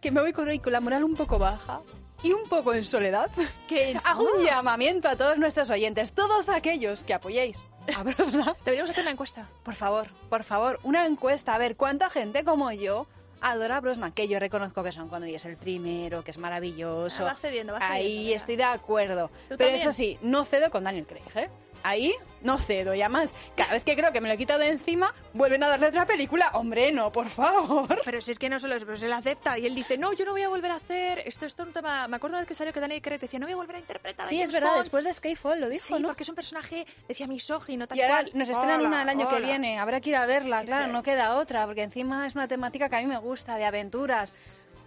que 0.00 0.10
me 0.10 0.20
voy 0.20 0.32
con, 0.32 0.56
con 0.58 0.72
la 0.72 0.80
moral 0.80 1.04
un 1.04 1.14
poco 1.14 1.38
baja 1.38 1.82
y 2.22 2.32
un 2.32 2.44
poco 2.48 2.74
en 2.74 2.82
soledad, 2.82 3.30
que 3.68 3.98
hago 4.04 4.24
un 4.36 4.44
llamamiento 4.44 5.08
a 5.08 5.16
todos 5.16 5.38
nuestros 5.38 5.70
oyentes, 5.70 6.12
todos 6.12 6.48
aquellos 6.48 7.04
que 7.04 7.14
apoyéis 7.14 7.64
a 7.94 8.02
Brosnan. 8.02 8.54
Deberíamos 8.64 8.90
hacer 8.90 9.02
una 9.02 9.12
encuesta. 9.12 9.48
Por 9.62 9.74
favor, 9.74 10.08
por 10.28 10.42
favor, 10.42 10.80
una 10.82 11.06
encuesta, 11.06 11.54
a 11.54 11.58
ver 11.58 11.76
cuánta 11.76 12.10
gente 12.10 12.44
como 12.44 12.70
yo 12.72 13.06
adora 13.40 13.76
a 13.76 13.80
Brosnan, 13.80 14.12
que 14.12 14.28
yo 14.28 14.40
reconozco 14.40 14.82
que 14.82 14.90
Son 14.92 15.08
Connery 15.08 15.34
es 15.34 15.44
el 15.44 15.56
primero, 15.56 16.24
que 16.24 16.30
es 16.30 16.38
maravilloso. 16.38 17.22
Ah, 17.24 17.32
va 17.32 17.34
cediendo, 17.36 17.74
va 17.74 17.78
Ahí 17.82 18.02
cediendo, 18.04 18.30
ya. 18.30 18.36
estoy 18.36 18.56
de 18.56 18.64
acuerdo. 18.64 19.30
Pero 19.48 19.58
también. 19.58 19.78
eso 19.80 19.92
sí, 19.92 20.18
no 20.22 20.44
cedo 20.44 20.70
con 20.70 20.84
Daniel 20.84 21.06
Craig, 21.06 21.22
¿eh? 21.36 21.50
Ahí 21.86 22.12
no 22.42 22.58
cedo. 22.58 22.94
Y 22.94 23.00
además, 23.02 23.34
cada 23.56 23.72
vez 23.72 23.84
que 23.84 23.96
creo 23.96 24.12
que 24.12 24.20
me 24.20 24.28
lo 24.28 24.34
he 24.34 24.36
quitado 24.36 24.58
de 24.60 24.68
encima, 24.68 25.12
vuelven 25.32 25.62
a 25.62 25.68
darle 25.68 25.86
otra 25.88 26.04
película. 26.06 26.50
Hombre, 26.54 26.90
no, 26.92 27.10
por 27.12 27.28
favor. 27.28 28.00
Pero 28.04 28.20
si 28.20 28.30
es 28.32 28.38
que 28.38 28.48
no 28.48 28.58
solo 28.60 28.74
eso, 28.74 28.84
pero 28.86 28.98
se 28.98 29.06
él 29.06 29.12
acepta 29.12 29.56
y 29.58 29.66
él 29.66 29.74
dice, 29.74 29.96
no, 29.98 30.12
yo 30.12 30.24
no 30.24 30.32
voy 30.32 30.42
a 30.42 30.48
volver 30.48 30.70
a 30.72 30.76
hacer 30.76 31.20
esto, 31.20 31.46
esto 31.46 31.62
es 31.62 31.68
un 31.68 31.72
tema... 31.72 32.06
Me 32.08 32.16
acuerdo 32.16 32.34
una 32.34 32.40
vez 32.40 32.48
que 32.48 32.54
salió 32.54 32.72
que 32.72 32.80
Daniel 32.80 33.00
Craig 33.02 33.18
decía, 33.20 33.38
no 33.38 33.46
voy 33.46 33.52
a 33.52 33.56
volver 33.56 33.76
a 33.76 33.78
interpretar 33.80 34.26
a 34.26 34.28
Sí, 34.28 34.40
es 34.42 34.52
verdad, 34.52 34.70
Bond". 34.70 34.78
después 34.80 35.04
de 35.04 35.14
Skyfall 35.14 35.60
lo 35.60 35.68
dijo, 35.68 35.84
Sí, 35.84 35.94
¿no? 36.02 36.08
porque 36.08 36.22
es 36.24 36.28
un 36.28 36.34
personaje, 36.34 36.86
decía 37.08 37.26
misógino, 37.26 37.86
tal 37.86 37.98
Y 37.98 38.02
ahora 38.02 38.16
cual. 38.22 38.30
nos 38.34 38.48
estrenan 38.48 38.80
Hola, 38.80 38.88
una 38.88 39.02
el 39.02 39.08
año 39.08 39.28
que 39.28 39.40
viene. 39.40 39.78
Habrá 39.78 40.00
que 40.00 40.10
ir 40.10 40.16
a 40.16 40.26
verla, 40.26 40.62
claro, 40.64 40.88
no 40.88 41.02
queda 41.02 41.36
otra, 41.36 41.66
porque 41.66 41.82
encima 41.82 42.26
es 42.26 42.34
una 42.34 42.46
temática 42.48 42.88
que 42.88 42.96
a 42.96 43.00
mí 43.00 43.06
me 43.06 43.18
gusta, 43.18 43.56
de 43.56 43.64
aventuras. 43.64 44.34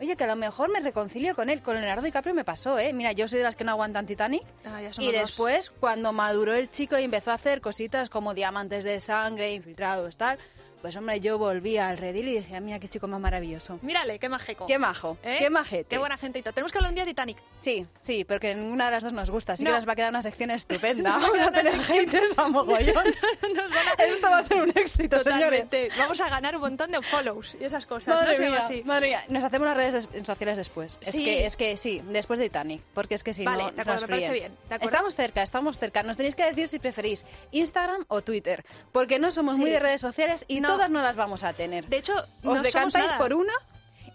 Oye, 0.02 0.16
que 0.16 0.24
a 0.24 0.28
lo 0.28 0.36
mejor 0.36 0.72
me 0.72 0.80
reconcilio 0.80 1.36
con 1.36 1.50
él. 1.50 1.62
Con 1.62 1.76
Leonardo 1.76 2.04
DiCaprio 2.04 2.34
me 2.34 2.46
pasó, 2.46 2.80
¿eh? 2.80 2.94
Mira, 2.94 3.12
yo 3.12 3.28
soy 3.28 3.40
de 3.40 3.44
las 3.44 3.56
que 3.56 3.64
no 3.66 3.72
aguantan 3.72 4.06
Titanic. 4.06 4.44
Ah, 4.66 4.82
ya 4.82 4.92
Y 4.98 5.08
dos. 5.12 5.22
después, 5.22 5.70
cuando 5.70 6.14
maduró 6.14 6.56
el 6.56 6.72
chico 6.72 6.98
y 6.98 7.04
empezó 7.04 7.32
a 7.32 7.34
hacer 7.34 7.60
cositas 7.60 8.10
como 8.10 8.34
diamantes 8.34 8.84
de 8.86 9.00
sangre, 9.02 9.52
infiltrados, 9.54 10.16
tal, 10.18 10.38
Pues 10.82 10.96
hombre, 10.96 11.20
yo 11.20 11.38
volví 11.38 11.78
al 11.78 11.98
redil 11.98 12.30
y 12.30 12.36
dije, 12.40 12.56
"Ah, 12.56 12.62
mira 12.62 12.80
qué 12.80 12.88
chico 12.88 13.08
más 13.08 13.20
maravilloso. 13.20 13.80
Mírale, 13.82 14.18
qué 14.18 14.30
majeco. 14.30 14.66
Qué 14.66 14.78
majo, 14.80 15.18
¿Eh? 15.24 15.36
qué 15.40 15.50
majete. 15.50 15.84
Qué 15.90 15.98
buena 15.98 16.18
todo. 16.18 16.54
Tenemos 16.54 16.72
que 16.72 16.78
hablar 16.78 16.92
un 16.92 16.96
día 16.96 17.04
de 17.06 17.12
Titanic. 17.12 17.38
Sí, 17.60 17.86
sí, 18.02 18.24
porque 18.24 18.56
ninguna 18.56 18.86
de 18.86 18.92
las 18.92 19.04
dos 19.04 19.12
nos 19.14 19.30
gusta, 19.30 19.54
así 19.54 19.64
No. 19.64 19.72
que 19.72 19.76
nos 19.76 19.88
va 19.88 19.92
a 19.92 19.96
quedar 19.96 20.10
una 20.12 20.22
sección 20.22 20.52
estupenda. 20.52 21.18
Vamos 21.18 21.42
a 21.42 21.52
tener 21.52 21.78
haters 21.82 22.38
a 22.38 22.48
mogollón. 22.48 23.04
Esto 24.08 24.30
va 24.30 24.38
a 24.40 24.44
ser 24.44 24.58
un 24.62 24.70
éxito, 24.70 25.22
señores. 25.24 25.64
Totalmente. 25.64 25.90
Vamos 25.98 26.22
a 26.22 26.30
ganar 26.30 26.56
un 26.56 26.62
montón 26.62 26.92
de 26.92 27.02
follows 27.02 27.58
y 27.60 27.66
esas 27.66 27.86
cosas. 27.86 28.08
¿no? 28.08 28.16
Madre 28.16 28.34
llama 28.38 28.50
mía, 28.52 28.60
así. 28.66 28.84
madre 28.86 29.08
mía. 29.08 29.24
Nos 29.30 29.44
hacemos 29.44 29.68
las 29.68 29.76
redes 29.78 29.96
es- 30.14 30.26
sociales 30.26 30.58
después. 30.58 30.98
Es 31.02 31.16
que, 31.16 31.46
es 31.46 31.58
que 31.58 31.76
sí, 31.78 32.02
después 32.10 32.40
de 32.40 32.46
Titanic, 32.46 32.82
porque 32.94 33.16
es 33.16 33.24
que 33.24 33.34
si 33.34 33.44
Vale, 33.44 33.64
no 33.64 33.72
de 33.72 33.82
acuerdo, 33.82 33.92
nos 34.02 34.02
me 34.10 34.16
fríen. 34.16 34.32
bien, 34.34 34.52
de 34.70 34.76
acuerdo. 34.76 34.86
Estamos 34.86 35.16
cerca, 35.16 35.42
estamos 35.44 35.80
cerca. 35.80 36.04
Nos 36.04 36.18
tenéis 36.18 36.36
que 36.36 36.46
decir 36.46 36.68
si 36.68 36.80
preferís 36.80 37.26
Instagram 37.52 38.06
o 38.08 38.22
Twitter, 38.22 38.64
porque 38.92 39.20
no 39.20 39.32
somos 39.32 39.56
Sí. 39.56 39.62
muy 39.62 39.70
de 39.72 39.80
redes 39.80 40.02
sociales 40.02 40.46
y 40.48 40.62
No. 40.62 40.69
Todas 40.74 40.90
no 40.90 41.02
las 41.02 41.16
vamos 41.16 41.44
a 41.44 41.54
tener. 41.54 41.86
De 41.88 41.98
hecho, 41.98 42.14
Os 42.44 42.62
decantáis 42.64 43.12
por 43.14 43.34
una 43.34 43.54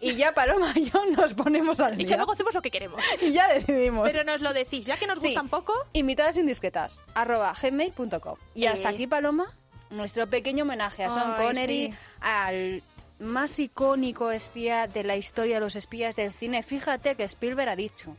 y 0.01 0.15
ya 0.17 0.33
Paloma 0.33 0.71
y 0.75 0.91
yo 0.91 1.05
nos 1.17 1.33
ponemos 1.35 1.81
al 1.81 1.95
Y 1.95 1.99
día. 1.99 2.09
que 2.09 2.17
luego 2.17 2.33
hacemos 2.33 2.53
lo 2.55 2.61
que 2.63 2.71
queremos. 2.71 3.01
Y 3.21 3.33
ya 3.33 3.49
decidimos. 3.49 4.11
Pero 4.11 4.25
nos 4.25 4.41
lo 4.41 4.53
decís, 4.53 4.87
ya 4.87 4.97
que 4.97 5.07
nos 5.07 5.21
Sí. 5.21 5.29
gustan 5.29 5.49
poco. 5.49 5.73
Invitadas 5.93 6.37
indiscretas, 6.39 7.01
arroba 7.15 7.55
gmail.com. 7.61 8.37
Y 8.55 8.67
hasta 8.67 8.89
aquí, 8.91 9.07
Paloma, 9.07 9.53
nuestro 9.91 10.27
pequeño 10.29 10.65
homenaje 10.65 11.05
a 11.05 11.11
Sean 11.11 11.35
Ay, 11.39 11.47
Connery, 11.47 11.87
sí. 11.93 11.99
al 12.21 12.83
más 13.21 13.59
icónico 13.61 14.31
espía 14.33 14.89
de 14.89 15.05
la 15.05 15.17
historia 15.17 15.55
de 15.55 15.61
los 15.61 15.77
espías 15.77 16.17
del 16.17 16.33
cine. 16.33 16.63
Fíjate 16.63 17.15
que 17.15 17.23
Spielberg 17.25 17.69
ha 17.71 17.77
dicho 17.77 18.17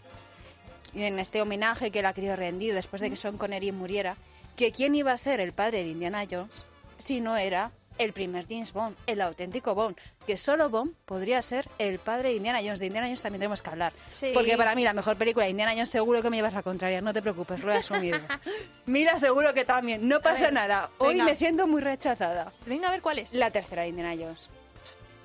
en 0.93 1.19
este 1.19 1.41
homenaje 1.41 1.91
que 1.91 1.99
él 1.99 2.05
ha 2.05 2.13
querido 2.13 2.35
rendir 2.37 2.73
después 2.73 3.01
de 3.01 3.09
que 3.09 3.17
Sean 3.17 3.37
Connery 3.37 3.71
muriera, 3.73 4.15
que 4.55 4.71
quién 4.71 4.95
iba 4.95 5.11
a 5.11 5.17
ser 5.17 5.41
el 5.41 5.51
padre 5.51 5.83
de 5.83 5.89
Indiana 5.89 6.23
Jones 6.29 6.65
si 6.97 7.19
no 7.19 7.35
era 7.35 7.71
el 7.97 8.13
primer 8.13 8.47
James 8.47 8.73
Bond, 8.73 8.95
el 9.07 9.21
auténtico 9.21 9.73
Bond, 9.75 9.95
que 10.27 10.37
solo 10.37 10.69
Bond 10.69 10.93
podría 11.05 11.41
ser 11.41 11.67
el 11.79 11.99
padre 11.99 12.29
de 12.29 12.35
Indiana 12.35 12.59
Jones. 12.61 12.79
De 12.79 12.87
Indiana 12.87 13.07
Jones 13.07 13.21
también 13.21 13.39
tenemos 13.39 13.61
que 13.61 13.69
hablar, 13.69 13.93
Sí. 14.09 14.31
porque 14.33 14.57
para 14.57 14.75
mí 14.75 14.83
la 14.83 14.93
mejor 14.93 15.15
película 15.17 15.45
de 15.45 15.51
Indiana 15.51 15.71
Jones 15.73 15.89
seguro 15.89 16.21
que 16.21 16.29
me 16.29 16.37
llevas 16.37 16.53
la 16.53 16.63
contraria, 16.63 17.01
no 17.01 17.13
te 17.13 17.21
preocupes, 17.21 17.63
lo 17.63 17.71
he 17.71 17.77
asumido. 17.77 18.19
Mira, 18.85 19.17
seguro 19.19 19.53
que 19.53 19.65
también, 19.65 20.07
no 20.07 20.21
pasa 20.21 20.45
ver, 20.45 20.53
nada. 20.53 20.89
Hoy 20.97 21.13
venga. 21.15 21.25
me 21.25 21.35
siento 21.35 21.67
muy 21.67 21.81
rechazada. 21.81 22.51
Venga 22.65 22.87
a 22.89 22.91
ver 22.91 23.01
cuál 23.01 23.19
es. 23.19 23.33
La 23.33 23.49
tercera 23.51 23.83
de 23.83 23.89
Indiana 23.89 24.13
Jones, 24.21 24.49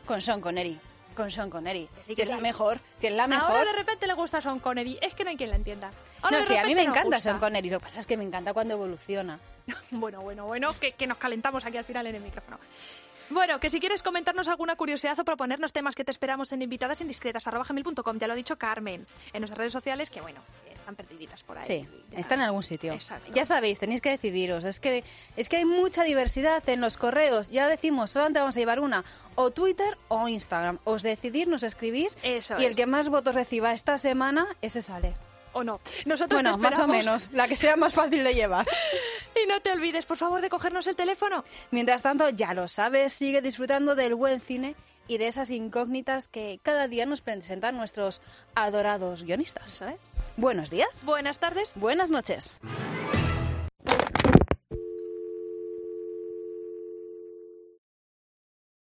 con 0.07 0.21
Sean 0.23 0.41
Connery. 0.41 0.79
Con 1.17 1.31
Sean 1.31 1.51
Connery. 1.51 1.89
sí, 2.07 2.15
si 2.15 2.23
es 2.23 2.29
la 2.29 2.39
mejor, 2.39 2.81
si 2.97 3.09
es 3.09 3.13
la 3.13 3.27
mejor. 3.27 3.51
Ahora 3.51 3.73
de 3.73 3.77
repente 3.77 4.07
le 4.07 4.15
gusta 4.15 4.41
Sean 4.41 4.61
Connery. 4.61 4.99
Es 5.03 5.13
que 5.15 5.25
no 5.25 5.31
hay 5.31 5.37
quien 5.37 5.51
la 5.51 5.57
entienda. 5.57 5.91
Ahora 6.23 6.39
no, 6.39 6.45
sí, 6.45 6.57
a 6.57 6.65
mí 6.65 6.75
me 6.75 6.83
encanta 6.83 7.03
gusta. 7.03 7.21
Sean 7.21 7.39
Connery. 7.41 7.69
Lo 7.69 7.81
que 7.81 7.85
pasa 7.87 7.99
es 8.01 8.07
que 8.07 8.17
me 8.17 8.25
encanta 8.25 8.55
cuando 8.55 8.75
evoluciona. 8.75 9.41
Bueno, 9.91 10.21
bueno, 10.23 10.47
bueno, 10.47 10.79
que, 10.79 10.93
que 10.93 11.07
nos 11.07 11.19
calentamos 11.19 11.65
aquí 11.65 11.77
al 11.77 11.85
final 11.85 12.07
en 12.07 12.15
el 12.17 12.23
micrófono. 12.23 12.59
Bueno, 13.31 13.61
que 13.61 13.71
si 13.71 13.79
quieres 13.79 14.03
comentarnos 14.03 14.49
alguna 14.49 14.75
curiosidad 14.75 15.17
o 15.21 15.25
proponernos 15.25 15.73
temas 15.73 15.95
que 15.95 16.05
te 16.05 16.11
esperamos 16.11 16.51
en 16.51 16.63
invitadasindiscretas.com, 16.63 18.19
ya 18.19 18.27
lo 18.27 18.33
ha 18.33 18.37
dicho 18.37 18.57
Carmen, 18.57 19.07
en 19.33 19.41
nuestras 19.41 19.57
redes 19.59 19.73
sociales, 19.73 20.11
que 20.11 20.21
bueno, 20.21 20.41
están 20.75 20.97
perdiditas 20.97 21.45
por 21.45 21.57
ahí. 21.59 21.65
Sí, 21.65 21.87
Ya. 22.11 22.19
está 22.19 22.35
en 22.35 22.41
algún 22.41 22.65
sitio. 22.65 22.93
Exacto. 22.93 23.33
Ya 23.33 23.45
sabéis, 23.45 23.79
tenéis 23.79 24.01
que 24.01 24.11
decidiros. 24.11 24.65
Es 24.65 24.81
que, 24.81 25.05
es 25.37 25.49
que 25.49 25.59
hay 25.59 25.65
mucha 25.65 26.03
diversidad 26.03 26.69
en 26.69 26.81
los 26.81 26.97
correos. 26.97 27.51
Ya 27.51 27.69
decimos, 27.69 28.11
solamente 28.11 28.41
vamos 28.41 28.57
a 28.57 28.61
llevar 28.61 28.81
una. 28.81 29.05
O 29.37 29.53
Twitter 29.53 29.97
o 30.09 30.27
Instagram. 30.27 30.79
Os 30.83 31.03
decidís, 31.03 31.47
nos 31.47 31.63
escribís. 31.63 32.19
Eso 32.25 32.57
y 32.59 32.65
el 32.65 32.75
que 32.75 32.87
más 32.87 33.11
votos 33.11 33.37
reciba 33.37 33.73
esta 33.73 33.97
semana, 33.99 34.47
ese 34.61 34.83
sale. 34.83 35.15
¿O 35.53 35.65
no? 35.65 35.81
Nosotros 36.07 36.43
Bueno, 36.43 36.57
te 36.57 36.63
más 36.63 36.79
o 36.79 36.87
menos. 36.87 37.29
La 37.33 37.49
que 37.49 37.57
sea 37.57 37.77
más 37.77 37.93
fácil 37.93 38.25
de 38.25 38.35
llevar. 38.35 38.67
Y 39.43 39.47
no 39.47 39.61
te 39.63 39.71
olvides, 39.71 40.07
por 40.07 40.17
favor, 40.17 40.41
de 40.41 40.51
cogernos 40.51 40.87
el 40.89 40.97
teléfono. 40.97 41.45
Mientras 41.71 42.03
tanto, 42.03 42.29
ya 42.31 42.53
lo 42.53 42.69
sabes, 42.69 43.13
sigue 43.13 43.41
disfrutando 43.41 43.95
del 43.95 44.15
buen 44.15 44.41
cine 44.41 44.75
y 45.07 45.19
de 45.19 45.29
esas 45.29 45.51
incógnitas 45.51 46.29
que 46.29 46.61
cada 46.63 46.89
día 46.89 47.07
nos 47.07 47.21
presentan 47.21 47.77
nuestros 47.77 48.21
adorados 48.55 49.23
guionistas. 49.23 49.71
¿Sabes? 49.71 50.01
Buenos 50.37 50.71
días. 50.71 51.05
Buenas 51.05 51.39
tardes. 51.39 51.73
Buenas 51.77 52.11
noches. 52.11 52.55